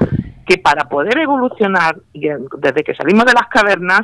que 0.47 0.59
para 0.59 0.85
poder 0.89 1.19
evolucionar, 1.19 1.97
desde 2.13 2.85
que 2.85 2.95
salimos 2.95 3.25
de 3.25 3.33
las 3.33 3.49
cavernas, 3.49 4.03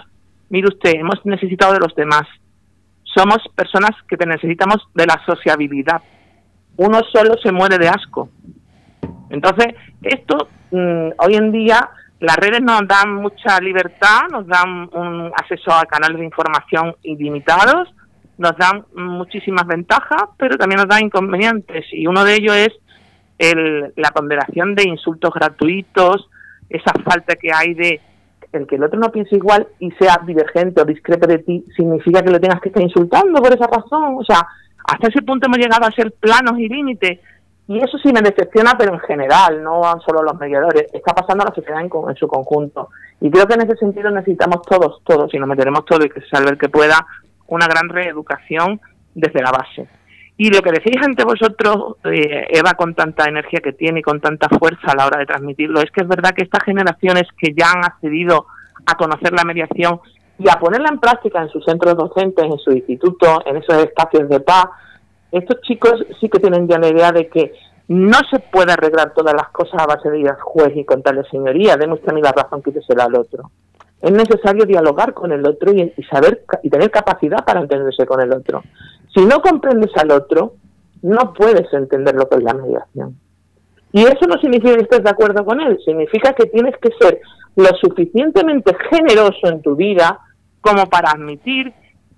mire 0.49 0.69
usted, 0.69 0.95
hemos 0.95 1.25
necesitado 1.25 1.75
de 1.75 1.81
los 1.81 1.95
demás. 1.95 2.23
Somos 3.05 3.39
personas 3.55 3.91
que 4.09 4.17
necesitamos 4.25 4.89
de 4.95 5.07
la 5.07 5.21
sociabilidad. 5.27 6.01
Uno 6.77 7.01
solo 7.13 7.35
se 7.43 7.53
muere 7.53 7.79
de 7.79 7.89
asco. 7.89 8.31
Entonces, 9.29 9.75
esto 10.03 10.49
mm, 10.71 11.11
hoy 11.19 11.35
en 11.35 11.53
día 11.53 11.91
las 12.23 12.37
redes 12.37 12.63
nos 12.63 12.87
dan 12.87 13.17
mucha 13.17 13.59
libertad, 13.61 14.29
nos 14.31 14.47
dan 14.47 14.89
un 14.93 15.33
acceso 15.37 15.73
a 15.73 15.85
canales 15.87 16.19
de 16.19 16.25
información 16.25 16.95
ilimitados, 17.03 17.93
nos 18.39 18.57
dan 18.57 18.85
muchísimas 18.95 19.67
ventajas, 19.67 20.23
pero 20.37 20.57
también 20.57 20.79
nos 20.79 20.89
dan 20.89 21.07
inconvenientes. 21.07 21.85
Y 21.91 22.07
uno 22.07 22.25
de 22.25 22.37
ellos 22.37 22.55
es 22.55 22.69
el, 23.39 23.93
la 23.97 24.11
ponderación 24.11 24.77
de 24.77 24.89
insultos 24.89 25.35
gratuitos, 25.35 26.31
esa 26.71 26.93
falta 27.05 27.35
que 27.35 27.53
hay 27.53 27.75
de 27.75 28.01
el 28.53 28.69
que 28.69 28.77
el 28.77 28.85
otro 28.85 29.01
no 29.01 29.11
piense 29.11 29.35
igual 29.35 29.67
y 29.81 29.91
sea 29.93 30.21
divergente 30.25 30.81
o 30.81 30.85
discrepe 30.85 31.27
de 31.27 31.39
ti, 31.39 31.65
significa 31.75 32.23
que 32.23 32.31
lo 32.31 32.39
tengas 32.39 32.61
que 32.61 32.69
estar 32.69 32.85
insultando 32.85 33.43
por 33.43 33.53
esa 33.53 33.67
razón. 33.67 34.15
O 34.17 34.25
sea, 34.25 34.47
hasta 34.85 35.09
ese 35.09 35.23
punto 35.23 35.47
hemos 35.47 35.59
llegado 35.59 35.87
a 35.87 35.91
ser 35.91 36.13
planos 36.13 36.57
y 36.61 36.69
límites 36.69 37.19
y 37.69 37.79
eso 37.79 37.97
sí 37.99 38.13
me 38.13 38.21
decepciona, 38.21 38.73
pero 38.77 38.95
en 38.95 39.01
general, 39.01 39.63
no 39.63 39.83
solo 40.05 40.23
los 40.23 40.39
mediadores, 40.39 40.87
está 40.93 41.15
pasando 41.15 41.45
a 41.45 41.49
la 41.49 41.55
sociedad 41.55 41.81
en, 41.81 42.17
su 42.17 42.27
conjunto. 42.27 42.89
Y 43.21 43.31
creo 43.31 43.47
que 43.47 43.55
en 43.55 43.63
ese 43.63 43.77
sentido 43.77 44.11
necesitamos 44.11 44.63
todos, 44.63 45.01
todos, 45.05 45.33
y 45.33 45.39
nos 45.39 45.49
meteremos 45.49 45.85
todos 45.85 46.05
y 46.05 46.09
que 46.09 46.21
se 46.21 46.29
salve 46.29 46.51
el 46.51 46.59
que 46.59 46.69
pueda, 46.69 47.07
una 47.47 47.67
gran 47.67 47.89
reeducación 47.89 48.81
desde 49.15 49.43
la 49.43 49.53
base. 49.53 49.89
Y 50.37 50.51
lo 50.51 50.61
que 50.61 50.73
decís 50.73 50.97
ante 51.01 51.25
vosotros, 51.25 51.97
eh, 52.05 52.47
Eva, 52.51 52.73
con 52.75 52.95
tanta 52.95 53.29
energía 53.29 53.61
que 53.63 53.73
tiene 53.73 54.01
y 54.01 54.03
con 54.03 54.21
tanta 54.21 54.49
fuerza 54.49 54.91
a 54.91 54.97
la 54.97 55.07
hora 55.07 55.19
de 55.19 55.27
transmitirlo, 55.27 55.81
es 55.81 55.91
que 55.93 56.03
es 56.03 56.09
verdad 56.09 56.33
que 56.35 56.43
estas 56.43 56.65
generaciones 56.65 57.25
que 57.39 57.55
ya 57.57 57.71
han 57.71 57.85
accedido 57.85 58.47
a 58.87 58.97
conocer 58.97 59.33
la 59.33 59.45
mediación 59.45 60.01
y 60.39 60.49
a 60.49 60.59
ponerla 60.59 60.89
en 60.91 60.99
práctica 60.99 61.41
en 61.41 61.49
sus 61.49 61.65
centros 61.65 61.97
docentes, 61.97 62.45
en 62.45 62.59
su 62.59 62.73
instituto, 62.73 63.43
en 63.47 63.59
esos 63.59 63.77
espacios 63.77 64.29
de 64.29 64.41
paz, 64.41 64.67
estos 65.33 65.61
chicos 65.63 66.05
sí 66.21 66.29
que 66.29 66.39
tienen 66.39 66.69
ya 66.69 66.79
la 66.79 66.89
idea 66.89 67.11
de 67.11 67.29
que 67.29 67.53
no 67.89 68.19
se 68.31 68.39
puede 68.39 68.73
arreglar 68.73 69.13
todas 69.15 69.35
las 69.35 69.49
cosas 69.49 69.83
a 69.83 69.87
base 69.87 70.11
de 70.11 70.21
ir 70.21 70.29
al 70.29 70.41
juez 70.41 70.73
y 70.77 70.85
contarle 70.85 71.25
señoría, 71.31 71.77
deme 71.77 71.95
usted 71.95 72.13
a 72.13 72.19
la 72.19 72.33
razón, 72.33 72.63
quítesela 72.63 73.05
al 73.05 73.17
otro. 73.17 73.51
Es 74.01 74.13
necesario 74.13 74.65
dialogar 74.65 75.15
con 75.15 75.33
el 75.33 75.47
otro 75.47 75.73
y, 75.73 75.93
saber 76.11 76.45
y 76.63 76.71
tener 76.71 76.91
capacidad 76.91 77.45
para 77.45 77.61
entenderse 77.61 78.05
con 78.07 78.21
el 78.21 78.33
otro. 78.33 78.63
Si 79.15 79.25
no 79.25 79.41
comprendes 79.41 79.91
al 79.97 80.11
otro, 80.11 80.55
no 81.03 81.33
puedes 81.33 81.73
entender 81.73 82.15
lo 82.15 82.29
que 82.29 82.37
es 82.37 82.43
la 82.43 82.55
mediación. 82.55 83.17
Y 83.93 84.03
eso 84.03 84.27
no 84.27 84.41
significa 84.41 84.75
que 84.75 84.83
estés 84.83 85.05
de 85.05 85.11
acuerdo 85.11 85.45
con 85.45 85.61
él, 85.61 85.79
significa 85.85 86.33
que 86.33 86.47
tienes 86.47 86.77
que 86.79 86.91
ser 86.99 87.21
lo 87.57 87.69
suficientemente 87.81 88.75
generoso 88.91 89.49
en 89.49 89.61
tu 89.61 89.77
vida 89.77 90.19
como 90.61 90.87
para 90.87 91.11
admitir 91.11 91.73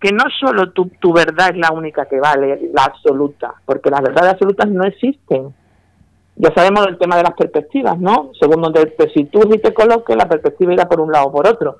que 0.05 0.13
no 0.13 0.25
solo 0.39 0.71
tu, 0.73 0.91
tu 1.01 1.15
verdad 1.15 1.49
es 1.53 1.57
la 1.57 1.73
única 1.73 2.05
que 2.05 2.21
vale, 2.21 2.69
la 2.75 2.85
absoluta, 2.85 3.55
porque 3.65 3.89
las 3.89 4.03
verdades 4.03 4.33
absolutas 4.33 4.69
no 4.69 4.85
existen. 4.85 5.55
Ya 6.37 6.53
sabemos 6.55 6.87
el 6.89 6.99
tema 6.99 7.17
de 7.17 7.23
las 7.23 7.33
perspectivas, 7.33 7.99
¿no? 7.99 8.31
Según 8.39 8.61
donde 8.61 8.85
te 8.85 9.09
sitúes 9.15 9.47
y 9.55 9.59
te 9.61 9.73
coloques, 9.73 10.15
la 10.15 10.29
perspectiva 10.29 10.75
irá 10.75 10.87
por 10.87 11.01
un 11.01 11.11
lado 11.11 11.29
o 11.29 11.33
por 11.33 11.49
otro. 11.49 11.79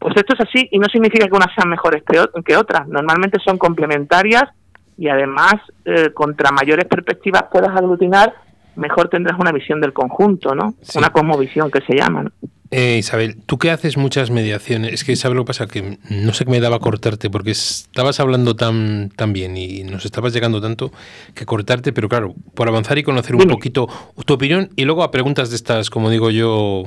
Pues 0.00 0.16
esto 0.16 0.34
es 0.34 0.40
así 0.40 0.68
y 0.72 0.80
no 0.80 0.88
significa 0.88 1.28
que 1.28 1.36
unas 1.36 1.54
sean 1.54 1.68
mejores 1.68 2.02
que 2.02 2.56
otras. 2.56 2.88
Normalmente 2.88 3.38
son 3.44 3.56
complementarias 3.56 4.50
y 4.98 5.08
además, 5.08 5.54
eh, 5.84 6.10
contra 6.12 6.50
mayores 6.50 6.86
perspectivas 6.86 7.44
puedas 7.52 7.70
aglutinar, 7.70 8.34
mejor 8.74 9.08
tendrás 9.08 9.38
una 9.38 9.52
visión 9.52 9.80
del 9.80 9.92
conjunto, 9.92 10.56
¿no? 10.56 10.74
Una 10.96 11.10
cosmovisión 11.10 11.70
que 11.70 11.82
se 11.82 11.94
llama. 11.94 12.24
¿no? 12.24 12.30
Eh, 12.72 12.98
Isabel, 12.98 13.36
tú 13.46 13.58
que 13.58 13.72
haces 13.72 13.96
muchas 13.96 14.30
mediaciones, 14.30 14.92
es 14.92 15.02
que 15.02 15.16
sabes 15.16 15.34
lo 15.34 15.42
que 15.42 15.48
pasa, 15.48 15.66
que 15.66 15.98
no 16.08 16.32
sé 16.32 16.44
qué 16.44 16.52
me 16.52 16.60
daba 16.60 16.78
cortarte, 16.78 17.28
porque 17.28 17.50
estabas 17.50 18.20
hablando 18.20 18.54
tan, 18.54 19.10
tan 19.16 19.32
bien 19.32 19.56
y 19.56 19.82
nos 19.82 20.04
estabas 20.04 20.32
llegando 20.32 20.60
tanto 20.60 20.92
que 21.34 21.46
cortarte, 21.46 21.92
pero 21.92 22.08
claro, 22.08 22.32
por 22.54 22.68
avanzar 22.68 22.96
y 22.98 23.02
conocer 23.02 23.34
un 23.34 23.48
poquito 23.48 23.88
tu 24.24 24.34
opinión 24.34 24.70
y 24.76 24.84
luego 24.84 25.02
a 25.02 25.10
preguntas 25.10 25.50
de 25.50 25.56
estas, 25.56 25.90
como 25.90 26.10
digo 26.10 26.30
yo, 26.30 26.84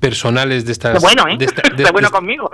personales 0.00 0.64
de 0.64 0.72
estas... 0.72 1.02
bueno, 1.02 1.24
¿eh? 1.28 1.36
De 1.36 1.84
bueno 1.92 2.10
conmigo. 2.10 2.50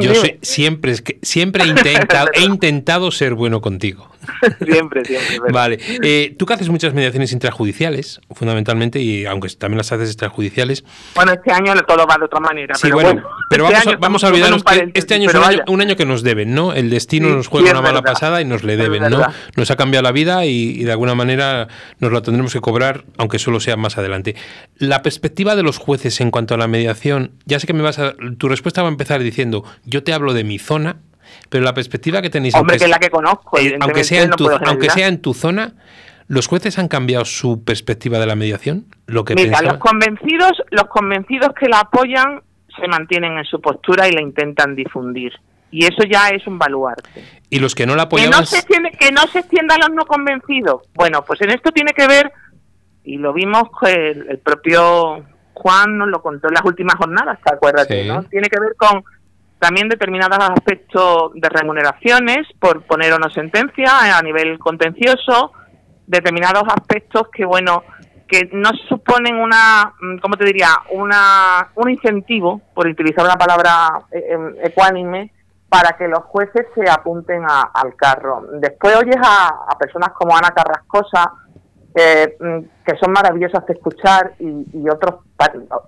Yo 0.00 0.12
siempre, 0.40 0.92
es 0.92 1.02
que, 1.02 1.18
siempre 1.22 1.64
he 1.64 1.66
intentado, 1.66 2.28
he 2.32 2.44
intentado 2.44 3.10
ser 3.10 3.34
bueno 3.34 3.60
contigo. 3.60 4.08
siempre, 4.64 5.04
siempre. 5.04 5.52
Vale. 5.52 5.78
Eh, 6.02 6.34
tú 6.38 6.46
que 6.46 6.54
haces 6.54 6.68
muchas 6.68 6.94
mediaciones 6.94 7.32
intrajudiciales, 7.32 8.20
fundamentalmente, 8.30 9.00
y 9.00 9.26
aunque 9.26 9.48
también 9.50 9.78
las 9.78 9.92
haces 9.92 10.08
extrajudiciales. 10.08 10.84
Bueno, 11.14 11.32
este 11.32 11.52
año 11.52 11.74
todo 11.86 12.06
va 12.06 12.16
de 12.18 12.24
otra 12.24 12.40
manera. 12.40 12.74
pero 12.80 12.94
bueno, 12.94 13.22
pero 13.48 13.68
este 13.68 13.96
vamos, 13.96 14.24
a, 14.24 14.28
olvidarnos 14.28 14.64
que 14.64 14.90
este 14.94 15.14
año 15.14 15.28
es 15.28 15.62
un 15.66 15.80
año, 15.80 15.96
que 15.96 16.06
nos 16.06 16.22
deben, 16.22 16.54
¿no? 16.54 16.72
El 16.72 16.90
destino 16.90 17.28
nos 17.28 17.48
juega 17.48 17.70
una 17.70 17.82
mala 17.82 18.02
pasada 18.02 18.40
y 18.40 18.44
nos 18.44 18.62
le 18.62 18.76
deben, 18.76 19.10
¿no? 19.10 19.26
Nos 19.56 19.70
ha 19.70 19.76
cambiado 19.76 20.02
la 20.02 20.12
vida 20.12 20.44
y, 20.46 20.84
de 20.84 20.92
alguna 20.92 21.14
manera 21.14 21.68
nos 21.98 22.12
la 22.12 22.22
tendremos 22.22 22.52
que 22.52 22.60
cobrar, 22.60 23.04
aunque 23.18 23.38
solo 23.38 23.60
sea 23.60 23.76
más 23.76 23.98
adelante. 23.98 24.36
La 24.76 25.02
perspectiva 25.02 25.56
de 25.56 25.62
los 25.62 25.78
jueces 25.78 26.20
en 26.20 26.30
cuanto 26.30 26.54
a 26.54 26.58
la 26.58 26.68
mediación, 26.68 27.32
ya 27.44 27.58
sé 27.60 27.66
que 27.66 27.72
me 27.72 27.82
vas 27.82 27.98
a. 27.98 28.14
Tu 28.38 28.48
respuesta 28.48 28.82
va 28.82 28.88
a 28.88 28.92
empezar 28.92 29.22
diciendo: 29.22 29.64
Yo 29.84 30.02
te 30.02 30.12
hablo 30.12 30.32
de 30.34 30.44
mi 30.44 30.58
zona 30.58 30.96
pero 31.48 31.64
la 31.64 31.74
perspectiva 31.74 32.22
que 32.22 32.30
tenéis... 32.30 32.54
Hombre, 32.54 32.78
que 32.78 32.84
es 32.84 32.90
la 32.90 32.98
que 32.98 33.10
conozco. 33.10 33.58
Eh, 33.58 33.76
aunque, 33.80 34.04
sea 34.04 34.22
en 34.22 34.30
tu, 34.30 34.48
aunque 34.48 34.90
sea 34.90 35.08
en 35.08 35.20
tu 35.20 35.34
zona, 35.34 35.72
¿los 36.28 36.46
jueces 36.46 36.78
han 36.78 36.88
cambiado 36.88 37.24
su 37.24 37.64
perspectiva 37.64 38.18
de 38.18 38.26
la 38.26 38.36
mediación? 38.36 38.86
Lo 39.06 39.24
que 39.24 39.34
Mira, 39.34 39.62
los 39.62 39.78
convencidos, 39.78 40.62
los 40.70 40.84
convencidos 40.84 41.52
que 41.58 41.68
la 41.68 41.80
apoyan 41.80 42.42
se 42.80 42.88
mantienen 42.88 43.38
en 43.38 43.44
su 43.44 43.60
postura 43.60 44.08
y 44.08 44.12
la 44.12 44.22
intentan 44.22 44.74
difundir. 44.74 45.32
Y 45.70 45.84
eso 45.84 46.04
ya 46.04 46.28
es 46.28 46.46
un 46.46 46.58
baluarte. 46.58 47.24
¿Y 47.48 47.58
los 47.58 47.74
que 47.74 47.86
no 47.86 47.96
la 47.96 48.02
apoyan? 48.04 48.30
Que 48.30 48.36
no, 48.36 48.44
se 48.44 48.62
que 48.98 49.12
no 49.12 49.22
se 49.28 49.40
extienda 49.40 49.74
a 49.74 49.78
los 49.78 49.90
no 49.90 50.04
convencidos. 50.04 50.82
Bueno, 50.94 51.24
pues 51.24 51.40
en 51.42 51.50
esto 51.50 51.70
tiene 51.70 51.92
que 51.92 52.06
ver, 52.06 52.30
y 53.04 53.16
lo 53.16 53.32
vimos, 53.32 53.68
el, 53.82 54.26
el 54.28 54.38
propio 54.38 55.24
Juan 55.54 55.98
nos 55.98 56.08
lo 56.08 56.22
contó 56.22 56.48
en 56.48 56.54
las 56.54 56.64
últimas 56.64 56.96
jornadas, 56.96 57.38
acuérdate, 57.44 58.04
¿no? 58.04 58.22
Tiene 58.24 58.48
que 58.48 58.60
ver 58.60 58.74
con 58.76 59.04
también 59.62 59.88
determinados 59.88 60.38
aspectos 60.40 61.34
de 61.34 61.48
remuneraciones, 61.48 62.48
por 62.58 62.82
poner 62.82 63.14
una 63.14 63.30
sentencia 63.30 64.18
a 64.18 64.20
nivel 64.20 64.58
contencioso, 64.58 65.52
determinados 66.04 66.64
aspectos 66.66 67.28
que, 67.32 67.44
bueno, 67.44 67.84
que 68.26 68.50
no 68.52 68.70
suponen 68.88 69.36
una, 69.36 69.94
mm, 70.00 70.18
¿cómo 70.18 70.36
te 70.36 70.46
diría?, 70.46 70.66
una, 70.90 71.68
un 71.76 71.90
incentivo, 71.90 72.60
por 72.74 72.88
utilizar 72.88 73.24
una 73.24 73.36
palabra 73.36 74.00
eh, 74.10 74.30
em, 74.30 74.56
ecuánime, 74.64 75.30
para 75.68 75.96
que 75.96 76.08
los 76.08 76.24
jueces 76.24 76.66
se 76.74 76.90
apunten 76.90 77.44
al 77.48 77.94
carro. 77.94 78.42
Después 78.54 78.96
oyes 78.96 79.16
a, 79.22 79.46
a 79.70 79.78
personas 79.78 80.10
como 80.14 80.36
Ana 80.36 80.50
Carrascosa, 80.50 81.34
eh, 81.94 82.36
mm, 82.40 82.84
que 82.84 82.96
son 82.96 83.12
maravillosas 83.12 83.64
de 83.66 83.74
escuchar 83.74 84.32
y, 84.40 84.66
y 84.72 84.88
otros 84.88 85.20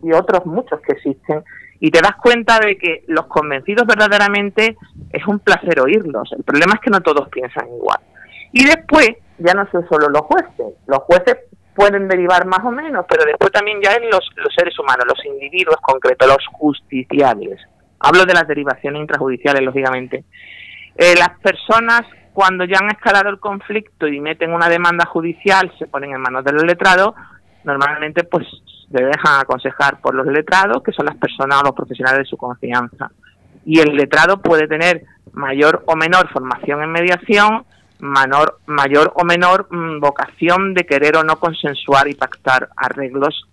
y 0.03 0.12
otros 0.12 0.47
muchos 0.47 0.81
que 0.81 0.93
existen 0.93 1.43
y 1.81 1.91
te 1.91 2.01
das 2.01 2.16
cuenta 2.16 2.59
de 2.59 2.77
que 2.77 3.05
los 3.09 3.27
convencidos 3.27 3.87
verdaderamente 3.87 4.77
es 5.11 5.27
un 5.27 5.39
placer 5.39 5.81
oírlos. 5.81 6.31
El 6.37 6.45
problema 6.45 6.75
es 6.75 6.81
que 6.81 6.91
no 6.91 7.01
todos 7.01 7.29
piensan 7.29 7.66
igual. 7.68 8.01
Y 8.53 8.64
después, 8.64 9.11
ya 9.39 9.53
no 9.55 9.68
son 9.70 9.87
solo 9.89 10.09
los 10.09 10.22
jueces, 10.22 10.75
los 10.87 11.01
jueces 11.01 11.37
pueden 11.75 12.07
derivar 12.09 12.47
más 12.47 12.61
o 12.64 12.70
menos, 12.70 13.05
pero 13.09 13.25
después 13.25 13.51
también 13.51 13.81
ya 13.83 13.95
en 13.95 14.09
los, 14.09 14.31
los 14.37 14.55
seres 14.55 14.79
humanos, 14.79 15.05
los 15.09 15.25
individuos 15.25 15.77
concretos, 15.83 16.29
los 16.29 16.47
justiciables. 16.53 17.61
Hablo 17.99 18.25
de 18.25 18.35
las 18.35 18.47
derivaciones 18.47 19.01
intrajudiciales, 19.01 19.62
lógicamente. 19.62 20.25
Eh, 20.97 21.14
las 21.18 21.39
personas, 21.41 22.03
cuando 22.33 22.64
ya 22.64 22.79
han 22.79 22.91
escalado 22.91 23.29
el 23.31 23.41
conflicto 23.41 24.07
y 24.07 24.20
meten 24.20 24.53
una 24.53 24.68
demanda 24.68 25.05
judicial, 25.07 25.72
se 25.79 25.87
ponen 25.87 26.12
en 26.12 26.20
manos 26.20 26.45
de 26.45 26.53
los 26.53 26.62
letrados, 26.62 27.14
normalmente 27.64 28.25
pues 28.25 28.47
se 28.91 29.05
dejan 29.05 29.41
aconsejar 29.41 30.01
por 30.01 30.14
los 30.14 30.26
letrados, 30.26 30.82
que 30.82 30.93
son 30.93 31.07
las 31.07 31.16
personas 31.16 31.61
o 31.61 31.66
los 31.66 31.74
profesionales 31.74 32.20
de 32.20 32.24
su 32.26 32.37
confianza. 32.37 33.11
Y 33.64 33.80
el 33.80 33.97
letrado 33.97 34.41
puede 34.41 34.68
tener 34.68 35.05
mayor 35.32 35.82
o 35.87 35.97
menor 35.97 36.28
formación 36.30 36.82
en 36.82 36.93
mediación, 36.93 37.64
menor, 37.99 38.59
mayor 38.66 39.12
o 39.16 39.24
menor 39.24 39.68
mm, 39.70 40.01
vocación 40.01 40.74
de 40.74 40.85
querer 40.85 41.16
o 41.16 41.24
no 41.24 41.37
consensuar 41.39 42.09
y 42.09 42.14
pactar 42.14 42.68
arreglos. 42.76 43.49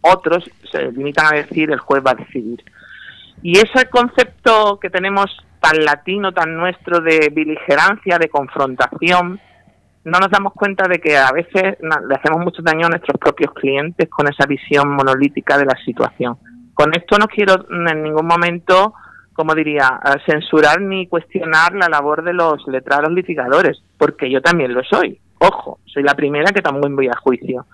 Otros 0.00 0.48
se 0.70 0.92
limitan 0.92 1.26
a 1.26 1.36
decir 1.36 1.70
el 1.70 1.80
juez 1.80 2.02
va 2.06 2.12
a 2.12 2.14
decidir. 2.14 2.64
Y 3.42 3.58
ese 3.58 3.88
concepto 3.88 4.78
que 4.80 4.90
tenemos 4.90 5.36
tan 5.60 5.84
latino, 5.84 6.32
tan 6.32 6.56
nuestro 6.56 7.00
de 7.00 7.30
beligerancia, 7.32 8.18
de 8.18 8.28
confrontación, 8.28 9.40
no 10.08 10.18
nos 10.18 10.30
damos 10.30 10.52
cuenta 10.54 10.88
de 10.88 10.98
que 10.98 11.16
a 11.16 11.30
veces 11.32 11.76
le 11.80 12.14
hacemos 12.14 12.44
mucho 12.44 12.62
daño 12.62 12.86
a 12.86 12.90
nuestros 12.90 13.18
propios 13.18 13.52
clientes 13.52 14.08
con 14.08 14.26
esa 14.28 14.46
visión 14.46 14.90
monolítica 14.90 15.58
de 15.58 15.66
la 15.66 15.76
situación. 15.84 16.38
Con 16.74 16.94
esto 16.94 17.18
no 17.18 17.26
quiero 17.26 17.66
en 17.70 18.02
ningún 18.02 18.26
momento, 18.26 18.94
como 19.32 19.54
diría, 19.54 20.00
eh, 20.04 20.18
censurar 20.26 20.80
ni 20.80 21.06
cuestionar 21.08 21.74
la 21.74 21.88
labor 21.88 22.22
de 22.22 22.32
los 22.32 22.66
letrados 22.68 23.12
litigadores, 23.12 23.82
porque 23.98 24.30
yo 24.30 24.40
también 24.40 24.72
lo 24.72 24.82
soy. 24.84 25.20
Ojo, 25.38 25.80
soy 25.86 26.02
la 26.02 26.14
primera 26.14 26.52
que 26.52 26.62
también 26.62 26.96
voy 26.96 27.08
a 27.08 27.16
juicio. 27.20 27.66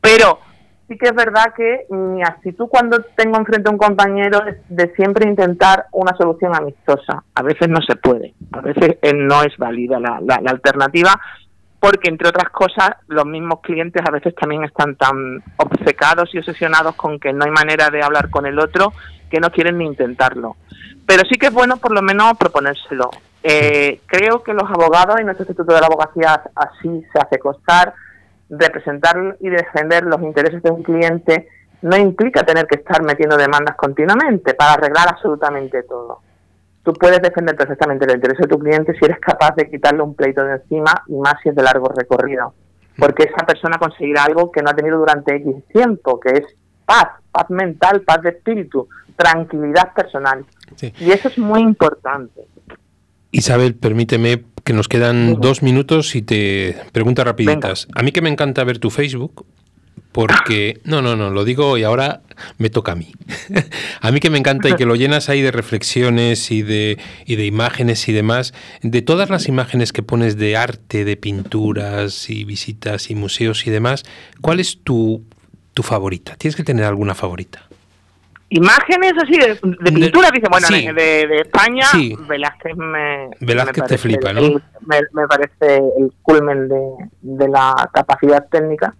Pero 0.00 0.40
sí 0.88 0.98
que 0.98 1.06
es 1.08 1.14
verdad 1.14 1.54
que 1.56 1.86
mi 1.90 2.22
actitud 2.22 2.66
cuando 2.68 3.00
tengo 3.16 3.38
enfrente 3.38 3.68
a 3.68 3.72
un 3.72 3.78
compañero 3.78 4.44
es 4.46 4.56
de 4.68 4.92
siempre 4.94 5.28
intentar 5.28 5.86
una 5.92 6.16
solución 6.16 6.54
amistosa. 6.54 7.22
A 7.34 7.42
veces 7.42 7.68
no 7.68 7.80
se 7.86 7.96
puede, 7.96 8.34
a 8.52 8.60
veces 8.60 8.98
eh, 9.00 9.12
no 9.14 9.42
es 9.42 9.56
válida 9.56 9.98
la, 10.00 10.20
la, 10.20 10.40
la 10.42 10.50
alternativa 10.50 11.12
porque 11.80 12.10
entre 12.10 12.28
otras 12.28 12.50
cosas 12.50 12.90
los 13.08 13.24
mismos 13.24 13.60
clientes 13.60 14.02
a 14.06 14.10
veces 14.10 14.34
también 14.34 14.64
están 14.64 14.96
tan 14.96 15.42
obcecados 15.56 16.32
y 16.34 16.38
obsesionados 16.38 16.94
con 16.94 17.18
que 17.18 17.32
no 17.32 17.46
hay 17.46 17.50
manera 17.50 17.88
de 17.88 18.02
hablar 18.02 18.28
con 18.28 18.44
el 18.44 18.58
otro 18.58 18.92
que 19.30 19.40
no 19.40 19.50
quieren 19.50 19.78
ni 19.78 19.86
intentarlo. 19.86 20.56
Pero 21.06 21.22
sí 21.28 21.38
que 21.38 21.46
es 21.46 21.52
bueno 21.52 21.78
por 21.78 21.92
lo 21.92 22.02
menos 22.02 22.36
proponérselo. 22.38 23.10
Eh, 23.42 24.02
creo 24.06 24.42
que 24.42 24.52
los 24.52 24.70
abogados 24.70 25.18
y 25.20 25.24
nuestro 25.24 25.44
Instituto 25.44 25.74
de 25.74 25.80
la 25.80 25.86
Abogacía 25.86 26.42
así 26.54 27.02
se 27.10 27.18
hace 27.18 27.38
costar 27.38 27.94
representar 28.50 29.36
y 29.40 29.48
defender 29.48 30.04
los 30.04 30.20
intereses 30.22 30.62
de 30.62 30.70
un 30.70 30.82
cliente 30.82 31.48
no 31.82 31.96
implica 31.96 32.42
tener 32.42 32.66
que 32.66 32.76
estar 32.76 33.02
metiendo 33.02 33.36
demandas 33.36 33.76
continuamente 33.76 34.52
para 34.54 34.74
arreglar 34.74 35.08
absolutamente 35.08 35.82
todo 35.84 36.20
tú 36.82 36.92
puedes 36.94 37.20
defender 37.20 37.56
perfectamente 37.56 38.04
el 38.06 38.16
interés 38.16 38.38
de 38.38 38.48
tu 38.48 38.58
cliente 38.58 38.94
si 38.98 39.04
eres 39.04 39.18
capaz 39.18 39.54
de 39.56 39.68
quitarle 39.68 40.02
un 40.02 40.14
pleito 40.14 40.42
de 40.42 40.54
encima 40.54 40.92
y 41.08 41.14
más 41.14 41.34
si 41.42 41.50
es 41.50 41.54
de 41.54 41.62
largo 41.62 41.88
recorrido. 41.88 42.54
Porque 42.96 43.24
esa 43.24 43.46
persona 43.46 43.78
conseguirá 43.78 44.24
algo 44.24 44.50
que 44.50 44.62
no 44.62 44.70
ha 44.70 44.74
tenido 44.74 44.98
durante 44.98 45.36
X 45.36 45.54
tiempo, 45.72 46.20
que 46.20 46.30
es 46.30 46.44
paz, 46.84 47.06
paz 47.30 47.48
mental, 47.50 48.02
paz 48.02 48.22
de 48.22 48.30
espíritu, 48.30 48.88
tranquilidad 49.16 49.92
personal. 49.94 50.44
Y 50.98 51.10
eso 51.10 51.28
es 51.28 51.38
muy 51.38 51.60
importante. 51.60 52.42
Isabel, 53.32 53.74
permíteme 53.76 54.44
que 54.64 54.72
nos 54.72 54.88
quedan 54.88 55.40
dos 55.40 55.62
minutos 55.62 56.16
y 56.16 56.22
te 56.22 56.76
preguntas 56.92 57.24
rapiditas. 57.24 57.88
A 57.94 58.02
mí 58.02 58.12
que 58.12 58.22
me 58.22 58.28
encanta 58.28 58.64
ver 58.64 58.78
tu 58.78 58.90
Facebook, 58.90 59.46
porque 60.12 60.80
no, 60.84 61.02
no, 61.02 61.14
no, 61.16 61.30
lo 61.30 61.44
digo 61.44 61.78
y 61.78 61.84
ahora 61.84 62.22
me 62.58 62.70
toca 62.70 62.92
a 62.92 62.94
mí. 62.96 63.12
a 64.00 64.10
mí 64.10 64.20
que 64.20 64.30
me 64.30 64.38
encanta 64.38 64.68
y 64.68 64.74
que 64.74 64.86
lo 64.86 64.96
llenas 64.96 65.28
ahí 65.28 65.40
de 65.40 65.52
reflexiones 65.52 66.50
y 66.50 66.62
de, 66.62 66.98
y 67.26 67.36
de 67.36 67.46
imágenes 67.46 68.08
y 68.08 68.12
demás, 68.12 68.52
de 68.82 69.02
todas 69.02 69.30
las 69.30 69.46
imágenes 69.46 69.92
que 69.92 70.02
pones 70.02 70.36
de 70.36 70.56
arte, 70.56 71.04
de 71.04 71.16
pinturas 71.16 72.28
y 72.28 72.44
visitas 72.44 73.10
y 73.10 73.14
museos 73.14 73.66
y 73.66 73.70
demás, 73.70 74.04
¿cuál 74.40 74.58
es 74.58 74.82
tu, 74.82 75.24
tu 75.74 75.82
favorita? 75.82 76.34
Tienes 76.36 76.56
que 76.56 76.64
tener 76.64 76.84
alguna 76.84 77.14
favorita. 77.14 77.66
Imágenes 78.52 79.12
así 79.22 79.38
de, 79.38 79.92
pintura, 79.92 80.28
dice, 80.32 80.48
bueno, 80.50 80.66
de, 80.68 81.36
España, 81.36 81.86
Velázquez 82.26 82.76
me. 82.76 83.30
Velázquez 83.38 83.84
te 83.86 83.96
flipa, 83.96 84.32
¿no? 84.32 84.60
me, 84.80 85.28
parece 85.28 85.76
el 85.76 86.12
culmen 86.20 86.68
de, 86.68 86.80
de 87.20 87.48
la 87.48 87.88
capacidad 87.94 88.44
técnica 88.50 88.92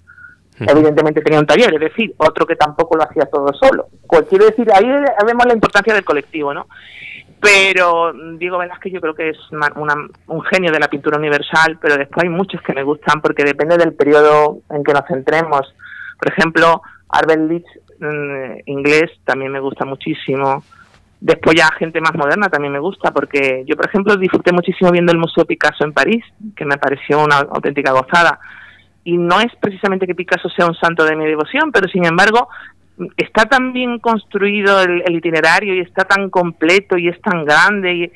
Evidentemente 0.61 1.23
tenía 1.23 1.41
un 1.41 1.47
taller, 1.47 1.73
es 1.75 1.81
decir, 1.81 2.15
otro 2.19 2.47
que 2.47 2.57
tampoco 2.57 2.97
lo 2.97 3.05
hacía 3.05 3.25
todo 3.27 3.53
solo. 3.55 3.89
Pues 4.07 4.29
decir, 4.29 4.69
ahí 4.75 4.87
vemos 5.27 5.47
la 5.47 5.55
importancia 5.55 5.95
del 5.95 6.05
colectivo, 6.05 6.53
¿no? 6.53 6.67
Pero 7.41 8.13
Diego 8.37 8.59
Velázquez 8.59 8.93
yo 8.93 9.01
creo 9.01 9.15
que 9.15 9.31
es 9.31 9.39
un 9.51 10.43
genio 10.43 10.71
de 10.71 10.79
la 10.79 10.89
pintura 10.89 11.17
universal, 11.17 11.79
pero 11.81 11.97
después 11.97 12.25
hay 12.25 12.29
muchos 12.29 12.61
que 12.61 12.75
me 12.75 12.83
gustan 12.83 13.23
porque 13.23 13.45
depende 13.45 13.79
del 13.79 13.95
periodo 13.95 14.59
en 14.69 14.85
que 14.85 14.93
nos 14.93 15.07
centremos. 15.09 15.75
Por 16.19 16.31
ejemplo, 16.31 16.83
Arbel 17.09 17.49
Leach, 17.49 17.67
mm, 17.99 18.61
inglés, 18.67 19.11
también 19.25 19.53
me 19.53 19.61
gusta 19.61 19.87
muchísimo. 19.87 20.63
Después 21.19 21.57
ya 21.57 21.69
gente 21.79 22.01
más 22.01 22.15
moderna 22.15 22.49
también 22.49 22.75
me 22.75 22.79
gusta 22.79 23.11
porque 23.11 23.65
yo, 23.67 23.77
por 23.77 23.87
ejemplo, 23.87 24.17
disfruté 24.17 24.53
muchísimo 24.53 24.91
viendo 24.91 25.13
el 25.13 25.19
Museo 25.19 25.47
Picasso 25.47 25.85
en 25.85 25.95
París, 25.95 26.25
que 26.55 26.67
me 26.67 26.77
pareció 26.77 27.25
una 27.25 27.39
auténtica 27.39 27.93
gozada 27.93 28.39
y 29.11 29.19
no 29.19 29.41
es 29.41 29.53
precisamente 29.61 30.07
que 30.07 30.15
Picasso 30.15 30.49
sea 30.51 30.67
un 30.67 30.75
santo 30.77 31.05
de 31.05 31.17
mi 31.17 31.27
devoción, 31.27 31.73
pero 31.73 31.89
sin 31.89 32.05
embargo 32.05 32.49
está 33.17 33.47
tan 33.47 33.73
bien 33.73 33.99
construido 33.99 34.81
el, 34.83 35.03
itinerario 35.13 35.75
y 35.75 35.81
está 35.81 36.05
tan 36.05 36.31
completo 36.31 36.97
y 36.97 37.09
es 37.09 37.21
tan 37.21 37.45
grande 37.45 37.93
y 37.93 38.13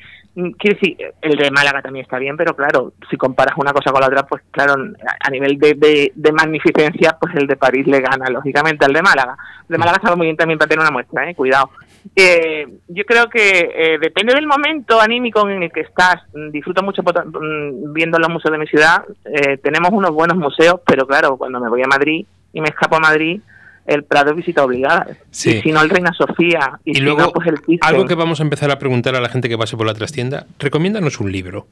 quiero 0.53 0.79
decir 0.79 0.97
el 1.21 1.35
de 1.37 1.49
Málaga 1.49 1.81
también 1.81 2.03
está 2.03 2.19
bien 2.19 2.37
pero 2.37 2.55
claro 2.55 2.93
si 3.09 3.17
comparas 3.17 3.57
una 3.57 3.73
cosa 3.73 3.91
con 3.91 4.01
la 4.01 4.07
otra 4.07 4.27
pues 4.27 4.43
claro 4.51 4.75
a 4.75 5.29
nivel 5.31 5.57
de, 5.57 6.11
de, 6.13 6.31
magnificencia 6.31 7.17
pues 7.19 7.33
el 7.35 7.47
de 7.47 7.55
París 7.55 7.87
le 7.87 7.99
gana 7.99 8.29
lógicamente 8.29 8.85
al 8.85 8.93
de 8.93 9.01
Málaga. 9.01 9.35
El 9.67 9.73
de 9.73 9.77
Málaga 9.77 9.97
está 10.01 10.15
muy 10.15 10.27
bien 10.27 10.37
también 10.37 10.59
para 10.59 10.69
tener 10.69 10.81
una 10.81 10.91
muestra 10.91 11.29
eh 11.29 11.35
cuidado 11.35 11.71
eh, 12.15 12.67
yo 12.87 13.03
creo 13.05 13.29
que 13.29 13.71
eh, 13.73 13.97
depende 13.99 14.33
del 14.33 14.45
momento 14.45 15.01
anímico 15.01 15.47
en 15.49 15.63
el 15.63 15.71
que 15.71 15.81
estás. 15.81 16.21
Disfruto 16.51 16.83
mucho 16.83 17.01
mm, 17.01 17.93
viendo 17.93 18.19
los 18.19 18.29
museos 18.29 18.51
de 18.51 18.57
mi 18.57 18.67
ciudad. 18.67 19.03
Eh, 19.25 19.57
tenemos 19.57 19.91
unos 19.91 20.11
buenos 20.11 20.37
museos, 20.37 20.79
pero 20.85 21.07
claro, 21.07 21.37
cuando 21.37 21.59
me 21.59 21.69
voy 21.69 21.81
a 21.81 21.87
Madrid 21.87 22.25
y 22.53 22.61
me 22.61 22.69
escapo 22.69 22.97
a 22.97 22.99
Madrid, 22.99 23.41
el 23.85 24.03
Prado 24.03 24.31
es 24.31 24.37
visita 24.37 24.63
obligada. 24.63 25.07
Y 25.31 25.61
si 25.61 25.71
no, 25.71 25.81
el 25.81 25.89
Reina 25.89 26.13
Sofía. 26.13 26.79
Y, 26.83 26.99
luego, 26.99 27.31
pues 27.31 27.47
el 27.47 27.79
Algo 27.81 28.05
que 28.05 28.15
vamos 28.15 28.39
a 28.39 28.43
empezar 28.43 28.71
a 28.71 28.79
preguntar 28.79 29.15
a 29.15 29.19
la 29.19 29.29
gente 29.29 29.49
que 29.49 29.57
pase 29.57 29.77
por 29.77 29.85
la 29.85 29.93
trastienda. 29.93 30.45
Recomiéndanos 30.59 31.19
un 31.19 31.31
libro. 31.31 31.67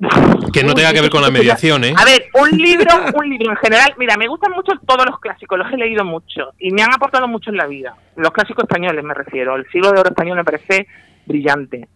Que 0.52 0.64
no 0.64 0.74
tenga 0.74 0.92
que 0.92 1.00
ver 1.00 1.10
con 1.10 1.22
la 1.22 1.30
mediación, 1.30 1.84
¿eh? 1.84 1.94
A 1.96 2.04
ver, 2.04 2.26
un 2.34 2.50
libro, 2.58 2.90
un 3.14 3.28
libro 3.28 3.50
en 3.50 3.56
general. 3.58 3.94
Mira, 3.98 4.16
me 4.16 4.26
gustan 4.26 4.52
mucho 4.52 4.72
todos 4.86 5.06
los 5.06 5.20
clásicos, 5.20 5.58
los 5.58 5.70
he 5.72 5.76
leído 5.76 6.04
mucho 6.04 6.52
y 6.58 6.72
me 6.72 6.82
han 6.82 6.92
aportado 6.92 7.28
mucho 7.28 7.50
en 7.50 7.56
la 7.56 7.66
vida. 7.66 7.94
Los 8.16 8.30
clásicos 8.32 8.64
españoles 8.64 9.04
me 9.04 9.14
refiero. 9.14 9.56
El 9.56 9.66
siglo 9.70 9.92
de 9.92 10.00
oro 10.00 10.10
español 10.10 10.38
me 10.38 10.44
parece 10.44 10.86
brillante. 11.26 11.88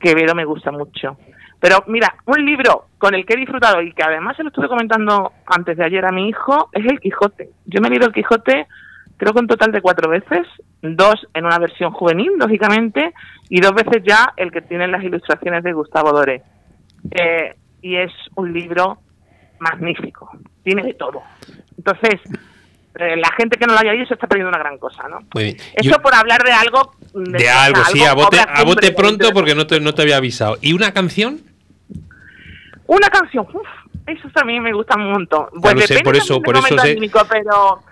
Quevedo 0.00 0.34
me 0.34 0.44
gusta 0.44 0.72
mucho. 0.72 1.18
Pero 1.60 1.84
mira, 1.86 2.14
un 2.24 2.44
libro 2.44 2.86
con 2.98 3.14
el 3.14 3.26
que 3.26 3.34
he 3.34 3.36
disfrutado 3.36 3.82
y 3.82 3.92
que 3.92 4.02
además 4.02 4.36
se 4.36 4.42
lo 4.42 4.48
estuve 4.48 4.68
comentando 4.68 5.32
antes 5.46 5.76
de 5.76 5.84
ayer 5.84 6.04
a 6.06 6.12
mi 6.12 6.28
hijo 6.28 6.70
es 6.72 6.84
El 6.86 6.98
Quijote. 6.98 7.50
Yo 7.66 7.80
me 7.80 7.88
he 7.88 7.90
leído 7.90 8.06
El 8.06 8.14
Quijote 8.14 8.66
creo 9.20 9.34
que 9.34 9.40
un 9.40 9.48
total 9.48 9.70
de 9.70 9.82
cuatro 9.82 10.08
veces, 10.08 10.46
dos 10.80 11.28
en 11.34 11.44
una 11.44 11.58
versión 11.58 11.92
juvenil, 11.92 12.32
lógicamente, 12.38 13.12
y 13.50 13.60
dos 13.60 13.74
veces 13.74 14.02
ya 14.02 14.32
el 14.34 14.50
que 14.50 14.62
tiene 14.62 14.88
las 14.88 15.04
ilustraciones 15.04 15.62
de 15.62 15.74
Gustavo 15.74 16.10
Doré. 16.10 16.42
Eh, 17.10 17.54
y 17.82 17.96
es 17.96 18.12
un 18.36 18.52
libro 18.52 18.98
magnífico, 19.58 20.30
tiene 20.62 20.82
de 20.82 20.94
todo. 20.94 21.22
Entonces, 21.76 22.20
eh, 22.94 23.16
la 23.16 23.30
gente 23.36 23.58
que 23.58 23.66
no 23.66 23.74
lo 23.74 23.78
haya 23.78 23.92
leído 23.92 24.06
se 24.06 24.14
está 24.14 24.26
perdiendo 24.26 24.48
una 24.48 24.58
gran 24.58 24.78
cosa, 24.78 25.08
¿no? 25.08 25.20
Muy 25.34 25.56
Esto 25.74 26.00
por 26.02 26.14
hablar 26.14 26.42
de 26.42 26.52
algo... 26.52 26.94
De, 27.14 27.48
algo, 27.48 27.84
sí, 27.86 28.04
a 28.04 28.14
bote, 28.14 28.38
a 28.40 28.64
bote 28.64 28.92
pronto 28.92 29.30
porque 29.32 29.54
no 29.54 29.66
te, 29.66 29.80
no 29.80 29.94
te 29.94 30.02
había 30.02 30.16
avisado. 30.16 30.58
¿Y 30.60 30.72
una 30.72 30.92
canción? 30.92 31.40
Una 32.86 33.08
canción, 33.08 33.46
uff, 33.52 33.68
eso 34.06 34.28
también 34.34 34.62
me 34.62 34.72
gusta 34.72 34.96
un 34.96 35.12
montón. 35.12 35.46
Pues 35.60 35.74
depende 35.76 36.02
por 36.02 36.16
eso, 36.16 36.40
por 36.42 36.56
eso 36.56 36.76
pero 37.28 37.82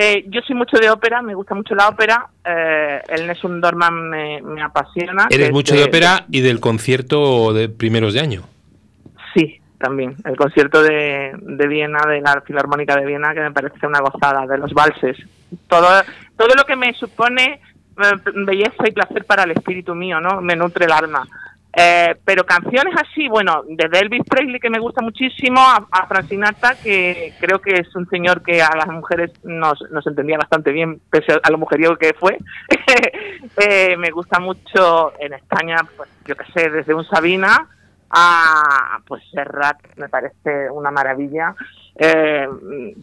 eh, 0.00 0.26
yo 0.28 0.40
soy 0.42 0.54
mucho 0.54 0.78
de 0.78 0.88
ópera, 0.90 1.22
me 1.22 1.34
gusta 1.34 1.56
mucho 1.56 1.74
la 1.74 1.88
ópera. 1.88 2.28
Eh, 2.44 3.02
el 3.08 3.26
Nessun 3.26 3.60
Dorman 3.60 4.08
me, 4.08 4.62
apasiona. 4.62 5.26
Eres 5.28 5.50
mucho 5.50 5.74
de, 5.74 5.82
ópera 5.82 6.24
y 6.30 6.40
del 6.40 6.60
concierto 6.60 7.52
de 7.52 7.68
primeros 7.68 8.14
de 8.14 8.20
año. 8.20 8.42
Sí, 9.34 9.60
también. 9.76 10.14
El 10.24 10.36
concierto 10.36 10.84
de, 10.84 11.32
de 11.40 11.66
Viena, 11.66 12.06
de 12.06 12.20
la 12.20 12.40
Filarmónica 12.42 12.94
de 12.94 13.06
Viena, 13.06 13.34
que 13.34 13.40
me 13.40 13.50
parece 13.50 13.88
una 13.88 13.98
gozada, 13.98 14.46
de 14.46 14.58
los 14.58 14.72
valses. 14.72 15.16
Todo, 15.66 15.88
todo 16.36 16.54
lo 16.54 16.64
que 16.64 16.76
me 16.76 16.94
supone 16.94 17.60
eh, 18.00 18.32
belleza 18.46 18.86
y 18.86 18.92
placer 18.92 19.24
para 19.24 19.42
el 19.42 19.50
espíritu 19.50 19.96
mío, 19.96 20.20
¿no? 20.20 20.40
Me 20.40 20.54
nutre 20.54 20.84
el 20.84 20.92
alma. 20.92 21.26
Eh, 21.80 22.16
pero 22.24 22.44
canciones 22.44 22.92
así, 22.96 23.28
bueno, 23.28 23.62
desde 23.68 24.00
Elvis 24.00 24.24
Presley, 24.28 24.58
que 24.58 24.68
me 24.68 24.80
gusta 24.80 25.00
muchísimo, 25.00 25.60
a, 25.60 25.86
a 25.92 26.06
Frank 26.08 26.26
Sinatra, 26.26 26.74
que 26.74 27.34
creo 27.38 27.60
que 27.60 27.74
es 27.74 27.94
un 27.94 28.08
señor 28.08 28.42
que 28.42 28.60
a 28.60 28.74
las 28.74 28.88
mujeres 28.88 29.30
nos, 29.44 29.80
nos 29.92 30.04
entendía 30.04 30.38
bastante 30.38 30.72
bien, 30.72 31.00
pese 31.08 31.38
a 31.40 31.50
lo 31.50 31.58
mujeriego 31.58 31.96
que 31.96 32.14
fue. 32.14 32.38
Eh, 33.60 33.96
me 33.96 34.10
gusta 34.10 34.38
mucho 34.38 35.12
en 35.18 35.32
España, 35.32 35.76
pues 35.96 36.08
yo 36.24 36.36
qué 36.36 36.44
sé, 36.52 36.70
desde 36.70 36.94
un 36.94 37.04
Sabina 37.04 37.66
a 38.10 39.00
pues 39.06 39.22
Serrat, 39.32 39.78
me 39.96 40.08
parece 40.08 40.70
una 40.70 40.90
maravilla. 40.90 41.54
Eh, 41.96 42.48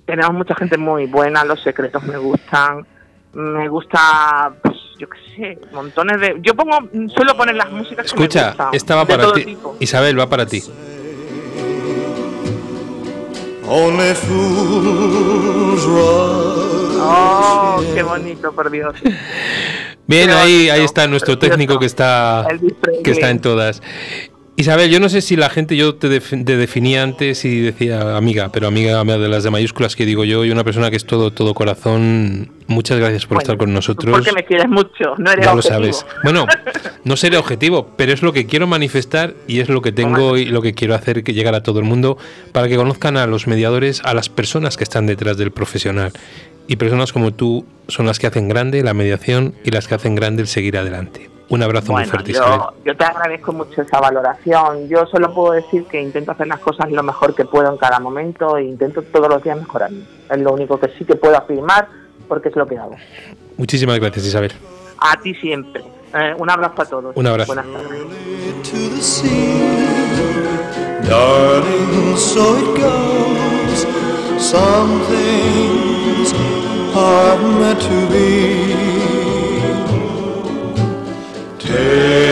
tenemos 0.05 0.33
mucha 0.33 0.55
gente 0.55 0.77
muy 0.77 1.07
buena, 1.07 1.43
los 1.43 1.61
secretos 1.61 2.03
me 2.03 2.17
gustan, 2.17 2.85
me 3.33 3.67
gusta, 3.67 4.53
pues 4.61 4.84
yo 4.97 5.07
qué 5.09 5.17
sé, 5.35 5.59
montones 5.73 6.19
de... 6.19 6.37
Yo 6.41 6.55
pongo, 6.55 6.77
suelo 7.13 7.35
poner 7.35 7.55
las 7.55 7.71
músicas 7.71 8.11
que 8.11 8.19
me 8.19 8.25
Escucha, 8.25 8.47
gustan, 8.49 8.69
esta 8.73 8.95
va 8.95 9.05
para 9.05 9.33
ti. 9.33 9.45
tipo. 9.45 9.75
Isabel, 9.79 10.19
va 10.19 10.29
para 10.29 10.45
ti. 10.45 10.63
Oh, 17.07 17.81
qué 17.93 18.03
bonito, 18.03 18.51
por 18.51 18.69
Dios. 18.71 18.95
Bien, 20.07 20.27
Qué 20.27 20.33
ahí, 20.33 20.53
bonito, 20.53 20.73
ahí 20.73 20.83
está 20.83 21.07
nuestro 21.07 21.37
técnico 21.39 21.79
que 21.79 21.87
está, 21.87 22.47
que 23.03 23.11
está 23.11 23.29
en 23.31 23.41
todas. 23.41 23.81
Isabel, 24.57 24.89
yo 24.89 25.01
no 25.01 25.09
sé 25.09 25.19
si 25.19 25.35
la 25.35 25.49
gente, 25.49 25.75
yo 25.75 25.95
te, 25.95 26.07
def- 26.07 26.29
te 26.29 26.55
definía 26.55 27.03
antes 27.03 27.43
y 27.43 27.59
decía 27.59 28.15
amiga, 28.15 28.49
pero 28.53 28.67
amiga 28.67 29.03
de 29.03 29.27
las 29.27 29.43
de 29.43 29.51
mayúsculas 29.51 29.97
que 29.97 30.05
digo 30.05 30.23
yo 30.23 30.45
y 30.45 30.51
una 30.51 30.63
persona 30.63 30.89
que 30.89 30.95
es 30.95 31.05
todo, 31.05 31.31
todo 31.31 31.53
corazón. 31.53 32.51
Muchas 32.67 32.97
gracias 32.97 33.25
por 33.25 33.35
Bueno, 33.35 33.41
estar 33.41 33.57
con 33.57 33.73
nosotros. 33.73 34.15
Porque 34.15 34.31
me 34.31 34.45
quieres 34.45 34.69
mucho, 34.69 35.13
no 35.17 35.29
eres 35.31 35.45
Ya 35.45 35.51
lo 35.51 35.57
objetivo. 35.59 35.93
sabes. 35.93 36.05
Bueno, 36.23 36.45
no 37.03 37.17
seré 37.17 37.35
objetivo, 37.35 37.89
pero 37.97 38.13
es 38.13 38.21
lo 38.21 38.31
que 38.31 38.45
quiero 38.45 38.65
manifestar 38.65 39.33
y 39.45 39.59
es 39.59 39.67
lo 39.67 39.81
que 39.81 39.91
tengo 39.91 40.37
y 40.37 40.45
lo 40.45 40.61
que 40.61 40.73
quiero 40.73 40.95
hacer 40.95 41.25
que 41.25 41.33
llegar 41.33 41.53
a 41.53 41.61
todo 41.61 41.79
el 41.79 41.85
mundo 41.85 42.17
para 42.53 42.69
que 42.69 42.77
conozcan 42.77 43.17
a 43.17 43.27
los 43.27 43.47
mediadores, 43.47 44.01
a 44.05 44.13
las 44.13 44.29
personas 44.29 44.77
que 44.77 44.85
están 44.85 45.05
detrás 45.05 45.35
del 45.35 45.51
profesional. 45.51 46.13
Y 46.69 46.77
personas 46.77 47.11
como 47.11 47.33
tú 47.33 47.65
son 47.89 48.05
las 48.05 48.19
que 48.19 48.27
hacen 48.27 48.47
grande 48.47 48.81
la 48.83 48.93
mediación 48.93 49.53
y 49.65 49.71
las 49.71 49.89
que 49.89 49.95
hacen 49.95 50.15
grande 50.15 50.41
el 50.43 50.47
seguir 50.47 50.77
adelante. 50.77 51.29
Un 51.49 51.61
abrazo 51.63 51.93
muy 51.93 52.05
fuerte, 52.05 52.31
Isabel. 52.31 52.59
yo, 52.59 52.73
yo 52.85 52.97
te 52.97 53.05
agradezco 53.05 53.53
mucho 53.53 53.81
esa 53.81 53.99
valoración. 53.99 54.87
Yo 54.87 55.05
solo 55.05 55.33
puedo 55.33 55.53
decir 55.53 55.85
que 55.85 56.01
intento 56.01 56.31
hacer 56.31 56.47
las 56.47 56.59
cosas 56.59 56.91
lo 56.91 57.03
mejor 57.03 57.35
que 57.35 57.45
puedo 57.45 57.71
en 57.71 57.77
cada 57.77 57.99
momento 57.99 58.57
e 58.57 58.63
intento 58.63 59.01
todos 59.03 59.29
los 59.29 59.43
días 59.43 59.57
mejorar. 59.57 59.91
Es 60.29 60.39
lo 60.39 60.53
único 60.53 60.79
que 60.79 60.89
sí 60.97 61.05
que 61.05 61.15
puedo 61.15 61.37
afirmar 61.37 61.87
porque 62.27 62.49
es 62.49 62.55
lo 62.55 62.65
que 62.65 62.77
hago. 62.77 62.95
Muchísimas 63.57 63.99
gracias, 63.99 64.25
Isabel. 64.25 64.51
A 64.99 65.19
ti 65.21 65.35
siempre. 65.35 65.83
Eh, 66.13 66.33
un 66.37 66.49
abrazo 66.49 66.81
a 66.81 66.85
todos. 66.85 67.15
Un 67.15 67.27
abrazo. 67.27 67.53
Buenas 67.53 67.71
tardes. 67.71 68.01
Senhor. 81.75 82.24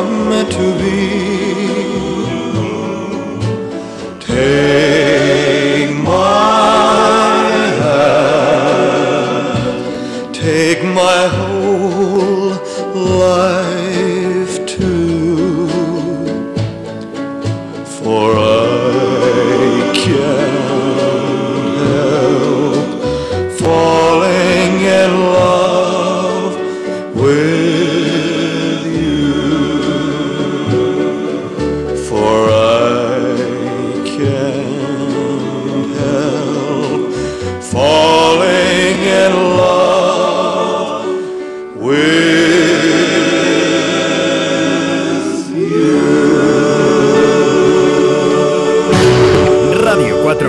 come 0.00 0.48
to 0.48 0.78
be. 0.78 1.49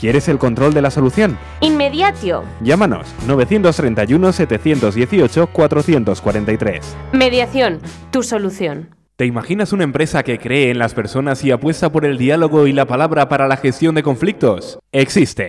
¿Quieres 0.00 0.28
el 0.28 0.38
control 0.38 0.74
de 0.74 0.82
la 0.82 0.90
solución? 0.90 1.38
Inmediatio. 1.60 2.44
Llámanos 2.60 3.06
931 3.26 4.32
718 4.32 5.46
443. 5.46 6.96
Mediación, 7.12 7.78
tu 8.10 8.22
solución. 8.22 8.94
¿Te 9.16 9.24
imaginas 9.24 9.72
una 9.72 9.84
empresa 9.84 10.22
que 10.22 10.38
cree 10.38 10.70
en 10.70 10.78
las 10.78 10.92
personas 10.92 11.42
y 11.42 11.50
apuesta 11.50 11.90
por 11.90 12.04
el 12.04 12.18
diálogo 12.18 12.66
y 12.66 12.72
la 12.72 12.84
palabra 12.84 13.30
para 13.30 13.48
la 13.48 13.56
gestión 13.56 13.94
de 13.94 14.02
conflictos? 14.02 14.78
Existe. 14.92 15.48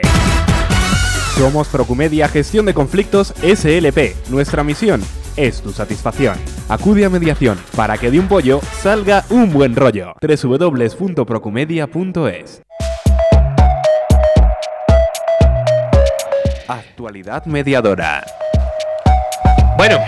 Somos 1.35 1.67
Procumedia 1.67 2.29
Gestión 2.29 2.65
de 2.65 2.73
Conflictos 2.73 3.33
SLP. 3.43 4.29
Nuestra 4.29 4.63
misión 4.63 5.01
es 5.35 5.61
tu 5.61 5.71
satisfacción. 5.71 6.37
Acude 6.69 7.03
a 7.03 7.09
mediación 7.09 7.57
para 7.75 7.97
que 7.97 8.09
de 8.09 8.19
un 8.19 8.29
pollo 8.29 8.61
salga 8.81 9.25
un 9.29 9.51
buen 9.51 9.75
rollo. 9.75 10.13
www.procumedia.es 10.21 12.61
Actualidad 16.67 17.45
mediadora. 17.45 18.25
Bueno, 19.77 19.99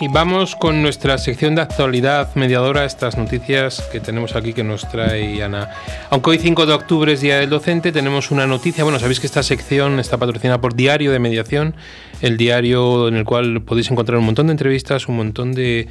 y 0.00 0.08
vamos 0.08 0.56
con 0.56 0.82
nuestra 0.82 1.16
sección 1.16 1.54
de 1.54 1.62
actualidad 1.62 2.34
mediadora, 2.34 2.84
estas 2.84 3.16
noticias 3.16 3.82
que 3.92 4.00
tenemos 4.00 4.34
aquí 4.34 4.52
que 4.52 4.64
nos 4.64 4.88
trae 4.88 5.40
Ana. 5.40 5.70
Aunque 6.10 6.30
hoy 6.30 6.38
5 6.38 6.66
de 6.66 6.72
octubre 6.72 7.12
es 7.12 7.20
Día 7.20 7.38
del 7.38 7.50
Docente, 7.50 7.92
tenemos 7.92 8.32
una 8.32 8.48
noticia, 8.48 8.82
bueno, 8.82 8.98
sabéis 8.98 9.20
que 9.20 9.28
esta 9.28 9.44
sección 9.44 10.00
está 10.00 10.16
patrocinada 10.16 10.60
por 10.60 10.74
Diario 10.74 11.12
de 11.12 11.20
Mediación, 11.20 11.76
el 12.20 12.36
diario 12.36 13.08
en 13.08 13.16
el 13.16 13.24
cual 13.24 13.62
podéis 13.62 13.90
encontrar 13.90 14.18
un 14.18 14.24
montón 14.24 14.48
de 14.48 14.52
entrevistas, 14.52 15.08
un 15.08 15.16
montón 15.16 15.52
de, 15.52 15.88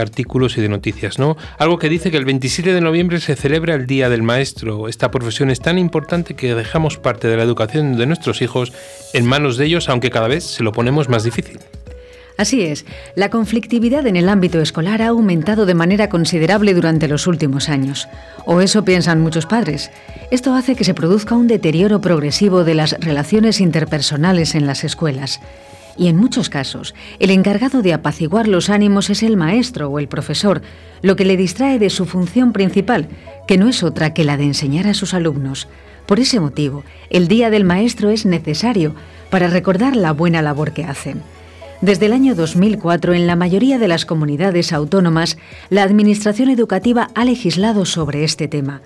artículos 0.00 0.56
y 0.58 0.60
de 0.60 0.68
noticias, 0.68 1.18
¿no? 1.18 1.36
Algo 1.58 1.78
que 1.78 1.88
dice 1.88 2.10
que 2.10 2.16
el 2.16 2.24
27 2.24 2.72
de 2.72 2.80
noviembre 2.80 3.20
se 3.20 3.36
celebra 3.36 3.74
el 3.74 3.86
Día 3.86 4.08
del 4.08 4.22
Maestro. 4.22 4.88
Esta 4.88 5.10
profesión 5.10 5.50
es 5.50 5.60
tan 5.60 5.78
importante 5.78 6.34
que 6.34 6.54
dejamos 6.54 6.98
parte 6.98 7.28
de 7.28 7.36
la 7.36 7.42
educación 7.42 7.96
de 7.96 8.06
nuestros 8.06 8.42
hijos 8.42 8.72
en 9.12 9.24
manos 9.26 9.56
de 9.56 9.66
ellos, 9.66 9.88
aunque 9.88 10.10
cada 10.10 10.28
vez 10.28 10.44
se 10.44 10.62
lo 10.62 10.72
ponemos 10.72 11.08
más 11.08 11.24
difícil. 11.24 11.58
Así 12.36 12.62
es, 12.62 12.84
la 13.14 13.30
conflictividad 13.30 14.06
en 14.08 14.16
el 14.16 14.28
ámbito 14.28 14.60
escolar 14.60 15.02
ha 15.02 15.08
aumentado 15.08 15.66
de 15.66 15.74
manera 15.74 16.08
considerable 16.08 16.74
durante 16.74 17.06
los 17.06 17.28
últimos 17.28 17.68
años. 17.68 18.08
O 18.44 18.60
eso 18.60 18.84
piensan 18.84 19.20
muchos 19.20 19.46
padres. 19.46 19.92
Esto 20.32 20.54
hace 20.54 20.74
que 20.74 20.82
se 20.82 20.94
produzca 20.94 21.36
un 21.36 21.46
deterioro 21.46 22.00
progresivo 22.00 22.64
de 22.64 22.74
las 22.74 22.96
relaciones 22.98 23.60
interpersonales 23.60 24.56
en 24.56 24.66
las 24.66 24.82
escuelas. 24.82 25.40
Y 25.96 26.08
en 26.08 26.16
muchos 26.16 26.48
casos, 26.48 26.92
el 27.20 27.30
encargado 27.30 27.80
de 27.80 27.92
apaciguar 27.92 28.48
los 28.48 28.68
ánimos 28.68 29.10
es 29.10 29.22
el 29.22 29.36
maestro 29.36 29.88
o 29.88 30.00
el 30.00 30.08
profesor, 30.08 30.60
lo 31.02 31.14
que 31.14 31.24
le 31.24 31.36
distrae 31.36 31.78
de 31.78 31.88
su 31.88 32.04
función 32.04 32.52
principal, 32.52 33.06
que 33.46 33.58
no 33.58 33.68
es 33.68 33.84
otra 33.84 34.12
que 34.12 34.24
la 34.24 34.36
de 34.36 34.42
enseñar 34.42 34.88
a 34.88 34.94
sus 34.94 35.14
alumnos. 35.14 35.68
Por 36.06 36.18
ese 36.18 36.40
motivo, 36.40 36.82
el 37.10 37.28
Día 37.28 37.48
del 37.50 37.62
Maestro 37.62 38.10
es 38.10 38.26
necesario 38.26 38.96
para 39.30 39.46
recordar 39.46 39.94
la 39.94 40.10
buena 40.12 40.42
labor 40.42 40.72
que 40.72 40.84
hacen. 40.84 41.22
Desde 41.84 42.06
el 42.06 42.14
año 42.14 42.34
2004, 42.34 43.12
en 43.12 43.26
la 43.26 43.36
mayoría 43.36 43.78
de 43.78 43.88
las 43.88 44.06
comunidades 44.06 44.72
autónomas, 44.72 45.36
la 45.68 45.82
Administración 45.82 46.48
Educativa 46.48 47.10
ha 47.14 47.26
legislado 47.26 47.84
sobre 47.84 48.24
este 48.24 48.48
tema. 48.48 48.80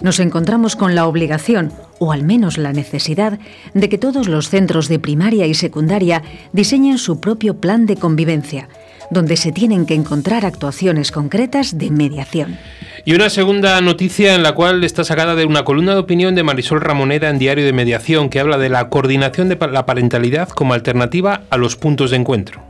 Nos 0.00 0.20
encontramos 0.20 0.76
con 0.76 0.94
la 0.94 1.08
obligación, 1.08 1.72
o 1.98 2.12
al 2.12 2.22
menos 2.22 2.56
la 2.56 2.72
necesidad, 2.72 3.40
de 3.74 3.88
que 3.88 3.98
todos 3.98 4.28
los 4.28 4.50
centros 4.50 4.86
de 4.86 5.00
primaria 5.00 5.48
y 5.48 5.54
secundaria 5.54 6.22
diseñen 6.52 6.98
su 6.98 7.18
propio 7.18 7.56
plan 7.56 7.86
de 7.86 7.96
convivencia, 7.96 8.68
donde 9.10 9.36
se 9.36 9.52
tienen 9.52 9.86
que 9.86 9.94
encontrar 9.94 10.44
actuaciones 10.44 11.12
concretas 11.12 11.78
de 11.78 11.90
mediación. 11.90 12.58
Y 13.04 13.14
una 13.14 13.28
segunda 13.28 13.80
noticia 13.80 14.34
en 14.34 14.42
la 14.42 14.52
cual 14.52 14.82
está 14.82 15.04
sacada 15.04 15.34
de 15.34 15.44
una 15.44 15.64
columna 15.64 15.92
de 15.92 16.00
opinión 16.00 16.34
de 16.34 16.42
Marisol 16.42 16.80
Ramoneda 16.80 17.28
en 17.28 17.38
Diario 17.38 17.64
de 17.64 17.72
Mediación 17.72 18.30
que 18.30 18.40
habla 18.40 18.56
de 18.56 18.70
la 18.70 18.88
coordinación 18.88 19.48
de 19.48 19.58
la 19.70 19.86
parentalidad 19.86 20.48
como 20.48 20.74
alternativa 20.74 21.42
a 21.50 21.56
los 21.56 21.76
puntos 21.76 22.10
de 22.10 22.16
encuentro. 22.16 22.62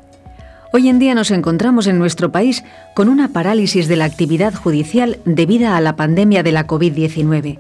Hoy 0.72 0.89
en 0.89 0.99
día 0.99 1.14
nos 1.14 1.30
encontramos 1.30 1.87
en 1.87 2.01
nuestro 2.01 2.32
país 2.32 2.64
con 2.95 3.09
una 3.09 3.28
parálisis 3.28 3.87
de 3.87 3.95
la 3.95 4.07
actividad 4.07 4.53
judicial 4.55 5.20
debida 5.24 5.76
a 5.76 5.80
la 5.80 5.95
pandemia 5.95 6.43
de 6.43 6.51
la 6.51 6.66
COVID-19. 6.66 7.59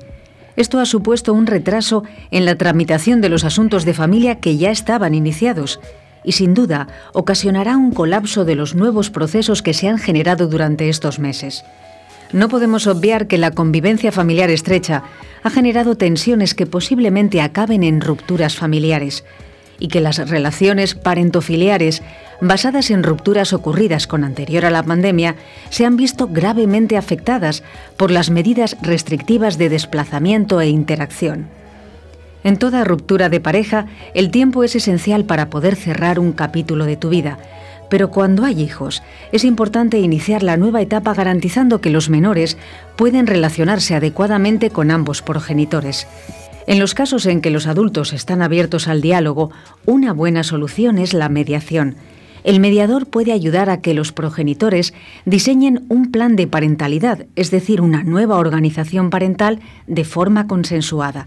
Esto 0.56 0.80
ha 0.80 0.84
supuesto 0.84 1.32
un 1.32 1.46
retraso 1.46 2.02
en 2.32 2.44
la 2.44 2.56
tramitación 2.56 3.20
de 3.20 3.28
los 3.28 3.44
asuntos 3.44 3.84
de 3.84 3.94
familia 3.94 4.40
que 4.40 4.56
ya 4.56 4.72
estaban 4.72 5.14
iniciados 5.14 5.78
y 6.24 6.32
sin 6.32 6.54
duda 6.54 6.88
ocasionará 7.12 7.76
un 7.76 7.92
colapso 7.92 8.44
de 8.44 8.54
los 8.54 8.74
nuevos 8.74 9.10
procesos 9.10 9.62
que 9.62 9.74
se 9.74 9.88
han 9.88 9.98
generado 9.98 10.48
durante 10.48 10.88
estos 10.88 11.18
meses. 11.18 11.64
No 12.32 12.48
podemos 12.48 12.86
obviar 12.86 13.28
que 13.28 13.38
la 13.38 13.52
convivencia 13.52 14.10
familiar 14.10 14.50
estrecha 14.50 15.04
ha 15.42 15.50
generado 15.50 15.96
tensiones 15.96 16.54
que 16.54 16.66
posiblemente 16.66 17.40
acaben 17.40 17.84
en 17.84 18.00
rupturas 18.00 18.56
familiares 18.56 19.24
y 19.78 19.88
que 19.88 20.00
las 20.00 20.28
relaciones 20.28 20.94
parentofiliares 20.94 22.02
basadas 22.40 22.90
en 22.90 23.02
rupturas 23.02 23.52
ocurridas 23.52 24.06
con 24.06 24.24
anterior 24.24 24.64
a 24.64 24.70
la 24.70 24.82
pandemia 24.82 25.36
se 25.70 25.84
han 25.84 25.96
visto 25.96 26.28
gravemente 26.28 26.96
afectadas 26.96 27.62
por 27.96 28.10
las 28.10 28.30
medidas 28.30 28.76
restrictivas 28.82 29.58
de 29.58 29.68
desplazamiento 29.68 30.60
e 30.60 30.68
interacción. 30.68 31.48
En 32.44 32.58
toda 32.58 32.84
ruptura 32.84 33.30
de 33.30 33.40
pareja, 33.40 33.86
el 34.12 34.30
tiempo 34.30 34.64
es 34.64 34.76
esencial 34.76 35.24
para 35.24 35.48
poder 35.48 35.76
cerrar 35.76 36.18
un 36.18 36.32
capítulo 36.32 36.84
de 36.84 36.98
tu 36.98 37.08
vida, 37.08 37.38
pero 37.88 38.10
cuando 38.10 38.44
hay 38.44 38.60
hijos, 38.60 39.02
es 39.32 39.44
importante 39.44 39.98
iniciar 39.98 40.42
la 40.42 40.58
nueva 40.58 40.82
etapa 40.82 41.14
garantizando 41.14 41.80
que 41.80 41.88
los 41.88 42.10
menores 42.10 42.58
pueden 42.96 43.26
relacionarse 43.26 43.94
adecuadamente 43.94 44.68
con 44.68 44.90
ambos 44.90 45.22
progenitores. 45.22 46.06
En 46.66 46.78
los 46.78 46.92
casos 46.92 47.24
en 47.24 47.40
que 47.40 47.50
los 47.50 47.66
adultos 47.66 48.12
están 48.12 48.42
abiertos 48.42 48.88
al 48.88 49.00
diálogo, 49.00 49.50
una 49.86 50.12
buena 50.12 50.44
solución 50.44 50.98
es 50.98 51.14
la 51.14 51.30
mediación. 51.30 51.96
El 52.42 52.60
mediador 52.60 53.06
puede 53.06 53.32
ayudar 53.32 53.70
a 53.70 53.80
que 53.80 53.94
los 53.94 54.12
progenitores 54.12 54.92
diseñen 55.24 55.86
un 55.88 56.10
plan 56.10 56.36
de 56.36 56.46
parentalidad, 56.46 57.24
es 57.36 57.50
decir, 57.50 57.80
una 57.80 58.02
nueva 58.02 58.36
organización 58.36 59.08
parental 59.08 59.60
de 59.86 60.04
forma 60.04 60.46
consensuada 60.46 61.26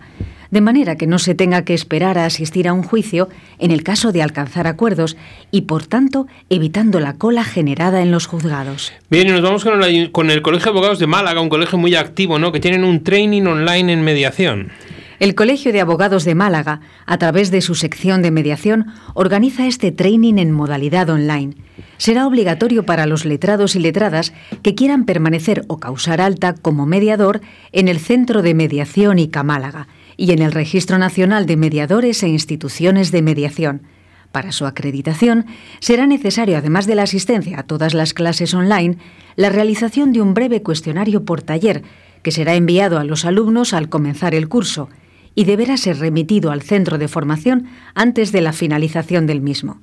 de 0.51 0.61
manera 0.61 0.95
que 0.95 1.07
no 1.07 1.19
se 1.19 1.35
tenga 1.35 1.63
que 1.63 1.73
esperar 1.73 2.17
a 2.17 2.25
asistir 2.25 2.67
a 2.67 2.73
un 2.73 2.83
juicio 2.83 3.29
en 3.59 3.71
el 3.71 3.83
caso 3.83 4.11
de 4.11 4.21
alcanzar 4.21 4.67
acuerdos 4.67 5.17
y, 5.51 5.61
por 5.61 5.85
tanto, 5.85 6.27
evitando 6.49 6.99
la 6.99 7.13
cola 7.13 7.43
generada 7.43 8.01
en 8.01 8.11
los 8.11 8.27
juzgados. 8.27 8.93
Bien, 9.09 9.27
y 9.27 9.31
nos 9.31 9.41
vamos 9.41 9.63
con 9.63 9.83
el, 9.83 10.11
con 10.11 10.29
el 10.29 10.41
Colegio 10.41 10.65
de 10.65 10.77
Abogados 10.77 10.99
de 10.99 11.07
Málaga, 11.07 11.41
un 11.41 11.49
colegio 11.49 11.77
muy 11.77 11.95
activo, 11.95 12.39
¿no? 12.39 12.51
que 12.51 12.59
tienen 12.59 12.83
un 12.83 13.03
training 13.03 13.43
online 13.43 13.93
en 13.93 14.03
mediación. 14.03 14.71
El 15.19 15.33
Colegio 15.33 15.73
de 15.73 15.81
Abogados 15.81 16.25
de 16.25 16.35
Málaga, 16.35 16.81
a 17.07 17.17
través 17.17 17.49
de 17.49 17.61
su 17.61 17.73
sección 17.73 18.21
de 18.21 18.29
mediación, 18.29 18.93
organiza 19.15 19.65
este 19.65 19.91
training 19.91 20.35
en 20.37 20.51
modalidad 20.51 21.09
online. 21.09 21.55
Será 21.97 22.27
obligatorio 22.27 22.85
para 22.85 23.07
los 23.07 23.25
letrados 23.25 23.75
y 23.75 23.79
letradas 23.79 24.31
que 24.61 24.75
quieran 24.75 25.05
permanecer 25.05 25.63
o 25.67 25.79
causar 25.79 26.21
alta 26.21 26.53
como 26.53 26.85
mediador 26.85 27.41
en 27.71 27.87
el 27.87 27.99
Centro 27.99 28.43
de 28.43 28.53
Mediación 28.53 29.17
ICA 29.17 29.41
Málaga 29.41 29.87
y 30.17 30.31
en 30.31 30.41
el 30.41 30.51
Registro 30.51 30.97
Nacional 30.97 31.45
de 31.45 31.55
Mediadores 31.55 32.21
e 32.23 32.27
Instituciones 32.27 33.11
de 33.11 33.21
Mediación. 33.21 33.83
Para 34.31 34.51
su 34.51 34.65
acreditación, 34.65 35.45
será 35.79 36.05
necesario, 36.05 36.57
además 36.57 36.85
de 36.87 36.95
la 36.95 37.03
asistencia 37.03 37.59
a 37.59 37.63
todas 37.63 37.93
las 37.93 38.13
clases 38.13 38.53
online, 38.53 38.97
la 39.35 39.49
realización 39.49 40.11
de 40.11 40.21
un 40.21 40.33
breve 40.33 40.61
cuestionario 40.61 41.23
por 41.23 41.41
taller, 41.41 41.83
que 42.23 42.31
será 42.31 42.55
enviado 42.55 42.99
a 42.99 43.03
los 43.03 43.23
alumnos 43.23 43.73
al 43.73 43.89
comenzar 43.89 44.35
el 44.35 44.49
curso 44.49 44.89
y 45.33 45.45
deberá 45.45 45.77
ser 45.77 45.99
remitido 45.99 46.51
al 46.51 46.63
centro 46.63 46.97
de 46.97 47.07
formación 47.07 47.67
antes 47.93 48.31
de 48.31 48.41
la 48.41 48.53
finalización 48.53 49.27
del 49.27 49.39
mismo. 49.39 49.79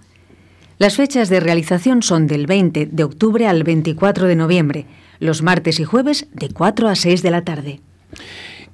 Las 0.78 0.96
fechas 0.96 1.28
de 1.28 1.38
realización 1.38 2.02
son 2.02 2.26
del 2.26 2.46
20 2.46 2.86
de 2.86 3.04
octubre 3.04 3.46
al 3.46 3.62
24 3.62 4.26
de 4.26 4.34
noviembre, 4.34 4.86
los 5.20 5.42
martes 5.42 5.78
y 5.78 5.84
jueves 5.84 6.26
de 6.32 6.48
4 6.48 6.88
a 6.88 6.96
6 6.96 7.22
de 7.22 7.30
la 7.30 7.44
tarde. 7.44 7.80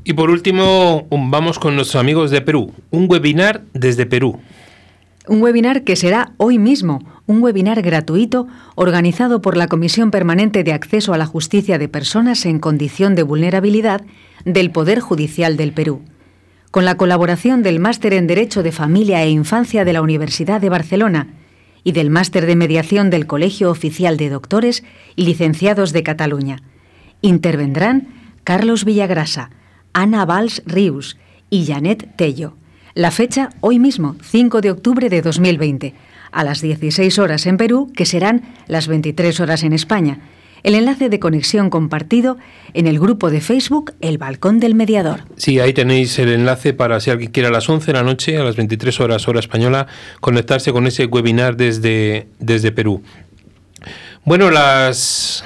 Y 0.05 0.15
por 0.15 0.31
último, 0.31 1.07
vamos 1.11 1.59
con 1.59 1.77
nuestros 1.77 2.01
amigos 2.01 2.31
de 2.31 2.41
Perú, 2.41 2.73
un 2.91 3.07
webinar 3.09 3.63
desde 3.75 4.07
Perú. 4.07 4.41
Un 5.29 5.43
webinar 5.43 5.85
que 5.85 5.97
será 5.97 6.33
hoy 6.39 6.59
mismo, 6.59 7.05
un 7.27 7.43
webinar 7.43 7.83
gratuito 7.83 8.49
organizado 8.75 9.43
por 9.43 9.57
la 9.57 9.69
Comisión 9.69 10.11
Permanente 10.11 10.65
de 10.65 10.73
Acceso 10.73 11.13
a 11.13 11.19
la 11.19 11.27
Justicia 11.27 11.79
de 11.79 11.89
Personas 11.89 12.47
en 12.47 12.59
Condición 12.59 13.15
de 13.15 13.23
Vulnerabilidad 13.23 14.03
del 14.45 14.71
Poder 14.71 15.01
Judicial 15.01 15.59
del 15.59 15.73
Perú, 15.73 16.01
con 16.71 16.87
la 16.87 16.97
colaboración 16.97 17.63
del 17.63 17.79
Máster 17.79 18.15
en 18.15 18.27
Derecho 18.27 18.63
de 18.63 18.73
Familia 18.73 19.23
e 19.23 19.31
Infancia 19.31 19.85
de 19.85 19.93
la 19.93 20.03
Universidad 20.03 20.61
de 20.63 20.71
Barcelona 20.71 21.29
y 21.85 21.93
del 21.93 22.11
Máster 22.11 22.47
de 22.47 22.57
Mediación 22.57 23.11
del 23.11 23.27
Colegio 23.27 23.71
Oficial 23.71 24.17
de 24.17 24.31
Doctores 24.31 24.83
y 25.15 25.25
Licenciados 25.25 25.93
de 25.93 26.03
Cataluña. 26.03 26.63
Intervendrán 27.21 28.09
Carlos 28.45 28.85
Villagrasa, 28.85 29.51
Ana 29.93 30.25
Valls 30.25 30.63
Rius 30.67 31.17
y 31.51 31.67
Janet 31.67 32.17
Tello. 32.17 32.55
La 32.95 33.11
fecha 33.11 33.51
hoy 33.61 33.79
mismo, 33.79 34.17
5 34.23 34.61
de 34.61 34.71
octubre 34.71 35.09
de 35.09 35.23
2020, 35.23 35.95
a 36.33 36.45
las 36.45 36.61
16 36.61 37.19
horas 37.19 37.47
en 37.47 37.57
Perú, 37.57 37.93
que 37.95 38.05
serán 38.05 38.43
las 38.67 38.89
23 38.89 39.41
horas 39.41 39.63
en 39.63 39.73
España. 39.73 40.21
El 40.63 40.75
enlace 40.75 41.09
de 41.09 41.19
conexión 41.19 41.71
compartido 41.71 42.37
en 42.75 42.87
el 42.87 42.99
grupo 42.99 43.31
de 43.31 43.41
Facebook 43.41 43.95
El 44.01 44.19
Balcón 44.19 44.61
del 44.61 44.75
Mediador. 44.75 45.21
Sí, 45.37 45.59
ahí 45.59 45.73
tenéis 45.73 46.19
el 46.19 46.31
enlace 46.31 46.75
para 46.75 47.01
si 47.01 47.11
alguien 47.11 47.31
quiere 47.31 47.49
a 47.49 47.53
las 47.53 47.69
11 47.69 47.87
de 47.87 47.93
la 47.95 48.03
noche, 48.03 48.37
a 48.37 48.45
las 48.45 48.57
23 48.57 49.01
horas 49.01 49.27
hora 49.27 49.41
española, 49.41 49.87
conectarse 50.21 50.73
con 50.73 50.87
ese 50.87 51.07
webinar 51.07 51.57
desde, 51.57 52.29
desde 52.39 52.73
Perú. 52.73 53.03
Bueno, 54.25 54.51
las, 54.51 55.45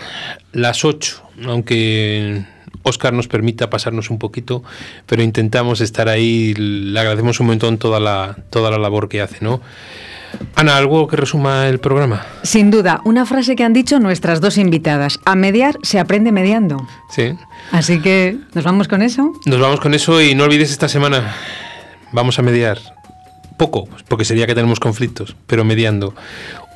las 0.53 0.85
8, 0.85 1.23
aunque 1.47 2.45
Oscar 2.85 3.13
nos 3.13 3.27
permita 3.27 3.71
pasarnos 3.71 4.11
un 4.11 4.19
poquito, 4.19 4.63
pero 5.07 5.23
intentamos 5.23 5.81
estar 5.81 6.09
ahí. 6.09 6.55
Le 6.55 6.99
agradecemos 7.01 7.41
un 7.41 7.49
montón 7.49 7.79
toda 7.79 7.99
la, 7.99 8.37
toda 8.51 8.71
la 8.71 8.79
labor 8.79 9.09
que 9.09 9.21
hace, 9.21 9.39
¿no? 9.41 9.61
Ana, 10.55 10.77
¿algo 10.77 11.07
que 11.07 11.17
resuma 11.17 11.69
el 11.69 11.79
programa? 11.81 12.27
Sin 12.43 12.71
duda, 12.71 13.01
una 13.05 13.25
frase 13.27 13.57
que 13.57 13.65
han 13.65 13.73
dicho 13.73 13.99
nuestras 14.01 14.41
dos 14.41 14.59
invitadas. 14.59 15.19
A 15.25 15.35
mediar 15.35 15.79
se 15.83 15.99
aprende 15.99 16.33
mediando. 16.33 16.87
Sí. 17.11 17.35
Así 17.73 18.01
que, 18.01 18.37
¿nos 18.53 18.65
vamos 18.65 18.89
con 18.89 19.03
eso? 19.03 19.33
Nos 19.47 19.61
vamos 19.61 19.81
con 19.81 19.95
eso 19.95 20.21
y 20.21 20.35
no 20.35 20.45
olvides 20.45 20.71
esta 20.71 20.89
semana, 20.89 21.35
vamos 22.13 22.39
a 22.39 22.43
mediar. 22.43 22.79
Poco, 23.57 23.89
porque 24.09 24.25
sería 24.25 24.47
que 24.47 24.55
tenemos 24.55 24.81
conflictos, 24.81 25.37
pero 25.47 25.65
mediando. 25.65 26.15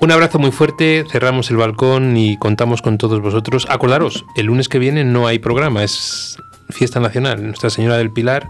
Un 0.00 0.12
abrazo 0.12 0.38
muy 0.38 0.52
fuerte, 0.52 1.04
cerramos 1.10 1.50
el 1.50 1.56
balcón 1.56 2.16
y 2.16 2.36
contamos 2.36 2.82
con 2.82 2.98
todos 2.98 3.20
vosotros. 3.20 3.66
Acordaros, 3.68 4.24
el 4.36 4.46
lunes 4.46 4.68
que 4.68 4.78
viene 4.78 5.02
no 5.02 5.26
hay 5.26 5.40
programa, 5.40 5.82
es 5.82 6.36
fiesta 6.70 7.00
nacional, 7.00 7.44
Nuestra 7.44 7.68
Señora 7.68 7.96
del 7.96 8.12
Pilar, 8.12 8.48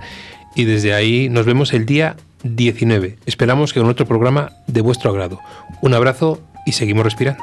y 0.55 0.65
desde 0.65 0.93
ahí 0.93 1.31
nos 1.31 1.47
vemos 1.47 1.73
el 1.73 1.87
día 1.87 2.17
19. 2.43 3.17
Esperamos 3.25 3.73
que 3.73 3.81
con 3.81 3.89
otro 3.89 4.05
programa 4.05 4.53
de 4.67 4.83
vuestro 4.83 5.11
agrado. 5.11 5.41
Un 5.81 5.95
abrazo 5.95 6.39
y 6.67 6.73
seguimos 6.73 7.05
respirando. 7.05 7.43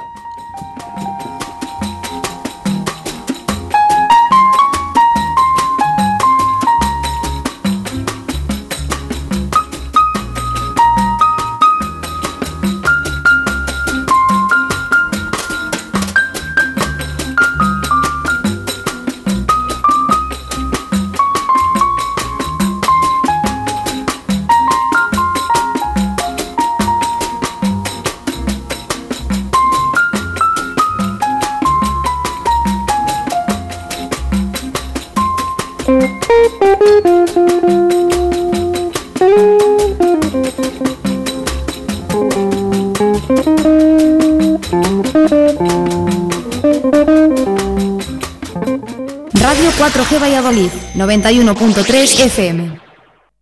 91.3 50.95 52.29
FM. 52.29 52.84